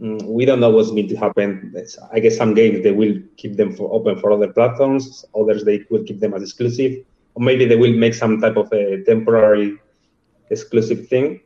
[0.00, 1.74] Mm, we don't know what's going to happen.
[2.12, 5.24] I guess some games they will keep them for open for other platforms.
[5.38, 7.04] Others they will keep them as exclusive,
[7.34, 9.78] or maybe they will make some type of a temporary
[10.50, 11.40] exclusive thing.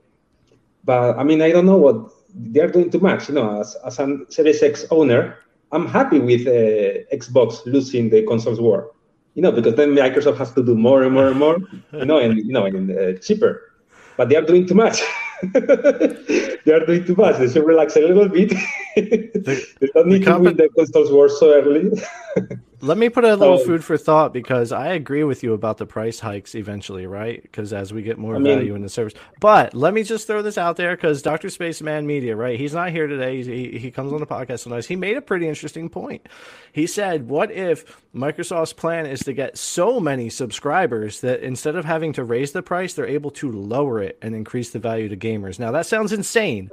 [0.85, 3.29] But I mean, I don't know what they're doing too much.
[3.29, 5.39] You know, as, as a Series X owner,
[5.73, 8.93] I'm happy with uh, Xbox losing the consoles war.
[9.41, 11.57] You know, because then Microsoft has to do more and more and more.
[11.93, 13.73] You know, and you know, and uh, cheaper.
[14.19, 15.01] But they are doing too much.
[15.55, 17.39] they are doing too much.
[17.39, 18.51] They should relax a little bit.
[18.97, 21.91] they don't need the to win the consoles war so early.
[22.83, 25.85] Let me put a little food for thought because I agree with you about the
[25.85, 27.43] price hikes eventually, right?
[27.43, 29.13] Because as we get more I mean, value in the service.
[29.39, 31.51] But let me just throw this out there because Dr.
[31.51, 32.59] Spaceman Media, right?
[32.59, 33.43] He's not here today.
[33.43, 34.87] He, he comes on the podcast sometimes.
[34.87, 36.27] He made a pretty interesting point.
[36.73, 41.85] He said, What if Microsoft's plan is to get so many subscribers that instead of
[41.85, 45.17] having to raise the price, they're able to lower it and increase the value to
[45.17, 45.59] gamers?
[45.59, 46.71] Now, that sounds insane,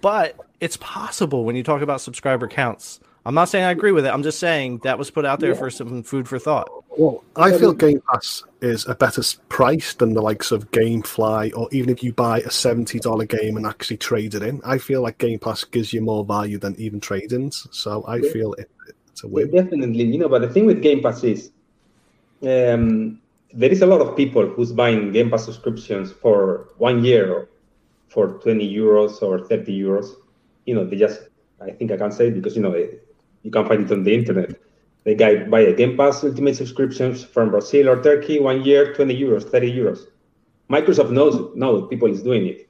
[0.00, 2.98] but it's possible when you talk about subscriber counts.
[3.26, 4.10] I'm not saying I agree with it.
[4.10, 5.58] I'm just saying that was put out there yeah.
[5.58, 6.68] for some food for thought.
[6.98, 11.68] Well, I feel Game Pass is a better price than the likes of GameFly, or
[11.72, 14.60] even if you buy a seventy dollar game and actually trade it in.
[14.64, 17.66] I feel like Game Pass gives you more value than even trade-ins.
[17.70, 18.30] So I yeah.
[18.30, 18.70] feel it,
[19.08, 19.50] it's a win.
[19.52, 20.28] Yeah, definitely, you know.
[20.28, 21.50] But the thing with Game Pass is,
[22.42, 23.20] um,
[23.54, 27.48] there is a lot of people who's buying Game Pass subscriptions for one year
[28.08, 30.10] for twenty euros or thirty euros.
[30.66, 31.22] You know, they just
[31.60, 32.74] I think I can say because you know
[33.44, 34.58] you can find it on the internet.
[35.04, 39.14] The guy buy a Game Pass Ultimate subscriptions from Brazil or Turkey, one year, 20
[39.20, 39.98] euros, 30 euros.
[40.70, 42.68] Microsoft knows no people is doing it.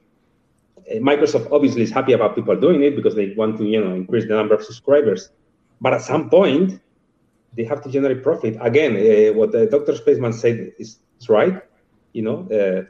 [0.77, 3.95] Uh, Microsoft obviously is happy about people doing it because they want to, you know,
[3.95, 5.29] increase the number of subscribers.
[5.79, 6.81] But at some point,
[7.55, 8.57] they have to generate profit.
[8.59, 9.95] Again, uh, what Dr.
[9.95, 11.61] Spaceman said is, is right.
[12.11, 12.83] You know, uh,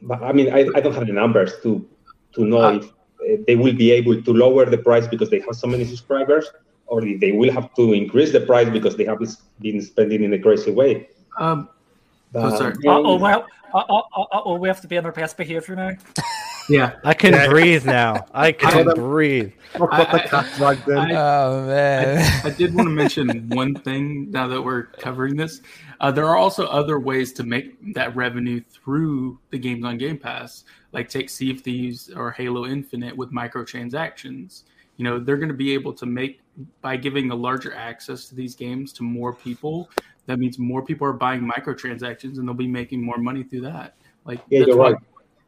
[0.00, 1.86] but I mean, I, I don't have the numbers to
[2.32, 5.40] to know uh, if uh, they will be able to lower the price because they
[5.40, 6.50] have so many subscribers
[6.86, 9.18] or they will have to increase the price because they have
[9.60, 11.08] been spending in a crazy way.
[11.38, 11.68] Um,
[12.32, 12.74] but, oh, sorry.
[12.86, 15.90] oh, well, oh, we have to be on our best behavior now.
[16.68, 17.48] yeah, I can yeah.
[17.48, 18.26] breathe now.
[18.32, 19.52] I can breathe.
[19.74, 20.76] I, I,
[21.14, 22.42] oh man!
[22.44, 25.60] I, did want to mention one thing now that we're covering this.
[26.00, 30.18] Uh, there are also other ways to make that revenue through the games on Game
[30.18, 34.62] Pass, like take Sea of Thieves or Halo Infinite with microtransactions
[34.96, 36.40] you know they're going to be able to make
[36.80, 39.90] by giving a larger access to these games to more people
[40.26, 43.94] that means more people are buying microtransactions and they'll be making more money through that.
[44.24, 45.00] Like yeah, that's, why, right.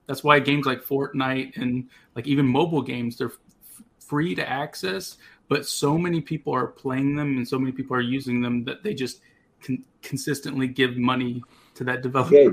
[0.07, 5.17] that's why games like fortnite and like even mobile games they're f- free to access
[5.49, 8.85] but so many people are playing them and so many people are using them that
[8.85, 9.21] they just
[9.65, 11.43] con- consistently give money
[11.75, 12.35] to that developer.
[12.35, 12.51] Yeah,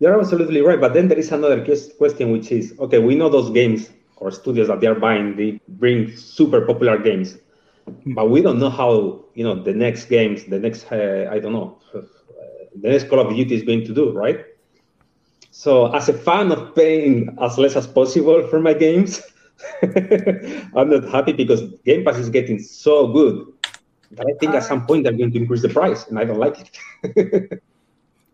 [0.00, 1.64] you're absolutely right but then there is another
[1.96, 3.90] question which is okay we know those games
[4.20, 7.38] or studios that they are buying, they bring super popular games,
[8.06, 11.52] but we don't know how you know the next games, the next uh, I don't
[11.52, 12.00] know, uh,
[12.80, 14.44] the next Call of Duty is going to do, right?
[15.50, 19.20] So as a fan of paying as less as possible for my games,
[19.82, 23.52] I'm not happy because Game Pass is getting so good
[24.10, 26.38] But I think at some point they're going to increase the price, and I don't
[26.38, 27.60] like it.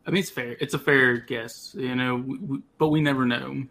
[0.06, 0.56] I mean, it's fair.
[0.60, 3.64] It's a fair guess, you know, we, we, but we never know.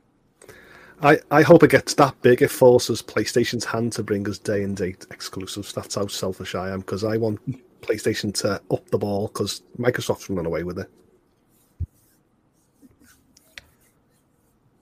[1.01, 2.41] I, I hope it gets that big.
[2.41, 5.73] It forces PlayStation's hand to bring us day and date exclusives.
[5.73, 7.39] That's how selfish I am because I want
[7.81, 10.89] PlayStation to up the ball because Microsoft's running away with it.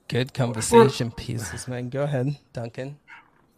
[0.08, 1.90] Good conversation pieces, man.
[1.90, 3.00] Go ahead, Duncan.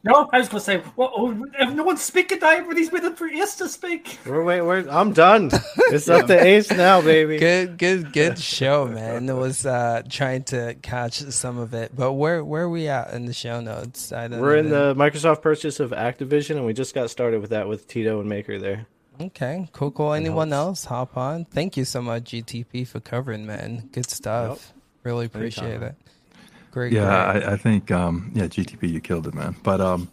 [0.05, 3.25] No, I was going to say, well, oh, if no one's speaking, everybody's waiting for
[3.29, 4.19] Ace to speak.
[4.25, 5.49] We're wait, we're, I'm done.
[5.77, 7.37] It's up to Ace now, baby.
[7.37, 9.29] Good, good, good show, man.
[9.29, 13.13] It was uh, trying to catch some of it, but where where are we at
[13.13, 14.11] in the show notes?
[14.11, 17.51] I don't we're in the Microsoft purchase of Activision, and we just got started with
[17.51, 18.87] that with Tito and Maker there.
[19.21, 20.13] Okay, cool, cool.
[20.13, 21.45] Anyone else hop on?
[21.45, 23.89] Thank you so much, GTP, for covering, man.
[23.93, 24.73] Good stuff.
[24.73, 24.79] Yep.
[25.03, 25.83] Really appreciate Anytime.
[25.83, 25.95] it.
[26.73, 26.91] Great.
[26.91, 27.07] Yeah.
[27.07, 29.55] I, I, think um, yeah, GTP, you killed it, man.
[29.61, 30.09] But um,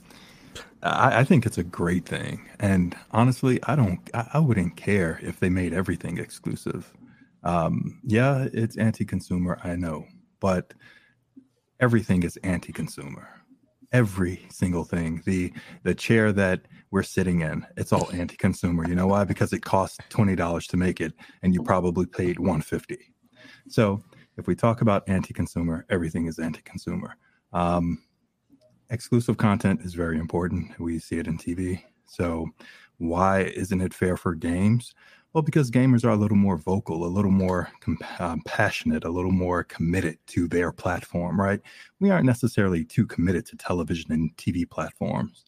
[0.82, 5.18] I, I, think it's a great thing, and honestly, I don't, I, I wouldn't care
[5.22, 6.92] if they made everything exclusive.
[7.44, 10.04] Um, yeah, it's anti-consumer, I know,
[10.38, 10.74] but
[11.80, 13.26] everything is anti-consumer.
[13.90, 15.22] Every single thing.
[15.24, 16.60] The the chair that
[16.90, 18.86] we're sitting in, it's all anti-consumer.
[18.86, 19.24] You know why?
[19.24, 23.14] Because it costs twenty dollars to make it, and you probably paid one fifty.
[23.68, 24.02] So
[24.36, 27.16] if we talk about anti-consumer, everything is anti-consumer.
[27.52, 28.02] Um,
[28.90, 30.78] exclusive content is very important.
[30.78, 31.82] We see it in TV.
[32.06, 32.48] So
[32.98, 34.94] why isn't it fair for games?
[35.32, 37.70] Well, because gamers are a little more vocal, a little more
[38.18, 41.60] um, passionate, a little more committed to their platform, right?
[42.00, 45.44] We aren't necessarily too committed to television and TV platforms.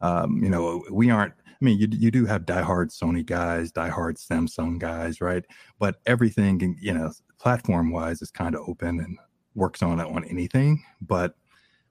[0.00, 1.34] Um, you know, we aren't.
[1.46, 5.44] I mean, you you do have diehard Sony guys, diehard Samsung guys, right?
[5.78, 9.18] But everything, you know, platform wise is kind of open and
[9.54, 10.84] works on it on anything.
[11.00, 11.34] But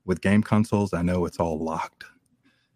[0.06, 2.06] with game consoles, I know it's all locked,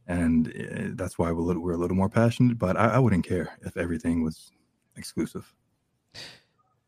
[0.07, 2.59] and eh, that's why we're a little, we're a little more passionate.
[2.59, 4.51] But I, I wouldn't care if everything was
[4.97, 5.53] exclusive.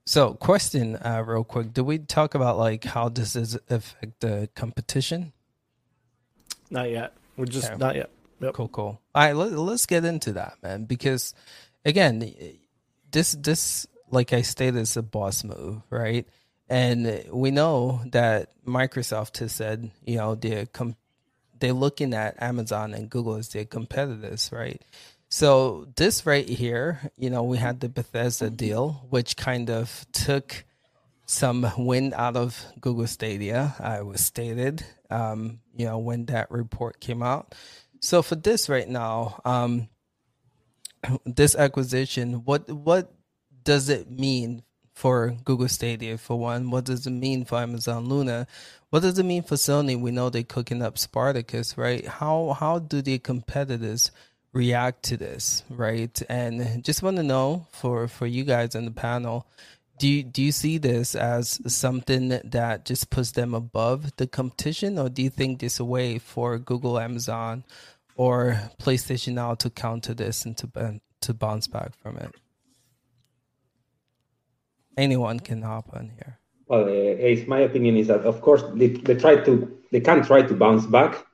[0.05, 4.49] So, question, uh, real quick: Do we talk about like how does this affect the
[4.55, 5.33] competition?
[6.69, 7.13] Not yet.
[7.37, 7.77] We're just okay.
[7.77, 8.09] not yet.
[8.41, 8.53] Yep.
[8.53, 9.01] Cool, cool.
[9.15, 10.85] All right, let, let's get into that, man.
[10.85, 11.33] Because
[11.85, 12.33] again,
[13.11, 16.27] this this like I stated, it's a boss move, right?
[16.67, 20.95] And we know that Microsoft has said, you know, they're com-
[21.59, 24.81] they're looking at Amazon and Google as their competitors, right?
[25.29, 30.65] So this right here, you know, we had the Bethesda deal, which kind of took
[31.25, 33.75] some wind out of Google Stadia.
[33.79, 37.55] I was stated, um, you know, when that report came out.
[38.01, 39.89] So for this right now, um,
[41.25, 43.11] this acquisition, what what
[43.65, 44.63] does it mean
[44.93, 46.71] for Google Stadia for one?
[46.71, 48.47] What does it mean for Amazon Luna?
[48.89, 49.99] What does it mean for Sony?
[49.99, 52.07] We know they're cooking up Spartacus, right?
[52.07, 54.11] How how do the competitors
[54.53, 56.19] react to this, right?
[56.29, 59.45] And just want to know for for you guys on the panel,
[59.99, 64.97] do you, do you see this as something that just puts them above the competition,
[64.97, 67.65] or do you think this a way for Google, Amazon,
[68.15, 72.33] or PlayStation now to counter this and to to bounce back from it?
[74.97, 76.39] Anyone can hop on here.
[76.67, 80.41] Well, uh, my opinion is that of course they, they try to they can try
[80.41, 81.25] to bounce back,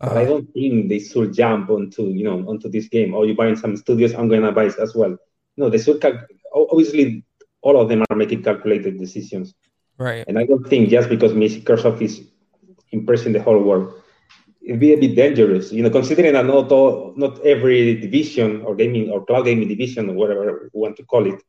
[0.00, 0.24] but I uh-huh.
[0.24, 3.14] don't think they should jump onto you know onto this game.
[3.14, 5.16] Or oh, you buying some studios, I'm gonna buy it as well.
[5.56, 6.24] No, they should cal-
[6.54, 7.24] obviously
[7.60, 9.54] all of them are making calculated decisions.
[9.98, 10.24] Right.
[10.28, 12.22] And I don't think just because Microsoft is
[12.92, 13.94] impressing the whole world,
[14.62, 15.72] it'd be a bit dangerous.
[15.72, 20.08] You know, considering that not all, not every division or gaming or cloud gaming division
[20.10, 21.42] or whatever you want to call it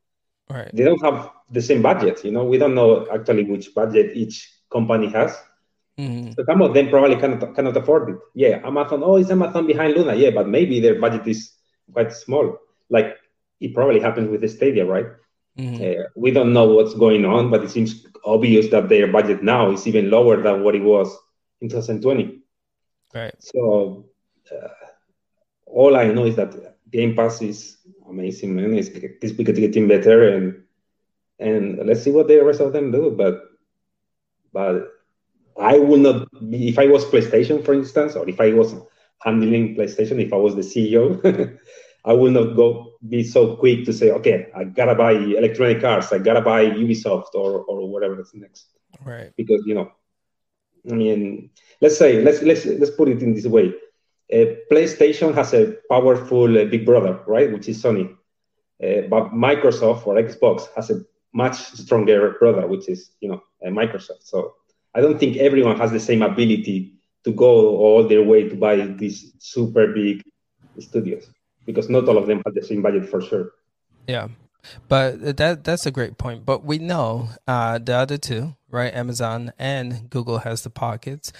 [0.50, 0.70] Right.
[0.74, 2.24] They don't have the same budget.
[2.24, 5.38] You know, we don't know actually which budget each company has.
[5.98, 6.32] Mm-hmm.
[6.32, 8.18] So some of them probably cannot cannot afford it.
[8.34, 9.02] Yeah, Amazon.
[9.04, 10.14] Oh, is Amazon behind Luna?
[10.14, 11.52] Yeah, but maybe their budget is
[11.92, 12.58] quite small.
[12.88, 13.16] Like
[13.60, 15.06] it probably happens with the Stadia, right?
[15.58, 15.82] Mm-hmm.
[15.82, 19.70] Uh, we don't know what's going on, but it seems obvious that their budget now
[19.70, 21.16] is even lower than what it was
[21.60, 22.40] in 2020.
[23.14, 23.34] Right.
[23.38, 24.06] So
[24.50, 24.68] uh,
[25.66, 26.54] all I know is that
[26.90, 27.76] Game Pass is
[28.10, 28.74] amazing, man.
[28.74, 30.62] It's, it's getting better, and
[31.38, 33.14] and let's see what the rest of them do.
[33.16, 33.42] But
[34.52, 34.88] but
[35.58, 38.74] I would not be if I was PlayStation, for instance, or if I was
[39.22, 41.58] handling PlayStation, if I was the CEO,
[42.04, 46.12] I would not go be so quick to say, okay, I gotta buy Electronic Arts,
[46.12, 48.66] I gotta buy Ubisoft or or whatever is next.
[49.04, 49.32] Right.
[49.36, 49.92] Because you know,
[50.90, 51.50] I mean,
[51.80, 53.72] let's say let's let's let's put it in this way.
[54.32, 58.16] Uh, PlayStation has a powerful uh, big brother, right, which is Sony.
[58.82, 61.02] Uh, but Microsoft or Xbox has a
[61.32, 64.22] much stronger brother, which is you know Microsoft.
[64.22, 64.54] So
[64.94, 66.94] I don't think everyone has the same ability
[67.24, 70.22] to go all their way to buy these super big
[70.78, 71.28] studios
[71.66, 73.52] because not all of them have the same budget for sure.
[74.06, 74.28] Yeah,
[74.88, 76.44] but that that's a great point.
[76.44, 78.92] But we know uh, the other two, right?
[78.94, 81.32] Amazon and Google has the pockets.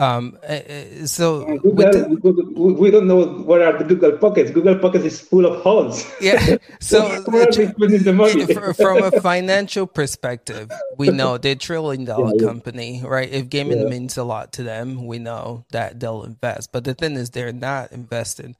[0.00, 4.52] Um, eh, eh, so Google, the, Google, we don't know what are the Google Pockets.
[4.52, 6.06] Google Pockets is full of holes.
[6.20, 6.56] Yeah.
[6.80, 8.46] So where are they spending the money?
[8.74, 13.28] from a financial perspective, we know they're trillion dollar Yeah, company, right?
[13.28, 13.86] If gaming Yeah.
[13.86, 16.70] means a lot to them, we know that they'll invest.
[16.70, 18.54] But the thing is, they're not invested,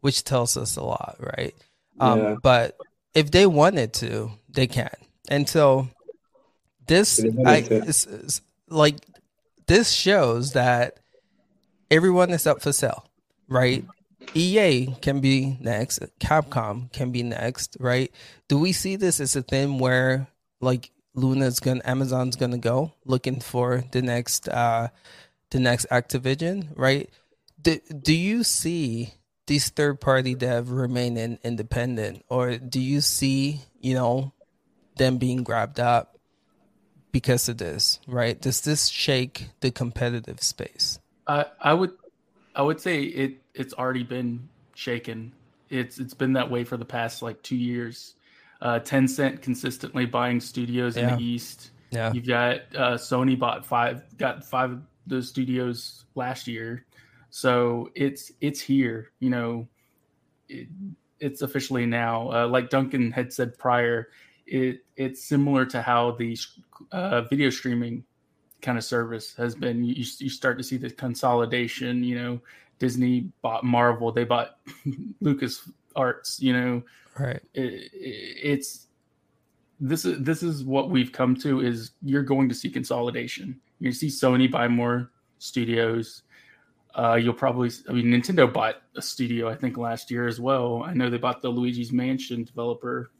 [0.00, 1.54] which tells us a lot, right?
[1.98, 2.36] Um, Yeah.
[2.40, 2.76] But
[3.14, 4.94] if they wanted to, they can.
[5.28, 5.88] And so
[6.86, 8.96] this, I it's, it's like
[9.66, 10.98] this shows that
[11.90, 13.06] everyone is up for sale,
[13.48, 13.84] right?
[14.34, 18.10] EA can be next, Capcom can be next, right?
[18.48, 20.28] Do we see this as a thing where
[20.60, 24.88] like Luna's gonna Amazon's gonna go looking for the next uh
[25.50, 27.10] the next Activision, right?
[27.60, 29.14] Do do you see
[29.46, 34.32] these third party dev remaining independent or do you see, you know,
[34.96, 36.13] them being grabbed up
[37.14, 38.40] because of this, right?
[38.40, 40.98] Does this shake the competitive space?
[41.28, 41.92] I I would
[42.56, 45.32] I would say it it's already been shaken.
[45.70, 48.16] It's it's been that way for the past like two years.
[48.60, 51.70] Uh, Tencent consistently buying studios in the East.
[51.90, 52.12] Yeah.
[52.12, 56.84] You've got uh, Sony bought five got five of those studios last year,
[57.30, 59.12] so it's it's here.
[59.20, 59.68] You know,
[60.48, 60.66] it,
[61.20, 62.32] it's officially now.
[62.32, 64.08] Uh, like Duncan had said prior,
[64.46, 66.36] it it's similar to how the
[66.92, 68.04] uh, video streaming
[68.62, 69.84] kind of service has been.
[69.84, 72.02] You you start to see the consolidation.
[72.02, 72.40] You know,
[72.78, 74.58] Disney bought Marvel, they bought
[75.20, 76.40] Lucas Arts.
[76.40, 76.82] You know,
[77.18, 77.40] Right.
[77.54, 78.88] it, it's
[79.80, 83.60] this is this is what we've come to is you're going to see consolidation.
[83.80, 86.22] You see Sony buy more studios.
[86.96, 90.84] Uh, you'll probably, I mean, Nintendo bought a studio I think last year as well.
[90.84, 93.10] I know they bought the Luigi's Mansion developer.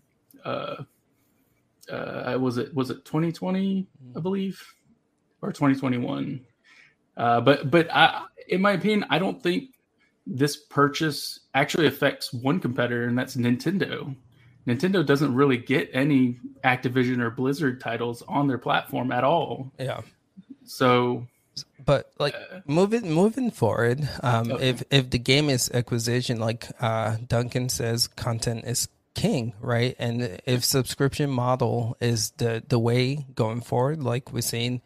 [0.45, 0.85] Uh,
[1.89, 3.87] uh, was it was it 2020?
[4.17, 4.63] I believe,
[5.43, 6.41] or 2021.
[7.17, 9.71] Uh, but but I, in my opinion, I don't think
[10.27, 14.15] this purchase actually affects one competitor, and that's Nintendo.
[14.67, 19.71] Nintendo doesn't really get any Activision or Blizzard titles on their platform at all.
[19.79, 20.01] Yeah.
[20.65, 21.27] So
[21.85, 22.35] But like
[22.67, 24.71] moving moving forward, um, Okay.
[24.71, 29.97] if if the game is acquisition, like uh, Duncan says, content is king, right?
[29.99, 34.83] And if subscription model is the the way going forward, like we're seeing,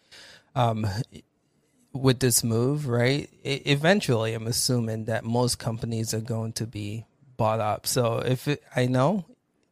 [0.54, 0.86] um,
[1.92, 3.28] with this move, right?
[3.44, 7.06] E- eventually, I'm assuming that most companies are going to be
[7.36, 7.86] bought up.
[7.86, 9.24] So if it, I know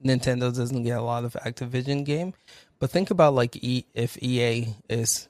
[0.05, 2.35] Nintendo doesn't get a lot of Activision game,
[2.79, 5.29] but think about like e, if EA is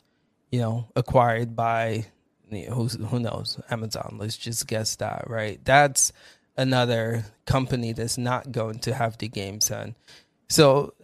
[0.51, 2.07] you know, acquired by
[2.51, 4.16] you know, who knows Amazon.
[4.19, 5.62] Let's just guess that, right?
[5.65, 6.12] That's
[6.56, 9.94] another company that's not going to have the games done.
[10.48, 10.94] So,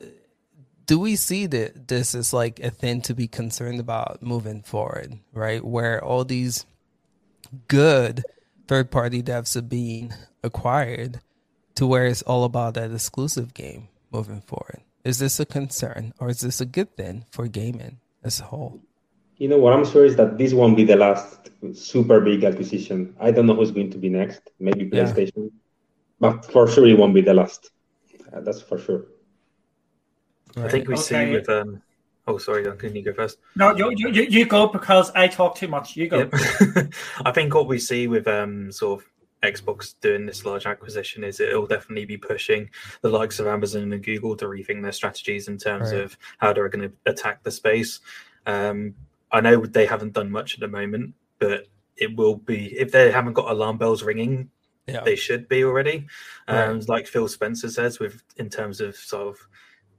[0.87, 5.19] do we see that this is like a thing to be concerned about moving forward,
[5.33, 5.65] right?
[5.65, 6.67] Where all these
[7.69, 8.25] good
[8.67, 10.13] third party devs are being
[10.43, 11.21] acquired
[11.77, 14.81] to where it's all about that exclusive game moving forward.
[15.05, 18.81] Is this a concern or is this a good thing for gaming as a whole?
[19.43, 22.99] You know what I'm sure is that this won't be the last super big acquisition.
[23.19, 24.43] I don't know who's going to be next.
[24.61, 24.91] Maybe Yeah.
[24.93, 25.51] PlayStation,
[26.21, 27.71] but for sure it won't be the last.
[28.33, 29.01] Uh, that's for sure.
[30.57, 31.83] I think we see with um.
[32.29, 33.39] Oh, sorry, Duncan, you go first.
[33.57, 35.97] No, you, you, you- you go because I talk too much.
[35.97, 36.19] You go.
[36.19, 36.35] Yep.
[37.29, 39.07] I think what we see with um sort of
[39.43, 42.71] Xbox doing this large acquisition is it'll definitely be pushing
[43.01, 46.03] the likes of Amazon and Google to rethink their strategies in terms Right.
[46.03, 47.99] of how they're going to attack the space.
[48.47, 48.95] Um,
[49.33, 53.11] I know they haven't done much at the moment, but it will be if they
[53.11, 54.51] haven't got alarm bells ringing,
[54.87, 55.03] Yeah.
[55.03, 56.07] they should be already.
[56.49, 56.69] Right.
[56.69, 59.49] Um, Like Phil Spencer says, with in terms of sort of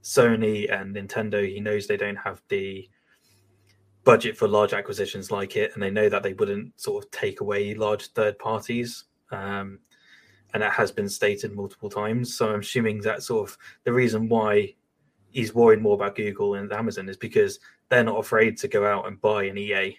[0.02, 2.88] Sony and Nintendo, he knows they don't have the
[4.04, 7.40] budget for large acquisitions like it, and they know that they wouldn't sort of take
[7.40, 9.04] away large third parties.
[9.30, 9.80] Um,
[10.52, 12.36] and that has been stated multiple times.
[12.36, 14.74] So I'm assuming that sort of the reason why
[15.30, 17.58] he's worried more about Google and Amazon is because
[17.88, 19.96] they're not afraid to go out and buy an EA.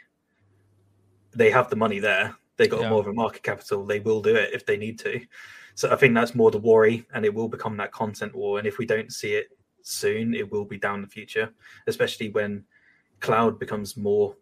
[1.33, 2.35] They have the money there.
[2.57, 2.89] They got Yeah.
[2.89, 3.85] more of a market capital.
[3.85, 5.21] They will do it if they need to.
[5.75, 8.59] So I think that's more the worry, and it will become that content war.
[8.59, 9.47] And if we don't see it
[9.81, 11.53] soon, it will be down the future,
[11.87, 12.65] especially when
[13.19, 14.37] cloud becomes more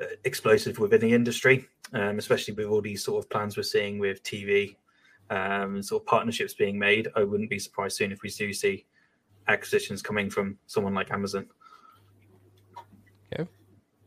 [0.00, 3.98] uh, explosive within the industry, um, especially with all these sort of plans we're seeing
[3.98, 4.76] with TV
[5.30, 7.08] um, sort of partnerships being made.
[7.14, 8.86] I wouldn't be surprised soon if we do see
[9.48, 11.46] acquisitions coming from someone like Amazon.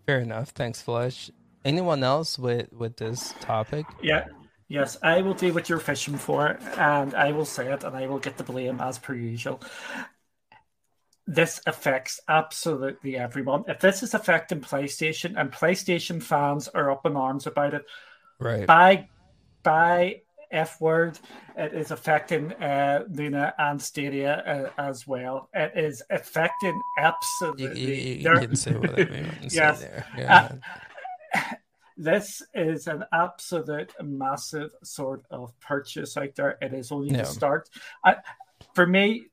[0.05, 0.49] Fair enough.
[0.49, 1.31] Thanks, Flash.
[1.63, 3.85] Anyone else with with this topic?
[4.01, 4.25] Yeah.
[4.67, 8.07] Yes, I will do what you're fishing for, and I will say it, and I
[8.07, 9.61] will get the blame as per usual.
[11.27, 13.63] This affects absolutely everyone.
[13.67, 17.85] If this is affecting PlayStation and PlayStation fans are up in arms about it,
[18.39, 18.65] right?
[18.65, 19.09] By
[19.61, 21.19] by F word,
[21.57, 25.49] it is affecting uh, Luna and Stadia uh, as well.
[25.53, 28.19] It is affecting absolutely.
[28.19, 29.81] You, you, you can say you want to yes.
[29.81, 30.05] there.
[30.17, 30.49] Yeah.
[31.33, 31.39] Uh,
[31.97, 36.57] this is an absolute massive sort of purchase out there.
[36.61, 37.69] It is only the start.
[38.03, 38.17] I,
[38.73, 39.27] for me,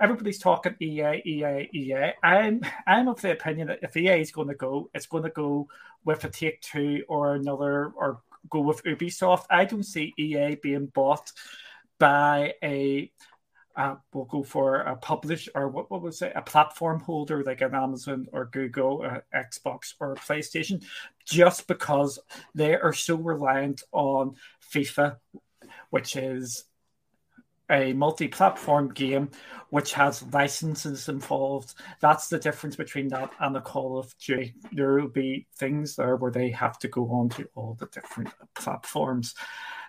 [0.00, 2.12] everybody's talking EA, EA, EA.
[2.22, 5.30] I'm I'm of the opinion that if EA is going to go, it's going to
[5.30, 5.68] go
[6.04, 9.44] with a Take Two or another, or go with Ubisoft.
[9.50, 11.30] I don't see EA being bought
[11.98, 13.10] by a
[13.76, 17.60] uh, we'll go for a publish or what, what was it a platform holder like
[17.60, 20.84] an Amazon or Google, uh, Xbox or PlayStation,
[21.24, 22.18] just because
[22.54, 24.34] they are so reliant on
[24.74, 25.16] FIFA,
[25.90, 26.64] which is
[27.70, 29.30] a multi-platform game
[29.70, 31.74] which has licenses involved.
[32.00, 34.54] That's the difference between that and the Call of Duty.
[34.72, 38.30] There will be things there where they have to go on to all the different
[38.54, 39.34] platforms.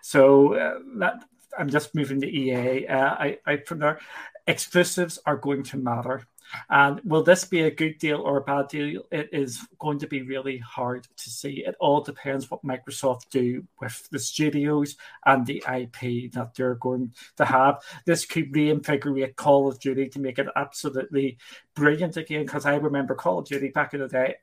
[0.02, 1.24] So uh, that
[1.58, 2.88] I'm just moving to EA.
[2.88, 4.00] Uh, I, I from there,
[4.48, 6.28] exclusives are going to matter.
[6.70, 9.04] And will this be a good deal or a bad deal?
[9.12, 11.64] It is going to be really hard to see.
[11.66, 14.96] It all depends what Microsoft do with the studios
[15.26, 17.82] and the IP that they're going to have.
[18.06, 21.38] This could reinvigorate Call of Duty to make it absolutely
[21.76, 22.46] brilliant again.
[22.46, 24.36] Because I remember Call of Duty back in the day.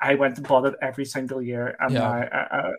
[0.00, 2.06] I went and bought it every single year, and Yeah.
[2.06, 2.72] I, I,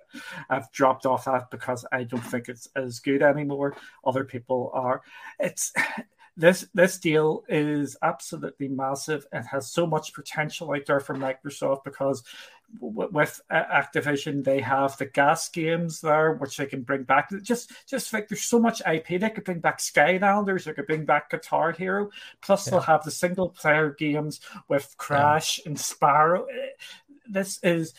[0.52, 3.76] I've dropped off that because I don't think it's as good anymore.
[4.06, 5.02] Other people are.
[5.40, 5.74] It's
[6.38, 9.26] this this deal is absolutely massive.
[9.32, 12.24] and has so much potential out there for Microsoft because
[12.80, 17.30] w- with uh, Activision they have the gas games there, which they can bring back.
[17.42, 21.06] Just just like there's so much IP they could bring back Skylanders, they could bring
[21.06, 22.12] back Guitar Hero.
[22.42, 26.46] Plus they'll have the single player games with Crash and Spyro.
[27.28, 27.94] This is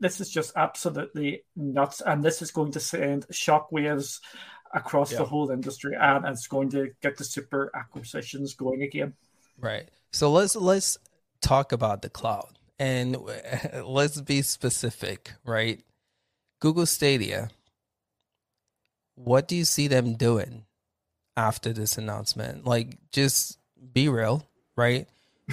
[0.00, 4.20] this is just absolutely nuts, and this is going to send shockwaves
[4.72, 5.18] across Yeah.
[5.18, 9.14] the whole industry, and it's going to get the super acquisitions going again.
[9.58, 9.88] Right.
[10.12, 10.98] So let's let's
[11.40, 13.16] talk about the cloud and
[13.84, 15.80] let's be specific, right?
[16.60, 17.50] Google Stadia.
[19.16, 20.64] What do you see them doing
[21.36, 22.64] after this announcement?
[22.66, 23.58] Like just
[23.92, 24.46] be real,
[24.76, 25.06] right?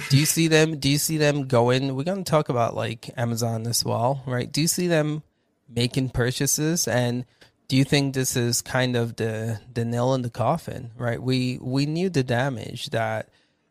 [0.08, 3.10] Do you see them do you see them going we're going to talk about like
[3.16, 4.50] Amazon as well, right?
[4.50, 5.22] Do you see them
[5.68, 7.24] making purchases and
[7.72, 11.22] do you think this is kind of the the nail in the coffin, right?
[11.22, 13.30] We we knew the damage that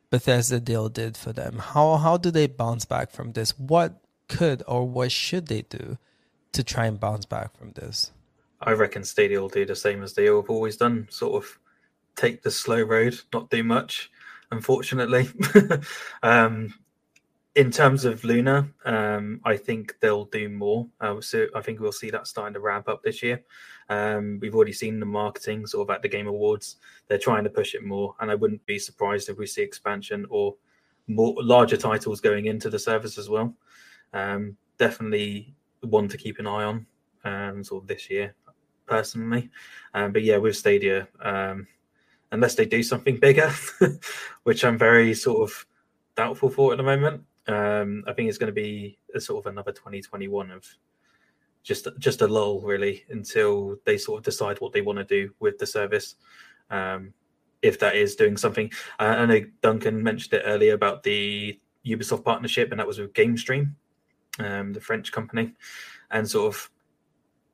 [0.10, 1.60] Bethesda deal did for them.
[1.60, 3.52] How how do they bounce back from this?
[3.60, 5.99] What could or what should they do
[6.53, 8.11] to try and bounce back from this?
[8.60, 11.60] I reckon Stadia will do the same as they have always done, sort of
[12.15, 14.10] take the slow road, not do much,
[14.49, 15.30] unfortunately.
[16.23, 16.73] um,
[17.53, 20.88] in terms of Luna, um, I think they'll do more.
[20.99, 23.44] Uh, so I think we'll see that starting to ramp up this year.
[23.90, 26.78] Um, we've already seen the marketing sort of at the Game Awards.
[27.08, 30.26] They're trying to push it more, and I wouldn't be surprised if we see expansion
[30.30, 30.56] or
[31.08, 33.53] more larger titles going into the service as well.
[34.14, 36.86] Um, definitely one to keep an eye on,
[37.24, 38.36] um, sort of this year,
[38.86, 39.49] personally.
[39.94, 41.68] Um, but yeah, with Stadia, um,
[42.32, 43.52] unless they do something bigger,
[44.44, 45.66] which I'm very sort of
[46.16, 47.24] doubtful for at the moment.
[47.48, 50.66] Um, I think it's going to be a sort of another 2021 of
[51.63, 55.33] just just a lull really until they sort of decide what they want to do
[55.39, 56.15] with the service.
[56.69, 57.13] Um,
[57.61, 62.23] if that is doing something, uh, I know Duncan mentioned it earlier about the Ubisoft
[62.23, 63.73] partnership, and that was with GameStream,
[64.39, 65.53] um, the French company,
[66.09, 66.69] and sort of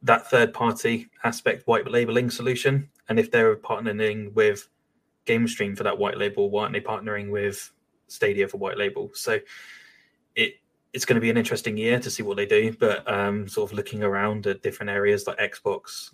[0.03, 2.89] that third party aspect white labeling solution.
[3.09, 4.69] And if they're partnering with
[5.25, 7.71] GameStream for that white label, why aren't they partnering with
[8.07, 9.11] Stadia for white label?
[9.13, 9.39] So
[10.35, 10.55] it
[10.93, 12.75] it's going to be an interesting year to see what they do.
[12.79, 16.13] But um, sort of looking around at different areas like Xbox,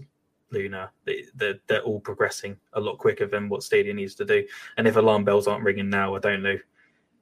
[0.51, 4.45] Luna, they, they're, they're all progressing a lot quicker than what Stadia needs to do.
[4.77, 6.57] And if alarm bells aren't ringing now, I don't know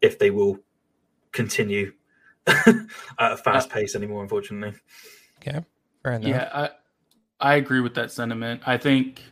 [0.01, 0.59] if they will
[1.31, 1.93] continue
[2.47, 2.87] at
[3.19, 4.23] a fast pace anymore.
[4.23, 4.77] Unfortunately.
[5.37, 5.63] Okay,
[6.03, 6.29] fair enough.
[6.29, 6.69] Yeah, I
[7.39, 8.61] I agree with that sentiment.
[8.65, 9.23] I think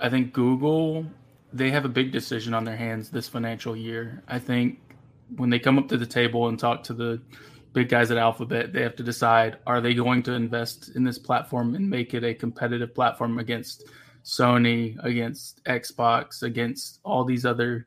[0.00, 1.06] I think Google
[1.52, 4.22] they have a big decision on their hands this financial year.
[4.28, 4.78] I think
[5.36, 7.20] when they come up to the table and talk to the
[7.72, 11.18] big guys at Alphabet, they have to decide are they going to invest in this
[11.18, 13.84] platform and make it a competitive platform against
[14.24, 17.86] Sony, against Xbox, against all these other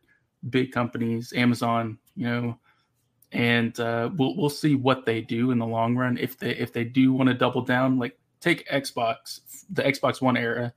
[0.50, 2.60] big companies, Amazon, you know,
[3.32, 6.18] and uh, we'll we'll see what they do in the long run.
[6.18, 10.38] If they if they do want to double down, like take Xbox, the Xbox One
[10.38, 10.74] era.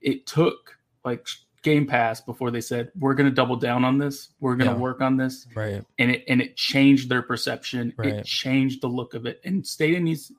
[0.00, 1.26] It took like
[1.66, 4.28] Game Pass before they said we're going to double down on this.
[4.38, 4.80] We're going to Yeah.
[4.80, 5.82] work on this, Right.
[5.98, 7.92] and it and it changed their perception.
[7.96, 8.14] Right.
[8.14, 9.40] It changed the look of it.
[9.44, 10.30] And Stadia needs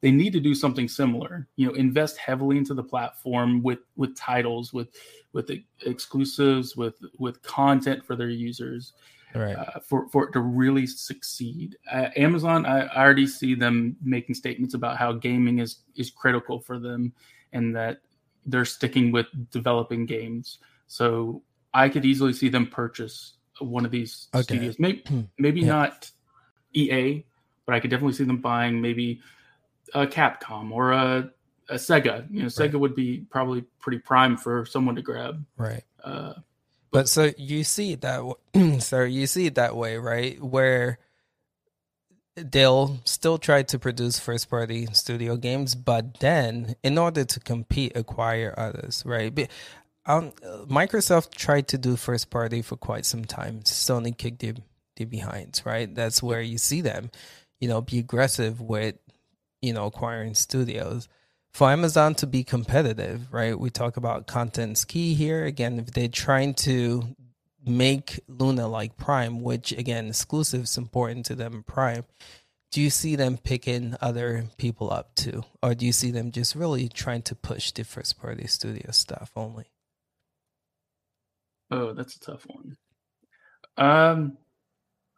[0.00, 1.48] they need to do something similar.
[1.56, 4.88] You know, invest heavily into the platform with with titles, with
[5.32, 5.50] with
[5.84, 8.92] exclusives, with with content for their users
[9.34, 9.56] Right.
[9.56, 11.76] uh, for for it to really succeed.
[11.90, 16.60] Uh, Amazon, I, I already see them making statements about how gaming is is critical
[16.60, 17.12] for them,
[17.52, 18.02] and that
[18.46, 20.58] they're sticking with developing games.
[20.86, 21.42] So
[21.74, 24.42] I could easily see them purchase one of these Okay.
[24.42, 24.76] studios.
[24.78, 25.04] Maybe
[25.38, 25.68] maybe Yeah.
[25.68, 26.10] not
[26.74, 27.24] EA,
[27.64, 29.20] but I could definitely see them buying maybe
[29.94, 31.30] a Capcom or a,
[31.68, 32.26] a Sega.
[32.30, 35.44] You know, Sega would be probably pretty prime for someone to grab.
[35.56, 35.82] Right.
[36.04, 36.34] Uh,
[36.90, 40.40] But so you see it that w- so you see it that way, right?
[40.42, 40.98] Where
[42.36, 47.96] they'll still try to produce first party studio games, but then in order to compete,
[47.96, 49.48] acquire others, right?
[50.06, 50.32] Um,
[50.68, 53.60] Microsoft tried to do first party for quite some time.
[53.62, 54.54] Sony kicked their,
[54.96, 55.92] their behinds, right?
[55.92, 57.10] That's where you see them,
[57.60, 58.96] you know, be aggressive with,
[59.60, 61.08] you know, acquiring studios
[61.52, 63.58] for Amazon to be competitive, right?
[63.58, 65.44] We talk about content's key here.
[65.44, 67.16] Again, if they're trying to
[67.64, 72.04] make Luna like Prime, which again, exclusive is important to them, Prime.
[72.70, 76.54] Do you see them picking other people up too, or do you see them just
[76.54, 79.64] really trying to push the first party studio stuff only?
[81.70, 82.76] Oh, that's a tough one.
[83.76, 84.38] Um,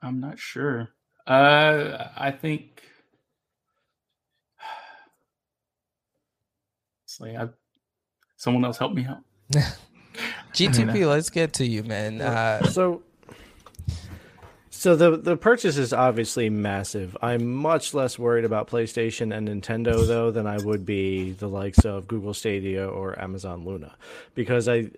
[0.03, 0.89] I'm not sure.
[1.27, 2.83] Uh, I think
[7.05, 7.49] it's like I,
[8.37, 9.19] someone else help me out.
[10.55, 12.20] G2P, let's get to you, man.
[12.20, 13.03] Uh, so
[14.79, 17.16] so the the purchase is obviously massive.
[17.20, 21.85] I'm much less worried about PlayStation and Nintendo though than I would be the likes
[21.85, 23.97] of Google Stadia or Amazon Luna
[24.37, 24.91] because I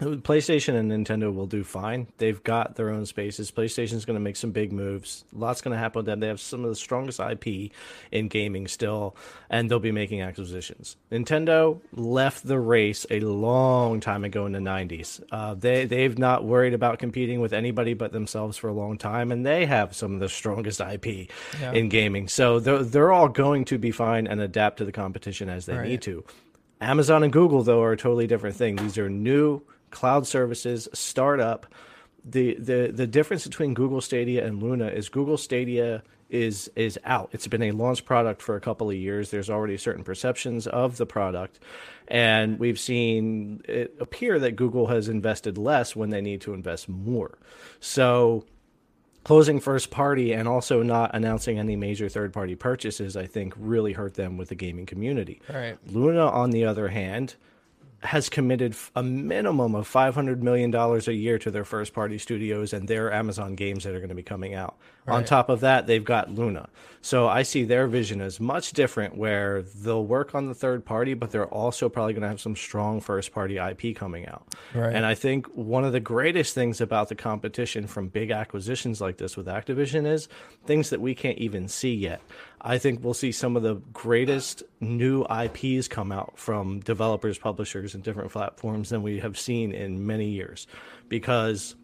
[0.00, 2.08] PlayStation and Nintendo will do fine.
[2.18, 3.50] They've got their own spaces.
[3.50, 5.24] PlayStation's going to make some big moves.
[5.32, 6.20] Lots going to happen with them.
[6.20, 7.70] They have some of the strongest IP
[8.10, 9.14] in gaming still,
[9.50, 10.96] and they'll be making acquisitions.
[11.10, 15.22] Nintendo left the race a long time ago in the 90s.
[15.30, 19.30] Uh, they they've not worried about competing with anybody but themselves for a long time,
[19.30, 21.28] and they have some of the strongest IP
[21.60, 21.72] Yeah.
[21.72, 22.28] in gaming.
[22.28, 25.76] So they're they're all going to be fine and adapt to the competition as they
[25.76, 25.88] Right.
[25.88, 26.24] need to.
[26.80, 28.76] Amazon and Google though are a totally different thing.
[28.76, 29.62] These are new
[29.92, 31.66] cloud services, startup.
[32.24, 37.28] The the the difference between Google Stadia and Luna is Google Stadia is is out.
[37.32, 39.30] It's been a launch product for a couple of years.
[39.30, 41.60] There's already certain perceptions of the product,
[42.08, 46.88] and we've seen it appear that Google has invested less when they need to invest
[46.88, 47.38] more.
[47.80, 48.44] So
[49.24, 53.92] closing first party and also not announcing any major third party purchases, I think, really
[53.92, 55.40] hurt them with the gaming community.
[55.48, 55.78] Right.
[55.86, 57.36] Luna, on the other hand,
[58.02, 62.88] has committed a minimum of $500 million a year to their first party studios and
[62.88, 64.76] their Amazon games that are going to be coming out.
[65.08, 66.68] On top of that, they've got Luna.
[67.00, 71.14] So I see their vision as much different where they'll work on the third party,
[71.14, 74.46] but they're also probably going to have some strong first party IP coming out.
[74.72, 74.94] Right.
[74.94, 79.16] And I think one of the greatest things about the competition from big acquisitions like
[79.16, 80.28] this with Activision is
[80.66, 82.20] things that we can't even see yet.
[82.64, 87.94] I think we'll see some of the greatest new IPs come out from developers, publishers,
[87.94, 90.68] and different platforms than we have seen in many years.
[91.08, 91.74] Because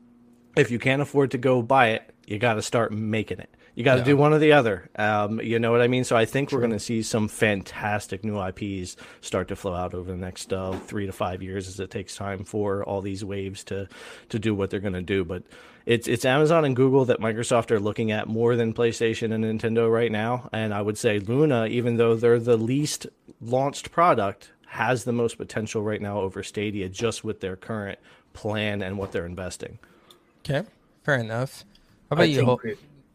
[0.57, 3.53] if you can't afford to go buy it, you got to start making it.
[3.79, 4.05] You got to Yeah.
[4.07, 4.91] do one or the other.
[4.97, 6.03] Um, you know what I mean?
[6.03, 9.95] So I think we're going to see some fantastic new IPs start to flow out
[9.95, 13.25] over the next uh, three to five years, as it takes time for all these
[13.25, 13.87] waves to
[14.31, 15.25] to do what they're going to do.
[15.25, 15.45] But
[15.87, 19.89] it's it's Amazon and Google that Microsoft are looking at more than PlayStation and Nintendo
[19.89, 20.49] right now.
[20.53, 23.07] And I would say Luna, even though they're the least
[23.41, 28.01] launched product, has the most potential right now over Stadia, just with their current
[28.33, 29.79] plan and what they're investing.
[30.45, 30.69] Okay.
[31.05, 31.65] Fair enough.
[32.11, 32.59] How I about you?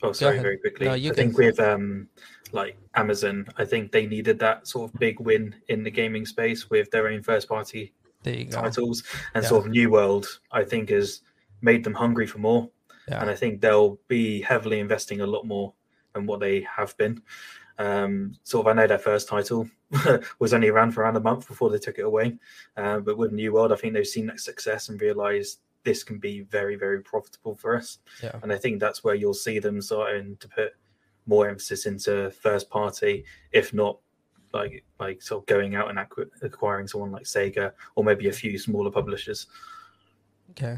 [0.04, 0.86] Think Ho- with- oh, sorry, very quickly.
[0.88, 2.08] No, I can- think with um,
[2.52, 6.70] like Amazon, I think they needed that sort of big win in the gaming space
[6.70, 7.94] with their own first party
[8.24, 8.44] go.
[8.46, 9.04] titles,
[9.34, 9.50] and Yeah.
[9.50, 10.40] sort of New World.
[10.52, 11.22] I think has
[11.62, 12.70] made them hungry for more,
[13.08, 13.22] Yeah.
[13.22, 15.74] and I think they'll be heavily investing a lot more
[16.14, 17.22] than what they have been.
[17.80, 19.68] Um, sort of, I know their first title
[20.40, 22.38] was only around for around a month before they took it away,
[22.78, 26.18] uh, but with New World, I think they've seen that success and realised this can
[26.18, 28.00] be very, very profitable for us.
[28.22, 28.40] Yeah.
[28.42, 30.72] And I think that's where you'll see them starting to put
[31.26, 34.00] more emphasis into first party, if not
[34.54, 38.32] like like sort of going out and acqu- acquiring someone like Sega or maybe a
[38.32, 39.48] few smaller publishers.
[40.52, 40.78] Okay.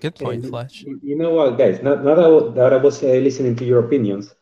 [0.00, 0.82] Good point, And Flash.
[0.82, 1.82] You you know what, guys?
[1.82, 4.34] Now, now that, I that I was uh, listening to your opinions,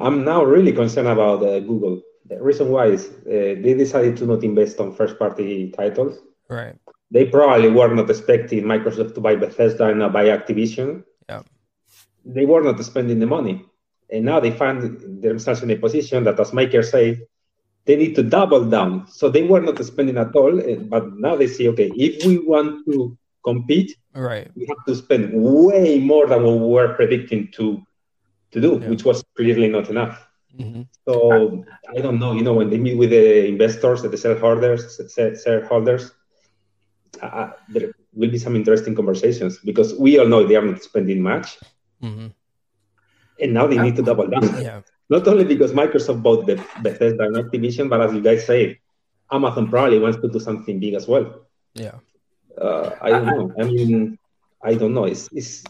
[0.00, 4.26] I'm now really concerned about uh, Google the reason why is uh, they decided to
[4.26, 6.18] not invest on first party titles.
[6.48, 6.76] Right.
[7.14, 10.88] They probably were not expecting Microsoft to buy Bethesda and not buy Activision.
[11.28, 11.42] Yeah.
[12.24, 13.56] They were not spending the money.
[14.10, 14.78] And now they find
[15.22, 17.14] themselves in a position that, as Maker said,
[17.86, 19.06] they need to double down.
[19.08, 22.38] So they were not spending at all, eh, but now they see, okay, if we
[22.38, 24.48] want to compete, Right.
[24.54, 27.66] we have to spend way more than what we were predicting to
[28.52, 28.90] to do, Yeah.
[28.90, 30.16] which was clearly not enough.
[30.60, 31.14] hmm So
[31.96, 32.32] I don't know.
[32.38, 34.82] You know, when they meet with the investors, the shareholders,
[35.44, 36.12] shareholders,
[37.20, 41.20] uh, there will be some interesting conversations because we all know they are not spending
[41.22, 41.58] much,
[42.00, 42.28] hmm
[43.40, 44.42] and now they need to double down.
[44.62, 44.80] Yeah.
[45.08, 48.78] Not only because Microsoft bought the Bethesda and Activision, but as you guys say,
[49.30, 51.46] Amazon probably wants to do something big as well.
[51.74, 51.98] Yeah.
[52.60, 53.52] Uh, I don't know.
[53.58, 54.18] I mean,
[54.62, 55.04] I don't know.
[55.04, 55.64] It's, it's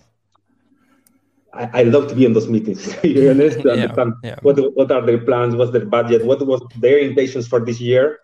[1.53, 2.87] I, I love to be in those meetings.
[3.05, 4.37] you honest to Yeah, understand yeah.
[4.43, 8.19] what what are their plans, what's their budget, what was their intentions for this year,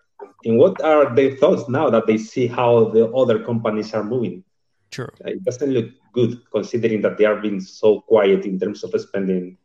[0.45, 4.43] and what are their thoughts now that they see how the other companies are moving.
[4.91, 5.09] True.
[5.25, 9.57] It doesn't look good considering that they are being so quiet in terms of spending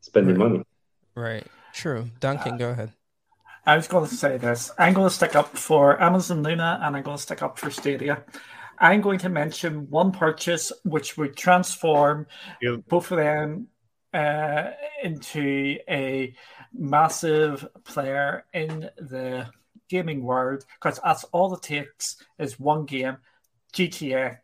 [0.00, 0.48] spending Right.
[0.50, 0.64] money.
[1.14, 1.46] Right.
[1.74, 2.06] True.
[2.20, 2.92] Duncan, go ahead.
[3.66, 4.70] I was going to say this.
[4.78, 7.70] I'm going to stick up for Amazon Luna and I'm going to stick up for
[7.70, 8.24] Stadia.
[8.78, 12.26] I'm going to mention one purchase which would transform
[12.62, 12.76] Yeah.
[12.88, 13.68] both of them
[14.14, 14.70] uh,
[15.02, 16.34] into a
[16.72, 19.46] massive player in the
[19.90, 23.18] gaming world because that's all it takes is one game,
[23.74, 24.38] GTA.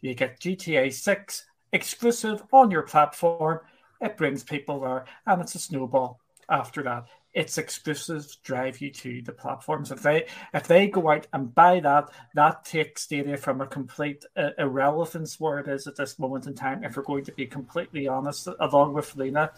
[0.00, 3.60] You get GTA 6 exclusive on your platform.
[4.00, 7.06] It brings people there and it's a snowball after that
[7.36, 9.92] its exclusives drive you to the platforms.
[9.92, 14.24] If they if they go out and buy that, that takes Stadia from a complete
[14.36, 16.82] uh, irrelevance where it is at this moment in time.
[16.82, 19.52] If we're going to be completely honest, along with Luna,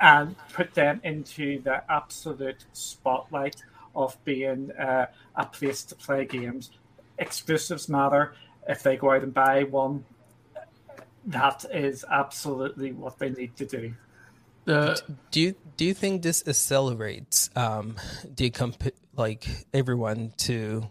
[0.00, 3.62] and put them into the absolute spotlight
[3.94, 5.06] of being uh,
[5.36, 6.70] a place to play games.
[7.18, 8.34] Exclusives matter.
[8.68, 10.04] If they go out and buy one,
[11.26, 13.94] that is absolutely what they need to do.
[14.64, 15.00] The
[15.30, 20.90] Do you do you think this accelerates um the comp- like everyone to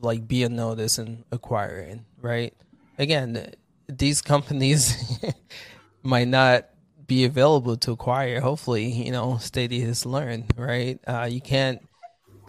[0.00, 2.54] like be a notice and acquiring, right?
[2.98, 3.52] Again,
[3.88, 5.18] these companies
[6.02, 6.68] might not
[7.06, 8.40] be available to acquire.
[8.40, 10.98] Hopefully, you know, Stadia has learned, right?
[11.06, 11.86] Uh, you can't.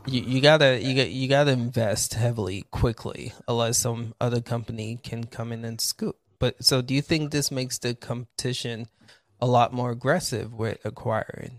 [0.08, 5.24] You, you gotta you got you gotta invest heavily quickly, unless some other company can
[5.24, 6.18] come in and scoop.
[6.38, 8.88] But so, do you think this makes the competition
[9.42, 11.58] a lot more aggressive with acquiring?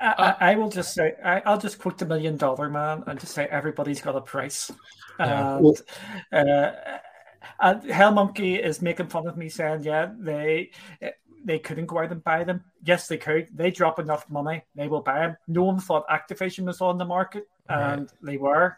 [0.00, 3.18] I, I I will just say I, I'll just quote the million dollar man and
[3.18, 4.70] just say everybody's got a price.
[5.18, 5.58] Yeah.
[5.58, 5.82] And,
[6.48, 6.72] uh,
[7.60, 10.70] and Hell Monkey is making fun of me saying, yeah, they
[11.44, 12.64] they couldn't go out and buy them.
[12.84, 13.48] Yes, they could.
[13.54, 15.36] They drop enough money, they will buy them.
[15.48, 18.76] No one thought Activision was on the market, and they were.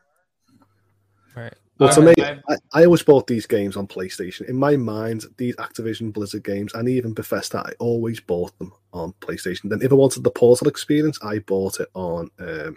[1.34, 1.54] Right.
[1.78, 4.48] Well, to me, I've- I, I always bought these games on PlayStation.
[4.48, 9.14] In my mind, these Activision Blizzard games and even Bethesda, I always bought them on
[9.20, 9.68] PlayStation.
[9.70, 12.76] Then, if I wanted the Portal experience, I bought it on um,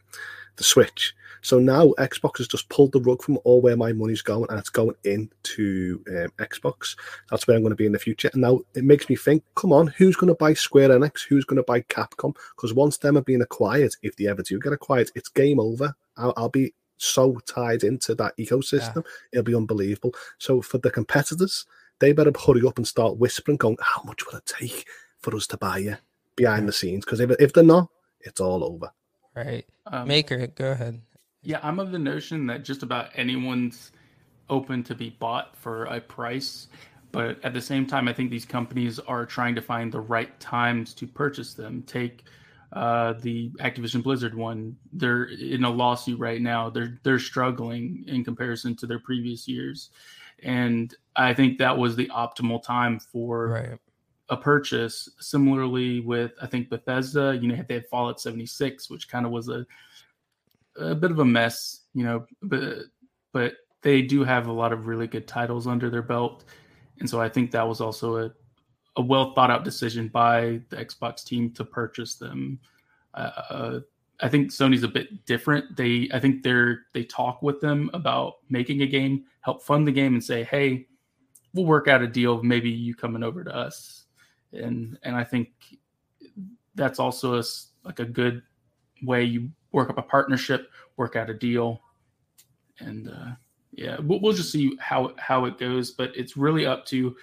[0.56, 1.14] the Switch.
[1.46, 4.58] So now Xbox has just pulled the rug from all where my money's going, and
[4.58, 6.98] it's going into um, Xbox.
[7.30, 8.32] That's where I'm going to be in the future.
[8.34, 11.22] And now it makes me think: Come on, who's going to buy Square Enix?
[11.22, 12.36] Who's going to buy Capcom?
[12.56, 15.94] Because once them are being acquired, if they ever do get acquired, it's game over.
[16.18, 20.16] I'll, I'll be so tied into that ecosystem it'll be unbelievable.
[20.40, 21.66] So for the competitors,
[22.00, 24.88] they better hurry up and start whispering, going, "How much will it take
[25.20, 25.98] for us to buy you
[26.36, 27.90] behind the scenes?" Because if if they're not,
[28.22, 28.92] it's all over.
[29.36, 29.68] Right.
[29.86, 31.02] um, Maker, go ahead.
[31.46, 33.92] Yeah, I'm of the notion that just about anyone's
[34.50, 36.68] open to be bought for a price.
[37.12, 40.38] But at the same time, I think these companies are trying to find the right
[40.40, 41.84] times to purchase them.
[41.84, 42.24] Take
[42.74, 46.70] uh, the Activision Blizzard one; they're in a lawsuit right now.
[46.70, 49.92] They're they're struggling in comparison to their previous years,
[50.44, 53.80] and I think that was the optimal time for Right.
[54.30, 55.08] a purchase.
[55.20, 59.48] Similarly, with I think Bethesda, you know, they had Fallout 76, which kind of was
[59.48, 59.66] a
[60.78, 62.80] a bit of a mess, you know, but
[63.32, 66.46] but they do have a lot of really good titles under their belt,
[67.00, 68.32] and so I think that was also a
[68.98, 72.60] a well thought out decision by the Xbox team to purchase them.
[73.14, 73.80] Uh,
[74.22, 75.76] I think Sony's a bit different.
[75.76, 79.92] They I think they're they talk with them about making a game, help fund the
[79.92, 80.88] game, and say, hey,
[81.54, 84.06] we'll work out a deal maybe you coming over to us,
[84.54, 85.50] and and I think
[86.76, 87.44] that's also a,
[87.84, 88.42] like a good
[89.04, 91.82] way you work up a partnership, work out a deal,
[92.80, 93.32] and uh,
[93.74, 95.92] yeah, we'll, we'll just see how how it goes.
[95.92, 97.16] But it's really up to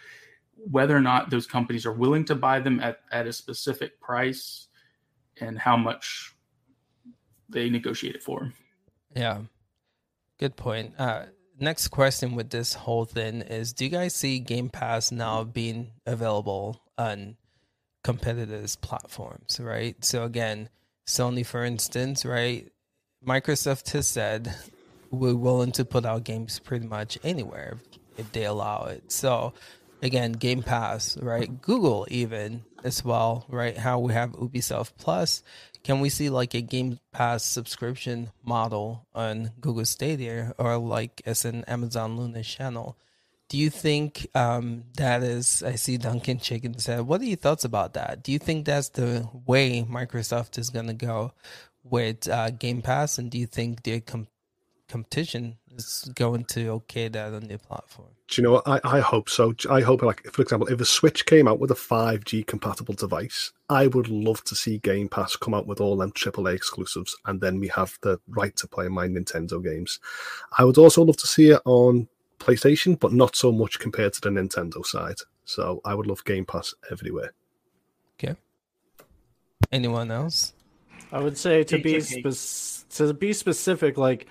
[0.71, 4.69] whether or not those companies are willing to buy them at, at a specific price
[5.41, 6.35] and how much
[7.49, 8.53] they negotiate it for.
[9.17, 9.41] Yeah,
[10.39, 10.95] good point.
[10.99, 11.25] Uh,
[11.59, 15.93] next question with this whole thing is: Do you guys see Game Pass now being
[16.07, 17.37] available on
[18.05, 19.59] competitors' platforms?
[19.59, 20.05] Right.
[20.05, 20.69] So again,
[21.07, 22.69] Sony, for instance, right?
[23.27, 24.55] Microsoft has said
[25.11, 27.79] we're willing to put out games pretty much anywhere
[28.17, 29.13] if they allow it.
[29.13, 29.53] So
[30.01, 31.61] again, Game Pass, right?
[31.63, 33.77] Google even as well, right?
[33.77, 35.43] How we have Ubisoft Plus.
[35.85, 41.45] Can we see like a Game Pass subscription model on Google Stadia or like as
[41.45, 42.97] an Amazon Luna channel?
[43.53, 45.63] Do you think um, that is?
[45.63, 47.03] I see Duncan Chicken said.
[47.03, 48.23] What are your thoughts about that?
[48.23, 51.35] Do you think that's the way Microsoft is going to go
[51.85, 54.29] with uh, Game Pass, and do you think their com-
[54.89, 58.09] competition is going to okay that on their platform?
[58.29, 58.67] Do you know what?
[58.67, 59.55] I, I hope so.
[59.69, 63.53] I hope, like, for example, if a Switch came out with a 5G compatible device,
[63.69, 67.39] I would love to see Game Pass come out with all them AAA exclusives, and
[67.39, 70.01] then we have the right to play my Nintendo games.
[70.57, 72.09] I would also love to see it on
[72.43, 75.17] PlayStation, but not so much compared to the Nintendo side.
[75.45, 77.33] So I would love Game Pass everywhere.
[78.19, 78.37] Okay.
[79.71, 80.53] Anyone else?
[81.11, 84.27] I would say to be spe- to be specific, like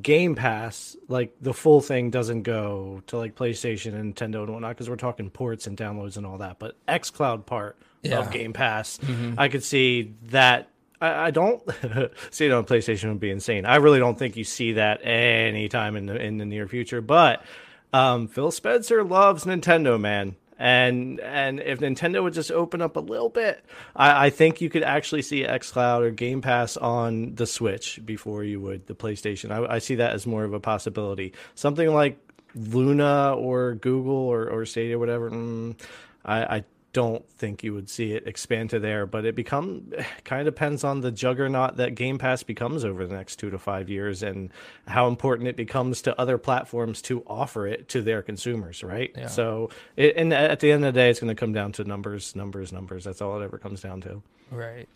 [0.00, 4.70] Game Pass, like the full thing doesn't go to like PlayStation and Nintendo and whatnot
[4.74, 6.58] because we're talking ports and downloads and all that.
[6.58, 8.18] But XCloud part Yeah.
[8.20, 9.34] of Game Pass, Mhm.
[9.38, 10.68] I could see that.
[11.04, 11.62] I, I don't
[12.30, 13.66] see it on PlayStation would be insane.
[13.66, 17.00] I really don't think you see that anytime in the in the near future.
[17.00, 17.44] But
[17.92, 20.36] um, Phil Spencer loves Nintendo, man.
[20.56, 23.64] And and if Nintendo would just open up a little bit,
[23.96, 28.44] I, I think you could actually see XCloud or Game Pass on the Switch before
[28.44, 29.50] you would the PlayStation.
[29.50, 31.32] I, I see that as more of a possibility.
[31.56, 32.18] Something like
[32.54, 35.30] Luna or Google or, or Stadia, whatever.
[35.30, 35.76] Mm,
[36.24, 36.64] I, I
[36.94, 39.92] don't think you would see it expand to there, but it become
[40.24, 43.58] kind of depends on the juggernaut that Game Pass becomes over the next two to
[43.58, 44.50] five years and
[44.86, 49.12] how important it becomes to other platforms to offer it to their consumers, right?
[49.14, 49.26] Yeah.
[49.26, 51.84] So, it, and at the end of the day, it's going to come down to
[51.84, 53.04] numbers, numbers, numbers.
[53.04, 54.22] That's all it ever comes down to.
[54.50, 54.88] Right.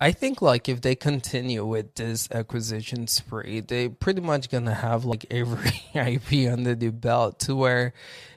[0.00, 5.04] I think like if they continue with this acquisition spree, they pretty much gonna have
[5.04, 7.94] like every IP under the belt to where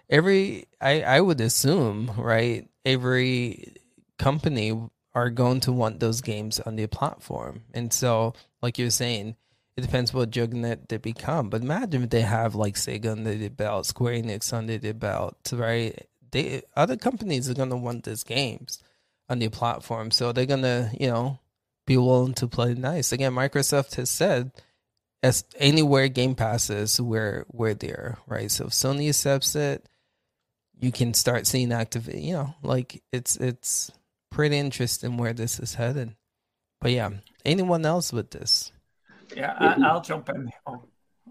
[0.10, 3.74] every I I would assume right every
[4.18, 4.80] company
[5.14, 9.36] are going to want those games on their platform, and so like you're saying,
[9.78, 11.50] it depends what juggernaut they become.
[11.50, 15.38] But imagine if they have like Sega under their belt, Square Enix under their belt,
[15.54, 16.08] right?
[16.32, 18.80] They other companies are gonna want these games
[19.30, 21.40] on their platform, so they're gonna you know
[21.86, 23.12] be willing to play nice.
[23.12, 24.52] Again, Microsoft has said
[25.24, 28.52] as anywhere Game passes we're we're there, right?
[28.52, 29.88] So if Sony accepts it,
[30.80, 32.14] you can start seeing active.
[32.14, 33.92] You know, like it's it's
[34.30, 36.16] pretty interesting where this is headed.
[36.82, 37.10] But yeah,
[37.44, 38.72] anyone else with this?
[39.36, 40.52] Yeah, I, I'll jump in.
[40.68, 40.84] Oh,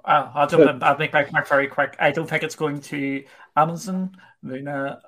[0.04, 0.82] I'll, jump in.
[0.82, 1.96] I'll make my point very quick.
[1.98, 3.24] I don't think it's going to
[3.56, 5.00] Amazon, Luna,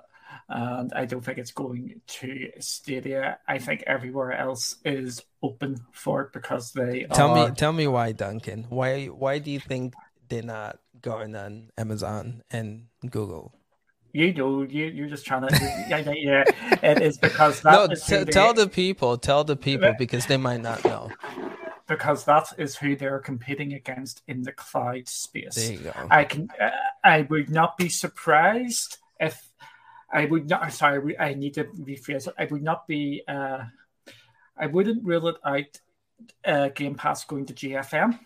[0.48, 3.38] and I don't think it's going to Stadia.
[3.46, 7.48] I think everywhere else is open for it because they Tell are.
[7.48, 8.66] me, tell me why, Duncan.
[8.68, 9.94] Why why do you think
[10.28, 13.52] they're not going on Amazon and Google?
[14.16, 15.54] You know, you you're just trying to.
[15.90, 16.44] yeah, yeah.
[16.82, 20.38] It is because that no, is t- tell the people, tell the people because they
[20.38, 21.10] might not know.
[21.86, 25.56] because that is who they're competing against in the cloud space.
[25.56, 25.92] There you go.
[26.10, 26.48] I can.
[26.58, 26.70] Uh,
[27.04, 29.50] I would not be surprised if
[30.10, 30.72] I would not.
[30.72, 32.34] Sorry, I need to rephrase it.
[32.38, 33.22] I would not be.
[33.28, 33.64] Uh,
[34.56, 35.80] I wouldn't rule it out.
[36.42, 38.18] Uh, Game Pass going to GFN.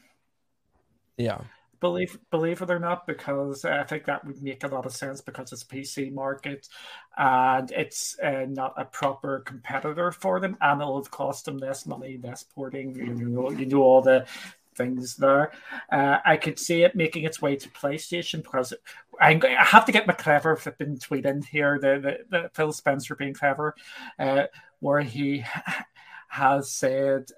[1.16, 1.40] Yeah.
[1.80, 5.22] Believe believe it or not, because I think that would make a lot of sense
[5.22, 6.68] because it's a PC market
[7.16, 12.20] and it's uh, not a proper competitor for them, and it'll cost them less money,
[12.22, 12.94] less porting.
[12.94, 14.26] You know, you know all the
[14.74, 15.52] things there.
[15.90, 18.72] Uh, I could see it making its way to PlayStation because
[19.20, 21.78] I'm, I have to get my clever flipping tweet in here.
[21.78, 22.00] The,
[22.30, 23.74] the, the Phil Spencer being clever,
[24.18, 24.44] uh,
[24.80, 25.44] where he
[26.28, 27.30] has said.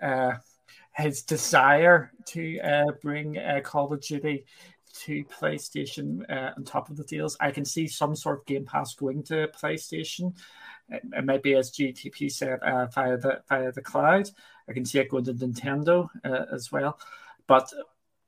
[0.98, 4.44] Uh, his desire to uh, bring uh, Call of Duty
[4.94, 7.36] to PlayStation uh, on top of the deals.
[7.40, 10.36] I can see some sort of Game Pass going to PlayStation.
[10.88, 14.28] It, it might be as GTP said uh, via the via the cloud.
[14.68, 16.98] I can see it going to Nintendo uh, as well,
[17.46, 17.72] but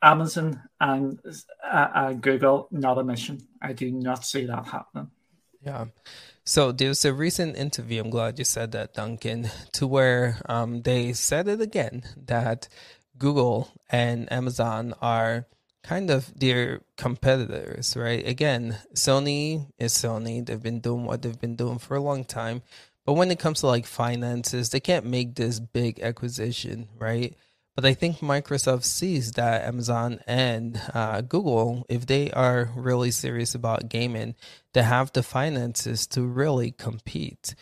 [0.02, 1.20] Amazon and
[1.62, 3.46] uh, and Google not a mission.
[3.60, 5.10] I do not see that happening.
[5.64, 5.86] Yeah.
[6.44, 8.02] So there's a recent interview.
[8.02, 12.68] I'm glad you said that, Duncan, to where um, they said it again that
[13.16, 15.46] Google and Amazon are
[15.82, 18.26] kind of their competitors, right?
[18.26, 20.44] Again, Sony is Sony.
[20.44, 22.62] They've been doing what they've been doing for a long time.
[23.06, 27.34] But when it comes to like finances, they can't make this big acquisition, right?
[27.74, 33.54] But I think Microsoft sees that Amazon and uh, Google, if they are really serious
[33.54, 34.36] about gaming,
[34.74, 37.56] they have the finances to really compete.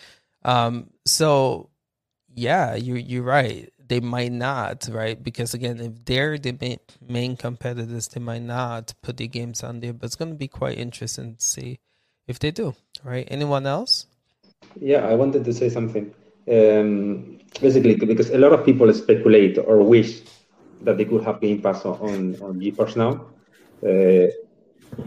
[0.44, 1.70] Um, so,
[2.34, 3.72] yeah, you you're right.
[3.78, 5.22] They might not, right?
[5.22, 9.80] Because again, if they're the main, main competitors, they might not put the games on
[9.80, 9.94] there.
[9.94, 11.80] But it's going to be quite interesting to see
[12.26, 13.26] if they do, right?
[13.30, 14.06] Anyone else?
[14.78, 16.14] Yeah, I wanted to say something.
[16.50, 20.22] Um, basically, because a lot of people speculate or wish
[20.82, 23.26] that they could have Game Pass on on GeForce now.
[23.82, 24.28] Uh,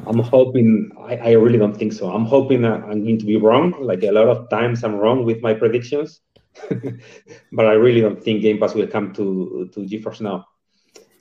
[0.07, 0.91] I'm hoping.
[0.97, 2.09] I, I, really don't think so.
[2.11, 3.75] I'm hoping I'm going to be wrong.
[3.79, 6.21] Like a lot of times, I'm wrong with my predictions.
[7.51, 10.47] but I really don't think Game Pass will come to to GeForce now.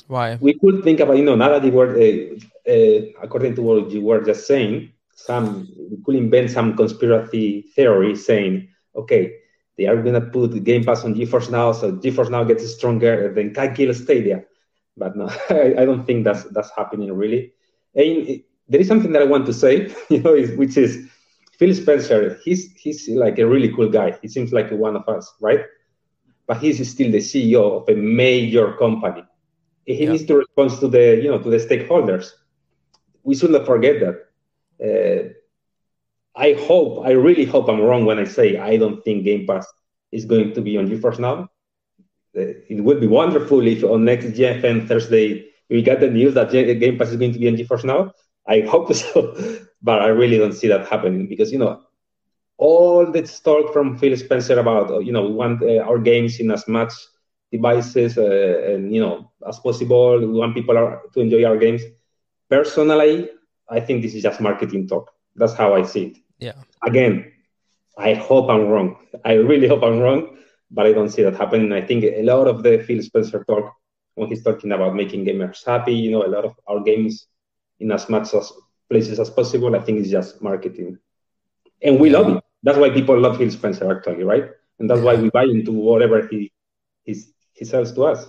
[0.07, 0.37] Why?
[0.41, 2.39] We could think about you know now that you were uh,
[2.71, 8.15] uh, according to what you were just saying, some we could invent some conspiracy theory
[8.17, 9.44] saying, okay,
[9.77, 13.53] they are gonna put Game Pass on GeForce Now, so GeForce Now gets stronger, than
[13.53, 14.45] can kill Stadia.
[14.97, 17.53] But no, I, I, don't think that's that's happening really.
[17.95, 21.09] And there is something that I want to say, you know, which is
[21.59, 22.39] Phil Spencer.
[22.45, 24.17] He's he's like a really cool guy.
[24.23, 25.61] He seems like one of us, right?
[26.47, 29.25] But he's still the CEO of a major company.
[29.87, 30.13] He yeah.
[30.13, 32.31] needs to respond to the you know to the stakeholders.
[33.23, 34.17] We should not forget that.
[34.83, 35.34] Uh,
[36.37, 39.67] I hope, I really hope I'm wrong when I say I don't think Game Pass
[40.11, 41.49] is going to be on GeForce Now.
[42.37, 46.51] Uh, it would be wonderful if on next GFN Thursday we get the news that
[46.51, 48.13] Game Pass is going to be on GeForce Now.
[48.47, 49.35] I hope so,
[49.83, 51.81] but I really don't see that happening because you know
[52.59, 56.51] all this talk from Phil Spencer about you know we want uh, our games in
[56.51, 56.93] as much
[57.53, 60.19] devices uh, and you know as possible.
[60.19, 61.83] We want people are, to enjoy our games.
[62.51, 63.31] Personally,
[63.69, 65.11] I think this is just marketing talk.
[65.37, 66.17] That's how I see it.
[66.45, 66.61] Yeah.
[66.83, 67.33] Again,
[67.97, 68.97] I hope I'm wrong.
[69.25, 70.37] I really hope I'm wrong,
[70.71, 71.73] but I don't see that happening.
[71.73, 73.73] I think a lot of the Phil Spencer talk
[74.15, 77.27] when he's talking about making gamers happy, you know, a lot of our games
[77.81, 78.53] in as much as
[78.91, 80.99] places as possible, I think it's just marketing.
[81.83, 82.45] And we love it.
[82.63, 84.51] That's why people love Phil Spencer actually, right?
[84.79, 86.53] And that's why we buy into whatever he
[87.05, 88.27] he's, he sells to us.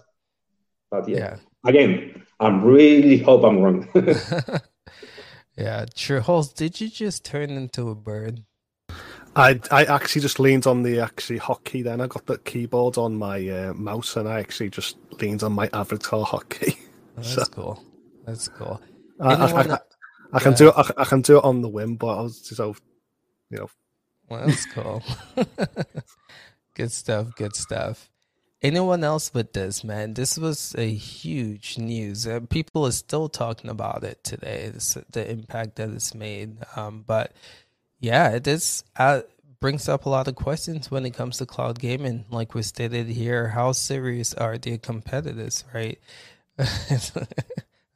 [0.90, 1.36] But yeah, yeah.
[1.66, 3.88] again, I'm really hope I'm wrong.
[5.58, 6.20] Yeah, true.
[6.20, 8.44] Holtz, did you just turn into a bird?
[9.36, 11.84] I I actually just leaned on the actually hotkey.
[11.84, 15.54] Then I got the keyboard on my uh, mouse, and I actually just leaned on
[15.54, 16.78] my avatar hotkey.
[16.78, 16.82] Oh,
[17.18, 17.84] that's so, cool.
[18.26, 18.82] That's cool.
[19.20, 19.80] I, I, I,
[20.34, 20.74] I can do it.
[20.98, 22.76] I, can do it on the whim, but I was just so,
[23.50, 23.70] you know.
[24.30, 25.04] Well, that's cool.
[26.74, 27.36] good stuff.
[27.36, 28.10] Good stuff
[28.62, 30.14] anyone else with this man?
[30.14, 32.28] This was a huge news.
[32.28, 36.58] Uh, people are still talking about it today this, the impact that it's made.
[36.76, 37.34] Um, but
[38.00, 39.22] yeah it is uh,
[39.60, 42.26] brings up a lot of questions when it comes to cloud gaming.
[42.30, 46.00] Like we stated here how serious are the competitors right?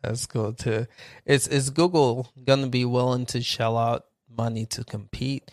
[0.02, 0.88] That's cool too.
[1.26, 4.06] Is is google gonna be willing to shell out
[4.36, 5.50] money to compete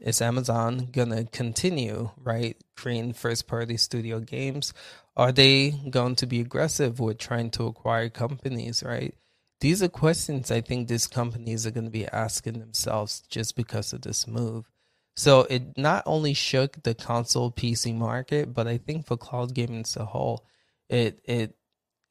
[0.00, 4.72] is Amazon gonna continue right creating first party studio games?
[5.16, 8.82] Are they going to be aggressive with trying to acquire companies?
[8.82, 9.14] Right.
[9.60, 13.92] These are questions I think these companies are going to be asking themselves just because
[13.92, 14.70] of this move.
[15.16, 19.82] So it not only shook the console PC market, but I think for cloud gaming
[19.82, 20.46] as a whole,
[20.88, 21.56] it it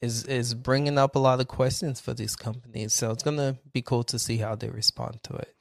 [0.02, 2.94] is is bringing up a lot of questions for these companies.
[2.94, 5.56] So it's gonna be cool to see how they respond to it.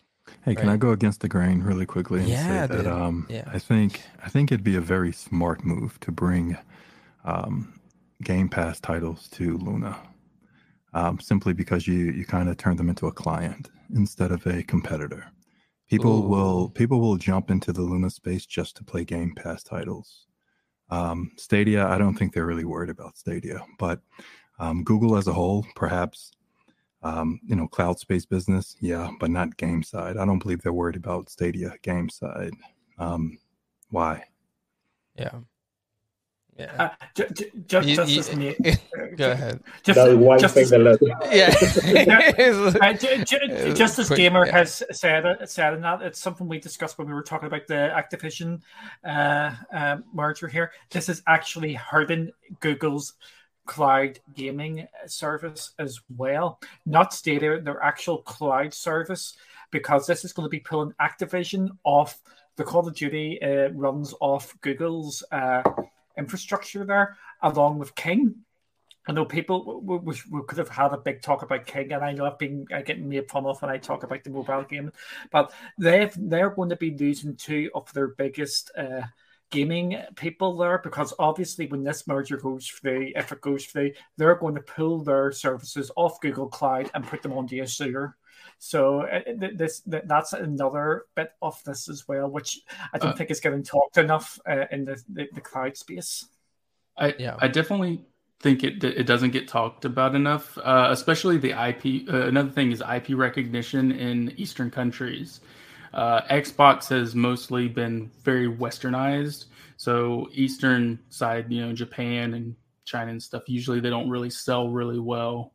[0.49, 0.75] Hey, can right?
[0.75, 3.45] I go against the grain really quickly and yeah, say that um, yeah.
[3.47, 6.57] I think I think it'd be a very smart move to bring
[7.25, 7.79] um,
[8.23, 9.99] Game Pass titles to Luna,
[10.95, 14.63] um, simply because you you kind of turn them into a client instead of a
[14.63, 15.31] competitor.
[15.91, 16.29] People Ooh.
[16.29, 20.27] will people will jump into the Luna space just to play Game Pass titles.
[20.89, 24.01] Um, Stadia, I don't think they're really worried about Stadia, but
[24.59, 26.33] um, Google as a whole, perhaps
[27.03, 30.17] um, you know, cloud space business, yeah, but not game side.
[30.17, 32.53] I don't believe they're worried about Stadia game side.
[32.99, 33.39] Um,
[33.91, 34.25] why?
[35.15, 35.41] Yeah.
[36.59, 36.73] Yeah.
[36.77, 38.57] Uh, ju- ju- ju- you, just you, as me.
[39.17, 39.61] Go ahead.
[39.85, 39.97] Just,
[40.41, 40.73] just as,
[41.31, 41.55] yeah.
[42.83, 42.93] uh,
[43.75, 44.53] just as Gamer yeah.
[44.53, 47.93] has said, said in that, it's something we discussed when we were talking about the
[47.95, 48.61] Activision
[49.05, 50.73] uh, uh, merger here.
[50.91, 53.15] This is actually hurting Google's
[53.69, 56.59] cloud gaming service as well.
[56.87, 59.37] Not Stadia, their actual cloud service,
[59.71, 62.21] because this is going to be pulling Activision off.
[62.57, 65.63] The Call of Duty uh, runs off Google's uh,
[66.17, 68.35] infrastructure there, along with King.
[69.07, 72.05] I know people we, we, we, could have had a big talk about King, and
[72.05, 74.65] I know I've been uh, getting made fun of when I talk about the mobile
[74.65, 74.93] game,
[75.31, 79.03] but they they're going to be losing two of their biggest uh,
[79.51, 84.35] gaming people there because obviously when this merger goes through, if it goes through, they're
[84.35, 88.17] going to pull their services off Google Cloud and put them onto Azure.
[88.59, 89.21] So uh,
[89.55, 92.61] this that's another bit of this as well, which
[92.93, 96.27] I don't uh, think is getting talked enough uh, in the, the, the cloud space.
[96.97, 97.37] I yeah.
[97.39, 98.05] I definitely
[98.41, 102.09] think it it doesn't get talked about enough, uh, especially the IP.
[102.13, 105.41] Uh, another thing is IP recognition in Eastern countries.
[105.95, 109.47] Uh, Xbox has mostly been very westernized,
[109.77, 112.55] so Eastern side, you know, Japan and
[112.85, 113.49] China and stuff.
[113.49, 115.53] Usually, they don't really sell really well.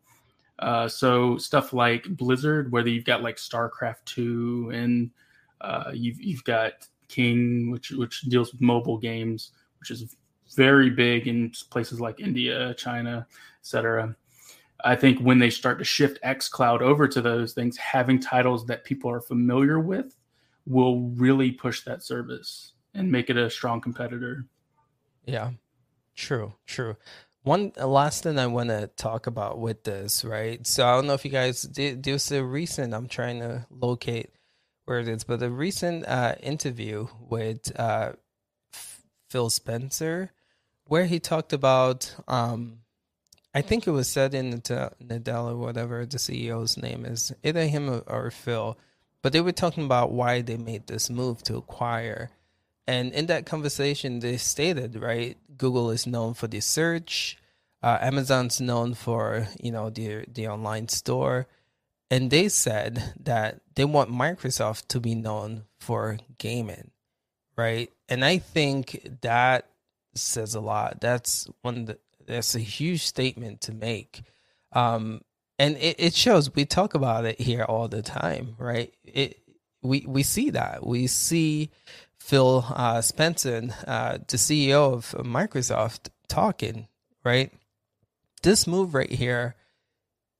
[0.60, 5.11] Uh, so stuff like Blizzard, whether you've got like StarCraft two and
[5.61, 10.15] uh, you've you've got King, which which deals with mobile games, which is
[10.55, 13.27] very big in places like India, China,
[13.61, 14.15] etc.
[14.85, 18.84] I think when they start to shift xCloud over to those things, having titles that
[18.84, 20.15] people are familiar with
[20.65, 24.45] will really push that service and make it a strong competitor.
[25.26, 25.52] Yeah,
[26.15, 26.95] true, true.
[27.44, 30.65] One last thing I want to talk about with this, right?
[30.65, 31.64] So I don't know if you guys.
[31.64, 32.94] There's a recent.
[32.94, 34.30] I'm trying to locate
[34.85, 38.14] where it is, but a recent uh, interview with uh,
[39.30, 40.31] Phil Spencer
[40.85, 42.80] where he talked about um,
[43.53, 48.77] I think it was Satya Nadella whatever the CEO's name is, either him or Phil,
[49.24, 52.30] but they were talking about why they made this move to acquire.
[52.86, 57.38] And in that conversation, they stated, right, Google is known for the search,
[57.82, 61.48] uh, Amazon's known for, you know, the the online store,
[62.10, 66.91] and they said that they want Microsoft to be known for gaming,
[67.58, 67.91] right?
[68.08, 69.68] And I think that
[70.16, 71.02] says a lot.
[71.02, 74.22] That's one the, that's a huge statement to make.
[74.72, 75.22] Um,
[75.60, 78.94] and it, it shows we talk about it here all the time, right?
[79.04, 79.40] It
[79.82, 80.86] we we see that.
[80.86, 81.70] We see
[82.20, 86.88] Phil uh, Spencer, uh, the CEO of Microsoft, talking,
[87.24, 87.52] right?
[88.42, 89.56] This move right here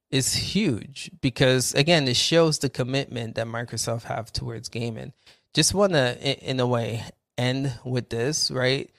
[0.10, 5.14] is huge because again, it shows the commitment that Microsoft have towards gaming.
[5.54, 7.04] Just want to, in a way,
[7.38, 8.90] end with this, right?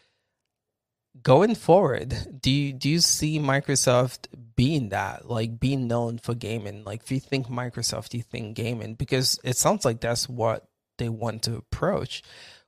[1.22, 4.26] Going forward, do you do you see Microsoft
[4.56, 6.84] being that, like being known for gaming?
[6.84, 10.68] Like if you think Microsoft, you think gaming, because it sounds like that's what
[10.98, 12.22] they want to approach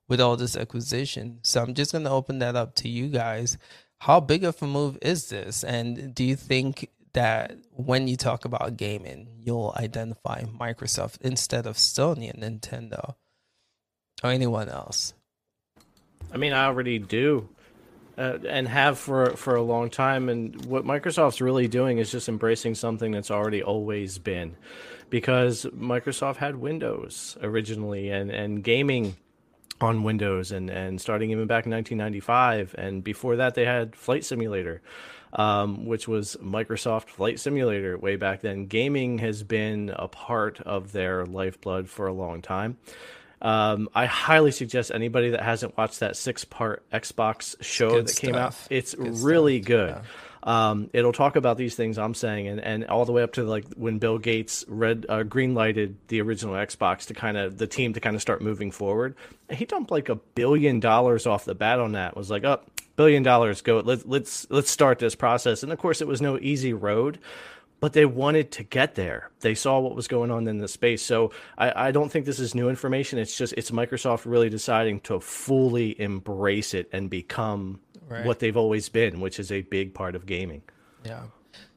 [0.09, 1.39] with all this acquisition.
[1.43, 3.59] So I'm just gonna open that up to you guys.
[3.98, 5.64] How big of a move is this?
[5.64, 11.77] And do you think that when you talk about gaming, you'll identify Microsoft instead of
[11.77, 13.14] Sony and Nintendo
[14.23, 15.14] or anyone else?
[16.31, 17.48] I mean, I already do
[18.18, 20.28] uh, and have for for a long time.
[20.28, 24.56] And what Microsoft's really doing is just embracing something that's already always been,
[25.10, 29.16] because Microsoft had Windows originally and and gaming
[29.80, 34.24] on Windows and and starting even back in 1995, and before that they had Flight
[34.24, 34.82] Simulator.
[35.32, 38.66] Um, which was Microsoft Flight Simulator way back then.
[38.66, 42.78] Gaming has been a part of their lifeblood for a long time.
[43.42, 48.34] Um, I highly suggest anybody that hasn't watched that six part Xbox show that came
[48.34, 48.56] out.
[48.70, 49.66] It's good really stuff.
[49.66, 49.90] good.
[49.90, 50.02] Yeah.
[50.46, 53.42] Um, it'll talk about these things I'm saying, and, and all the way up to
[53.42, 57.66] like when Bill Gates red uh, green lighted the original Xbox to kind of the
[57.66, 59.16] team to kind of start moving forward.
[59.50, 62.16] He dumped like a billion dollars off the bat on that.
[62.16, 65.64] Was like, up oh, billion dollars, go let's let's let's start this process.
[65.64, 67.18] And of course, it was no easy road
[67.80, 69.30] but they wanted to get there.
[69.40, 71.02] They saw what was going on in the space.
[71.02, 73.18] So I, I, don't think this is new information.
[73.18, 78.24] It's just it's Microsoft really deciding to fully embrace it and become right.
[78.24, 80.62] what they've always been, which is a big part of gaming.
[81.04, 81.24] Yeah.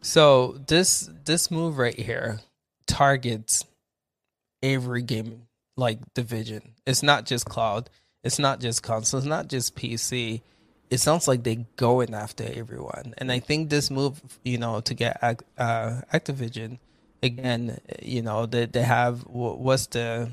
[0.02, 2.40] So this this move right here
[2.88, 3.66] targets
[4.64, 5.44] every game
[5.76, 6.74] like division.
[6.86, 7.90] It's not just cloud.
[8.24, 9.20] It's not just console.
[9.20, 10.42] It's not just PC
[10.90, 13.14] it sounds like they're going after everyone.
[13.18, 16.80] And I think this move, you know, to get uh, Activision
[17.22, 20.32] again, you know, they they have what's the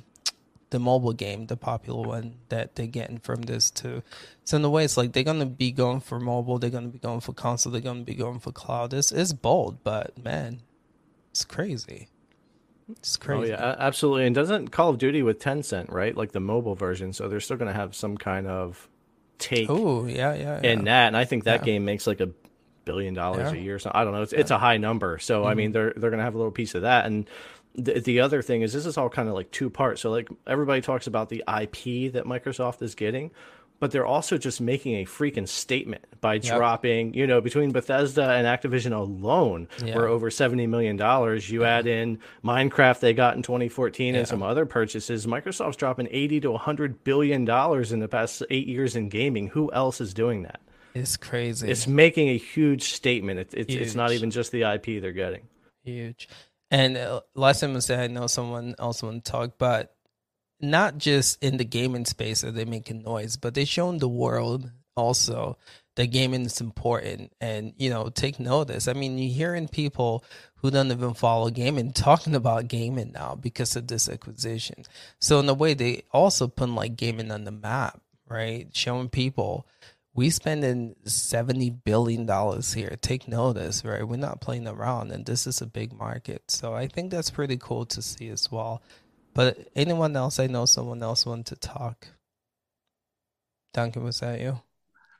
[0.70, 4.02] the mobile game, the popular one that they're getting from this too.
[4.44, 6.98] So in a way, it's like they're gonna be going for mobile, they're gonna be
[6.98, 8.94] going for console, they're gonna be going for cloud.
[8.94, 10.60] It's it's bold, but man,
[11.30, 12.08] it's crazy.
[12.88, 13.52] It's crazy.
[13.52, 14.26] Oh yeah, absolutely.
[14.26, 16.16] And doesn't Call of Duty with Tencent, right?
[16.16, 18.88] Like the mobile version, so they're still gonna have some kind of
[19.38, 21.66] take oh yeah yeah in that and i think that yeah.
[21.66, 22.28] game makes like a
[22.84, 23.58] billion dollars yeah.
[23.58, 24.40] a year so i don't know it's, yeah.
[24.40, 25.48] it's a high number so mm-hmm.
[25.48, 27.28] i mean they're they're gonna have a little piece of that and
[27.74, 30.28] the, the other thing is this is all kind of like two parts so like
[30.46, 33.30] everybody talks about the ip that microsoft is getting
[33.78, 36.56] but they're also just making a freaking statement by yep.
[36.56, 39.94] dropping, you know, between Bethesda and Activision alone, yeah.
[39.94, 40.96] we're over $70 million.
[41.42, 41.68] You yeah.
[41.68, 44.20] add in Minecraft they got in 2014 yeah.
[44.20, 45.26] and some other purchases.
[45.26, 49.48] Microsoft's dropping 80 to 100 billion dollars in the past 8 years in gaming.
[49.48, 50.60] Who else is doing that?
[50.94, 51.70] It's crazy.
[51.70, 53.38] It's making a huge statement.
[53.38, 55.42] It, it's it's not even just the IP they're getting.
[55.84, 56.26] Huge.
[56.70, 59.94] And uh, last time I said I know someone else want to talk, but
[60.60, 64.70] not just in the gaming space are they making noise, but they're showing the world
[64.96, 65.58] also
[65.96, 68.88] that gaming is important and you know take notice.
[68.88, 70.24] I mean, you're hearing people
[70.56, 74.84] who don't even follow gaming talking about gaming now because of this acquisition.
[75.20, 78.68] So in a way, they also put like gaming on the map, right?
[78.72, 79.66] Showing people
[80.14, 82.96] we spending seventy billion dollars here.
[83.00, 84.06] Take notice, right?
[84.06, 86.50] We're not playing around, and this is a big market.
[86.50, 88.82] So I think that's pretty cool to see as well.
[89.36, 90.40] But anyone else?
[90.40, 92.08] I know someone else wanted to talk.
[93.74, 94.60] Duncan, was that you?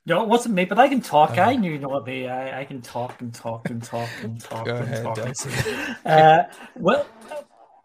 [0.07, 1.37] No, it wasn't me, but I can talk.
[1.37, 2.27] Uh, I knew you know what me.
[2.27, 5.97] I, I can talk and talk and talk and talk Go and ahead, talk.
[6.07, 6.45] uh,
[6.77, 7.07] well,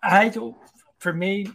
[0.02, 0.56] I don't
[1.02, 1.48] for me,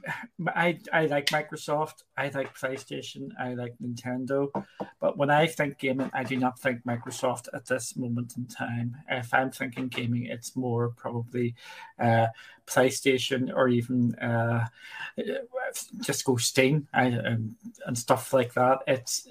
[0.48, 2.02] I I like Microsoft.
[2.16, 3.28] I like PlayStation.
[3.38, 4.50] I like Nintendo.
[5.00, 8.96] But when I think gaming, I do not think Microsoft at this moment in time.
[9.08, 11.54] If I'm thinking gaming, it's more probably
[11.96, 12.26] uh,
[12.66, 14.66] PlayStation or even uh,
[16.00, 17.56] just go Steam and,
[17.86, 18.80] and stuff like that.
[18.86, 19.28] It's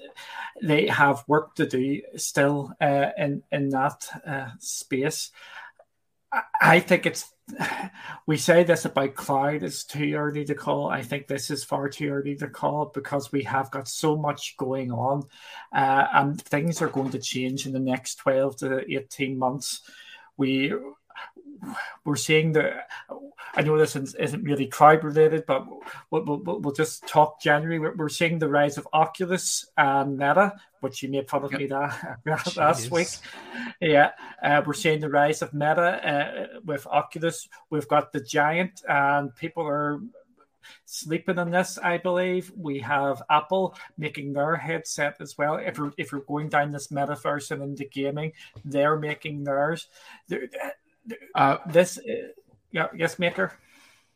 [0.62, 5.30] they have work to do still uh, in in that uh, space.
[6.60, 7.32] I, think it's
[8.26, 11.88] we say this about cloud it's too early to call i think this is far
[11.88, 15.22] too early to call because we have got so much going on
[15.72, 19.82] uh, and things are going to change in the next 12 to 18 months
[20.36, 20.74] we
[22.04, 22.74] we're seeing the
[23.56, 25.66] I know this isn't really tribe related, but
[26.10, 27.78] we'll, we'll, we'll, just talk January.
[27.78, 31.60] We're, we're, seeing the rise of Oculus and Meta, which you made fun of yep.
[31.62, 33.08] me that last week.
[33.80, 34.10] Yeah,
[34.42, 37.48] uh, we're seeing the rise of Meta uh, with Oculus.
[37.70, 40.00] We've got the Giant, and people are
[40.84, 42.52] sleeping on this, I believe.
[42.56, 45.54] We have Apple making their headset as well.
[45.54, 48.32] If we're if we're going down this metaverse and into gaming,
[48.66, 49.88] they're making theirs.
[50.28, 50.48] They're,
[51.34, 52.28] uh, this, uh,
[52.72, 53.52] yeah, yes, Maker.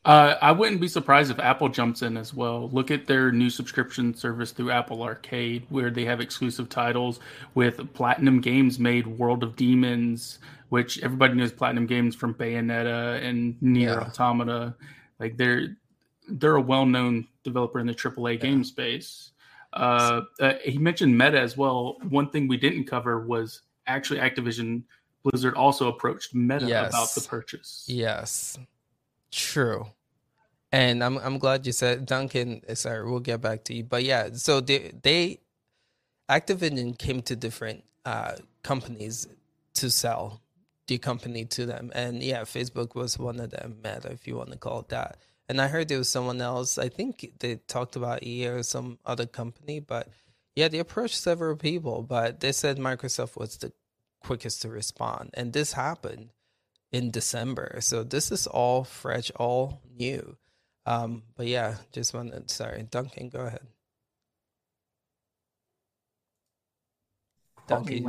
[0.03, 2.69] Uh, I wouldn't be surprised if Apple jumps in as well.
[2.69, 7.19] Look at their new subscription service through Apple Arcade, where they have exclusive titles
[7.53, 10.39] with Platinum Games made World of Demons,
[10.69, 13.99] which everybody knows Platinum Games from Bayonetta and NieR yeah.
[13.99, 14.73] Automata.
[15.19, 15.77] Like they're
[16.27, 18.39] they're a well known developer in the AAA yeah.
[18.39, 19.31] game space.
[19.73, 21.97] Uh, uh, he mentioned Meta as well.
[22.09, 24.83] One thing we didn't cover was actually Activision
[25.23, 26.89] Blizzard also approached Meta yes.
[26.89, 27.85] about the purchase.
[27.87, 28.57] Yes,
[29.31, 29.87] true.
[30.71, 32.61] And I'm I'm glad you said Duncan.
[32.75, 33.83] Sorry, we'll get back to you.
[33.83, 35.39] But yeah, so they they
[36.29, 39.27] Activision came to different uh, companies
[39.75, 40.41] to sell
[40.87, 43.77] the company to them, and yeah, Facebook was one of them.
[43.83, 45.17] Meta, if you want to call it that.
[45.49, 46.77] And I heard there was someone else.
[46.77, 50.07] I think they talked about EA or some other company, but
[50.55, 53.73] yeah, they approached several people, but they said Microsoft was the
[54.23, 55.31] quickest to respond.
[55.33, 56.29] And this happened
[56.91, 57.77] in December.
[57.81, 60.37] So this is all fresh, all new.
[60.85, 63.67] Um, but yeah, just wanted, sorry, Duncan, go ahead.
[67.67, 68.03] Duncan,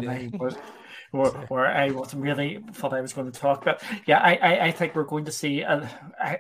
[1.13, 3.65] where, where I wasn't really thought I was going to talk.
[3.65, 5.63] But yeah, I, I, I think we're going to see.
[5.63, 5.87] Uh,
[6.19, 6.39] I,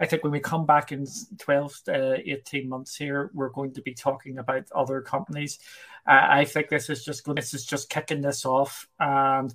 [0.00, 1.06] I think when we come back in
[1.38, 1.92] 12, uh,
[2.24, 5.58] 18 months here, we're going to be talking about other companies.
[6.06, 7.24] Uh, I think this is just.
[7.34, 9.54] This is just kicking this off, and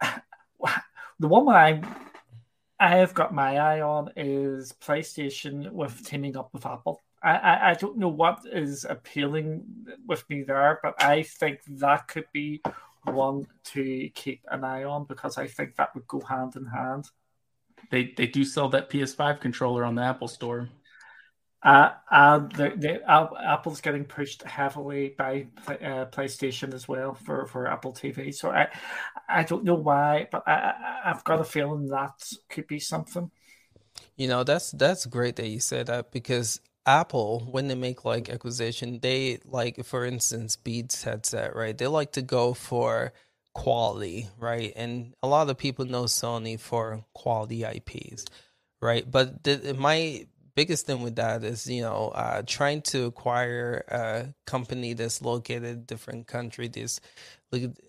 [0.02, 1.82] the one I
[2.80, 7.02] I have got my eye on is PlayStation with teaming up with Apple.
[7.22, 9.64] I, I, I don't know what is appealing
[10.06, 12.62] with me there, but I think that could be
[13.04, 17.06] one to keep an eye on because I think that would go hand in hand.
[17.90, 20.68] They they do sell that PS5 controller on the Apple Store.
[21.62, 27.46] Uh, and the, the uh, Apple's getting pushed heavily by uh, PlayStation as well for,
[27.46, 28.32] for Apple TV.
[28.32, 28.68] So I
[29.28, 33.30] I don't know why, but I, I've got a feeling that could be something.
[34.16, 38.30] You know, that's that's great that you said that because Apple, when they make like
[38.30, 41.76] acquisition, they like, for instance, Beats headset, right?
[41.76, 43.12] They like to go for
[43.52, 44.72] quality, right?
[44.76, 48.24] And a lot of people know Sony for quality IPs,
[48.80, 49.08] right?
[49.08, 50.26] But the, my
[50.58, 55.64] biggest thing with that is, you know, uh, trying to acquire a company that's located
[55.64, 56.66] in different country.
[56.66, 57.00] This,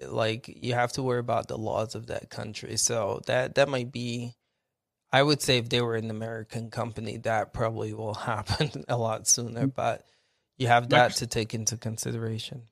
[0.07, 2.77] like, you have to worry about the laws of that country.
[2.77, 4.35] So that that might be
[5.11, 9.27] I would say if they were an American company, that probably will happen a lot
[9.27, 9.67] sooner.
[9.67, 10.03] But
[10.57, 12.63] you have that to take into consideration.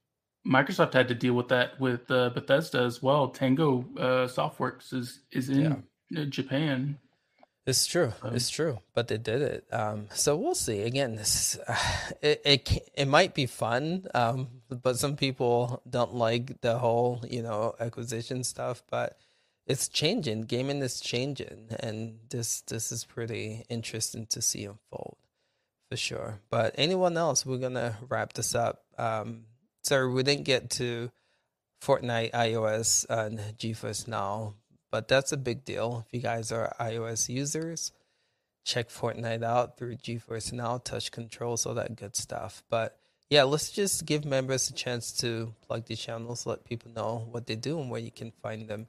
[0.46, 3.30] Microsoft had to deal with that with uh, Bethesda as well.
[3.30, 6.26] Tango uh, Softworks is is in yeah.
[6.26, 7.00] Japan.
[7.68, 8.14] It's true.
[8.24, 8.80] Um, it's true.
[8.94, 9.68] But they did it.
[9.74, 10.84] Um, so we'll see.
[10.84, 11.76] Again, this uh,
[12.22, 17.44] it, it it might be fun, um, but some people don't like the whole you
[17.44, 18.84] know acquisition stuff.
[18.90, 19.20] But
[19.66, 20.44] it's changing.
[20.44, 25.18] Gaming is changing, and this this is pretty interesting to see unfold
[25.90, 26.40] for sure.
[26.50, 28.86] But anyone else, we're gonna wrap this up.
[28.98, 29.44] Um,
[29.84, 31.12] so we didn't get to
[31.82, 34.56] Fortnite iOS and GeForce Now,
[34.92, 36.06] but that's a big deal.
[36.06, 37.92] If you guys are iOS users,
[38.64, 42.64] check Fortnite out through GeForce Now, touch controls, all that good stuff.
[42.70, 42.98] But
[43.30, 47.48] yeah, let's just give members a chance to plug the channels, let people know what
[47.48, 48.88] they do and where you can find them.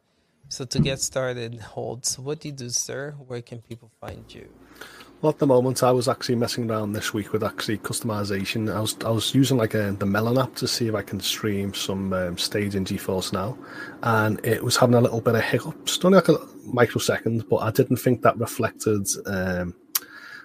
[0.49, 3.15] So to get started, Holtz, what do you do, sir?
[3.27, 4.49] Where can people find you?
[5.21, 8.73] Well, at the moment, I was actually messing around this week with actually customization.
[8.73, 11.19] I was I was using like a, the Melon app to see if I can
[11.19, 13.59] stream some um, stage in GeForce now,
[14.05, 17.73] and it was having a little bit of hiccups, only like a microsecond, but I
[17.73, 19.75] didn't think that reflected um,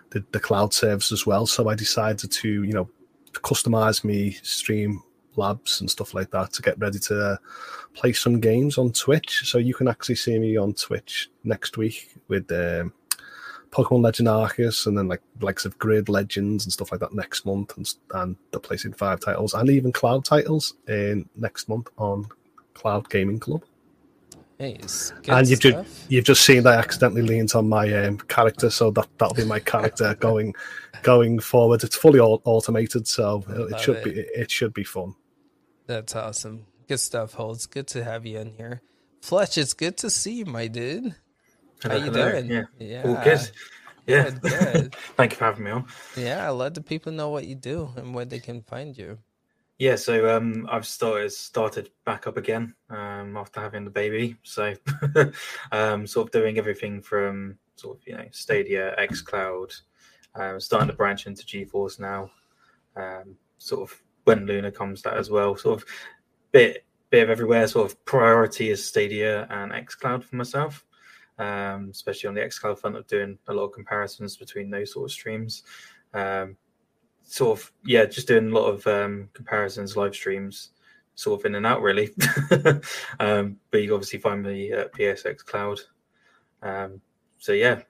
[0.10, 1.46] the the cloud service as well.
[1.46, 2.90] So I decided to you know
[3.34, 5.04] customize me stream
[5.36, 7.40] labs and stuff like that to get ready to
[7.94, 9.48] play some games on Twitch.
[9.48, 12.52] So you can actually see me on Twitch next week with.
[12.52, 12.92] Um,
[13.74, 17.46] Pokemon Legend Arceus, and then like likes of Grid Legends and stuff like that next
[17.46, 22.28] month, and and the PlayStation Five titles, and even cloud titles in next month on
[22.76, 23.64] Cloud Gaming Club.
[24.60, 25.12] Nice.
[25.28, 28.92] and you've just you've just seen that I accidentally leaned on my um, character, so
[28.92, 30.54] that that'll be my character going
[31.02, 31.84] going forward.
[31.84, 34.04] It's fully automated, so it should it.
[34.04, 35.16] be it should be fun.
[35.88, 36.68] That's awesome.
[36.88, 37.66] Good stuff, Holtz.
[37.66, 38.82] Good to have you in here.
[39.22, 41.16] Fletch, it's good to see you, my dude.
[41.84, 42.50] How you doing?
[42.50, 42.64] Yeah.
[42.80, 43.04] yeah.
[43.06, 43.52] All good.
[44.08, 44.30] Yeah.
[44.30, 44.96] Good, good.
[45.16, 45.86] Thank you for having me on.
[46.18, 49.18] Yeah, let the people know what you do and where they can find you.
[49.80, 54.38] Yeah, so um, I've started started back up again um, after having the baby.
[54.44, 54.76] So,
[55.72, 59.74] um, sort of doing everything from sort of you know Stadia, XCloud,
[60.36, 62.30] um, starting to branch into GeForce now.
[62.96, 65.58] Um, sort of when Luna comes that as well.
[65.58, 65.88] Sort of
[66.52, 67.68] bit bit of everywhere.
[67.68, 70.86] Sort of priority is Stadia and XCloud for myself
[71.40, 75.06] um, especially on the xCloud front of doing a lot of comparisons between those sort
[75.06, 75.64] of streams.
[76.14, 76.58] Um,
[77.24, 80.72] sort of, yeah, just doing a lot of um, comparisons, live streams,
[81.16, 82.10] sort of in and out, really.
[83.20, 85.80] um, but you obviously find me at PSX Cloud.
[86.62, 87.02] Um,
[87.38, 87.82] so, yeah,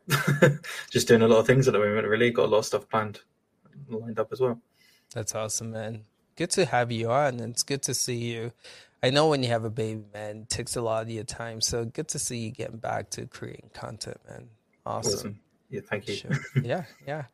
[0.90, 2.32] just doing a lot of things at the moment, really.
[2.32, 3.20] Got a lot of stuff planned,
[3.90, 4.60] lined up as well.
[5.14, 6.06] That's awesome, man.
[6.36, 7.40] Good to have you on.
[7.40, 8.52] It's good to see you.
[9.04, 11.62] I know when you have a baby, man, it takes a lot of your time.
[11.62, 14.48] So good to see you getting back to creating content, man.
[14.86, 15.14] Awesome.
[15.14, 15.40] awesome.
[15.70, 16.16] Yeah, thank you.
[16.16, 16.32] Sure.
[16.64, 17.26] yeah, yeah.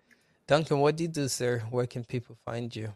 [0.47, 1.59] Duncan, what do you do, sir?
[1.69, 2.93] Where can people find you?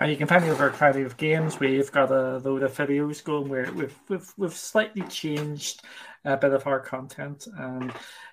[0.00, 1.58] Uh, you can find me over at Creative Games.
[1.58, 5.82] We've got a load of videos going where we've we've, we've slightly changed
[6.24, 7.90] a bit of our content and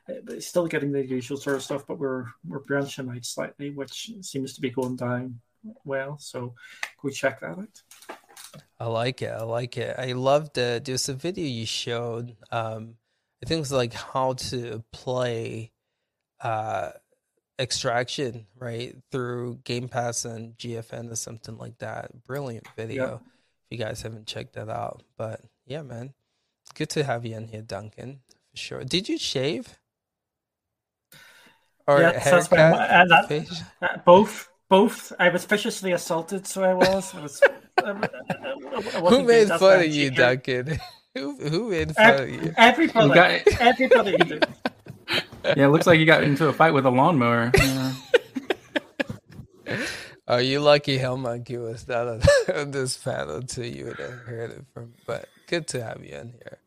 [0.09, 4.11] uh, still getting the usual sort of stuff, but we're we're branching out slightly, which
[4.21, 5.39] seems to be going down
[5.83, 6.17] well.
[6.19, 6.53] So
[7.01, 7.81] go check that out.
[8.79, 9.31] I like it.
[9.31, 9.95] I like it.
[9.97, 10.85] I loved it.
[10.85, 12.35] There's a video you showed.
[12.51, 12.95] Um,
[13.43, 15.71] I think it was like how to play
[16.41, 16.91] uh,
[17.59, 22.23] extraction right through Game Pass and GFN or something like that.
[22.25, 23.21] Brilliant video.
[23.69, 26.13] If you guys haven't checked that out, but yeah, man,
[26.63, 28.19] it's good to have you in here, Duncan.
[28.51, 28.83] For sure.
[28.83, 29.79] Did you shave?
[31.87, 32.59] Or yeah, haircut?
[32.59, 34.50] Uh, that, uh, both.
[34.71, 35.11] Both.
[35.19, 37.13] I was viciously assaulted, so I was.
[37.13, 37.41] I was
[39.09, 40.79] who made fun of you, Duncan?
[41.13, 42.53] who, who made fun of you?
[42.55, 43.07] Everybody.
[43.09, 44.45] You got, everybody did.
[45.43, 47.51] Yeah, it looks like you got into a fight with a lawnmower.
[49.67, 49.85] Yeah.
[50.27, 52.07] Are you lucky Hell Monkey was not
[52.55, 53.63] on, this panel too?
[53.63, 54.93] You would have heard it from.
[55.05, 56.57] But good to have you in here,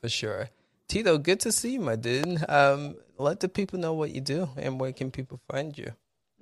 [0.00, 0.48] for sure.
[0.88, 2.44] Tito, good to see you, my dude.
[2.48, 5.92] Um, let the people know what you do and where can people find you.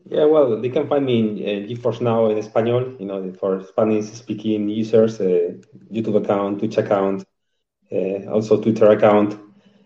[0.06, 3.62] Yeah, well, they can find me in uh, GeForce Now in Espanol, you know, for
[3.64, 5.54] Spanish speaking users, uh,
[5.92, 7.24] YouTube account, Twitch account,
[7.92, 9.38] uh, also Twitter account.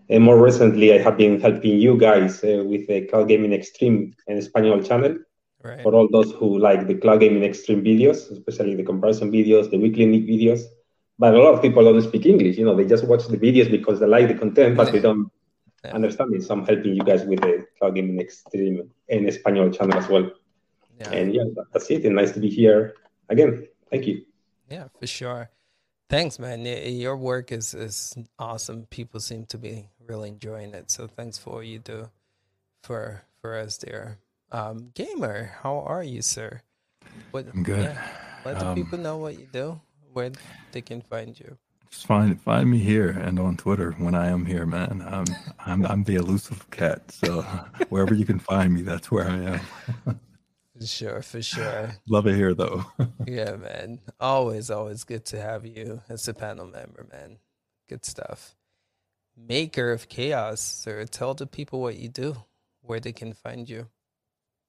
[0.08, 4.14] And more recently, I have been helping you guys uh, with the Cloud Gaming Extreme
[4.26, 5.18] and Espanol channel.
[5.62, 5.82] Right.
[5.82, 9.78] For all those who like the Cloud Gaming Extreme videos, especially the comparison videos, the
[9.78, 10.62] weekly videos.
[11.18, 13.70] But a lot of people don't speak English, you know, they just watch the videos
[13.70, 15.30] because they like the content, but they don't
[15.84, 15.94] yeah.
[15.94, 16.40] understanding.
[16.40, 20.30] So I'm helping you guys with the Cloud Gaming Extreme in Espanol channel as well.
[20.98, 21.10] Yeah.
[21.10, 22.04] And yeah, that's it.
[22.04, 22.94] And nice to be here
[23.28, 23.66] again.
[23.90, 24.24] Thank you.
[24.70, 25.50] Yeah, for sure.
[26.08, 26.64] Thanks, man.
[26.64, 28.86] Your work is, is awesome.
[28.86, 30.90] People seem to be really enjoying it.
[30.90, 32.10] So thanks for what you do
[32.82, 34.18] for for us there.
[34.52, 36.62] Um, gamer, how are you, sir?
[37.30, 37.82] What, I'm good.
[37.84, 38.08] Yeah,
[38.44, 39.80] let the um, people know what you do,
[40.12, 40.30] where
[40.72, 41.58] they can find you.
[41.94, 45.06] Just find find me here and on Twitter when I am here, man.
[45.08, 45.26] I'm
[45.60, 47.08] I'm I'm the elusive cat.
[47.12, 47.42] So
[47.88, 49.60] wherever you can find me, that's where I am.
[50.76, 51.94] for sure, for sure.
[52.08, 52.84] Love it here though.
[53.28, 54.00] yeah, man.
[54.18, 57.38] Always, always good to have you as a panel member, man.
[57.88, 58.56] Good stuff.
[59.36, 61.04] Maker of chaos, sir.
[61.04, 62.34] Tell the people what you do,
[62.80, 63.86] where they can find you.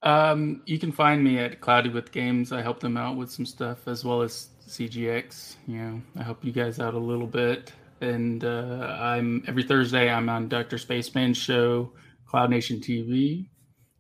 [0.03, 2.51] Um, you can find me at Cloudy with Games.
[2.51, 5.55] I help them out with some stuff as well as CGX.
[5.67, 7.71] You know, I help you guys out a little bit.
[8.01, 10.77] And uh, I'm every Thursday I'm on Dr.
[10.77, 11.93] Spaceman's show,
[12.25, 13.47] Cloud Nation TV,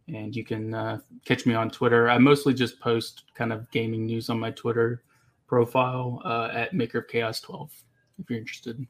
[0.07, 2.09] and you can uh, catch me on Twitter.
[2.09, 5.03] I mostly just post kind of gaming news on my Twitter
[5.47, 7.71] profile uh, at Maker of Chaos 12
[8.19, 8.85] if you're interested.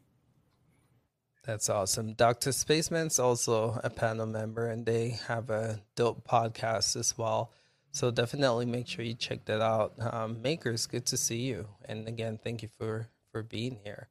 [1.43, 2.13] That's awesome.
[2.13, 2.51] Dr.
[2.51, 7.51] Spaceman's also a panel member, and they have a dope podcast as well.
[7.95, 9.93] So definitely make sure you check that out.
[10.01, 11.65] Um, Makers, good to see you.
[11.87, 14.09] And again, thank you for for being here.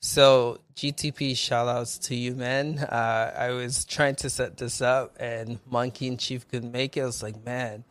[0.00, 2.78] So GTP shout outs to you, man.
[2.78, 7.00] Uh, I was trying to set this up and Monkey and Chief couldn't make it.
[7.00, 7.82] I was like, man,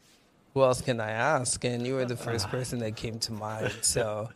[0.53, 1.61] who else can I ask?
[1.65, 3.73] And you were the first person that came to mind.
[3.81, 4.29] So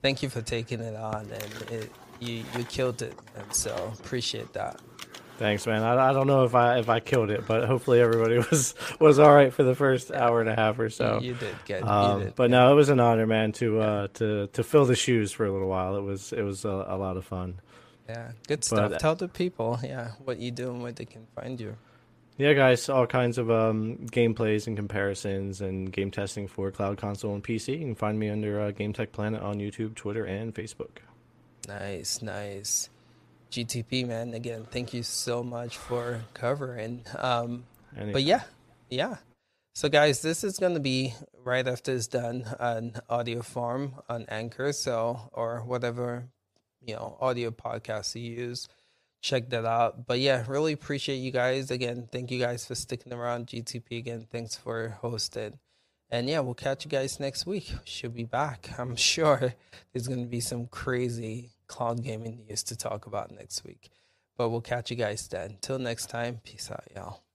[0.00, 3.14] thank you for taking it on and it, you, you killed it.
[3.36, 4.80] And so appreciate that.
[5.38, 5.84] Thanks, man.
[5.84, 9.20] I, I don't know if I if I killed it, but hopefully everybody was was
[9.20, 11.20] all right for the first hour and a half or so.
[11.22, 11.82] You did good.
[11.84, 14.84] Um, you did but no, it was an honor, man, to uh, to to fill
[14.84, 15.96] the shoes for a little while.
[15.96, 17.60] It was it was a, a lot of fun.
[18.08, 18.90] Yeah, good stuff.
[18.90, 21.76] But, Tell the people, yeah, what you do and where they can find you.
[22.36, 27.34] Yeah, guys, all kinds of um, gameplays and comparisons and game testing for cloud console
[27.34, 27.74] and PC.
[27.74, 30.98] You can find me under uh, Game Tech Planet on YouTube, Twitter, and Facebook.
[31.66, 32.90] Nice, nice.
[33.50, 34.34] GTP, man.
[34.34, 37.04] Again, thank you so much for covering.
[37.16, 37.64] Um,
[38.12, 38.42] but yeah,
[38.90, 39.16] yeah.
[39.74, 41.14] So, guys, this is going to be
[41.44, 46.28] right after it's done on audio form on Anchor, so or whatever
[46.84, 48.68] you know audio podcast you use.
[49.20, 50.06] Check that out.
[50.06, 51.70] But yeah, really appreciate you guys.
[51.70, 53.48] Again, thank you guys for sticking around.
[53.48, 55.58] GTP again, thanks for hosting.
[56.10, 57.70] And yeah, we'll catch you guys next week.
[57.84, 58.70] Should be back.
[58.78, 59.54] I'm sure
[59.92, 63.90] there's going to be some crazy cloud gaming news to talk about next week.
[64.36, 65.58] But we'll catch you guys then.
[65.60, 67.27] Till next time, peace out, y'all.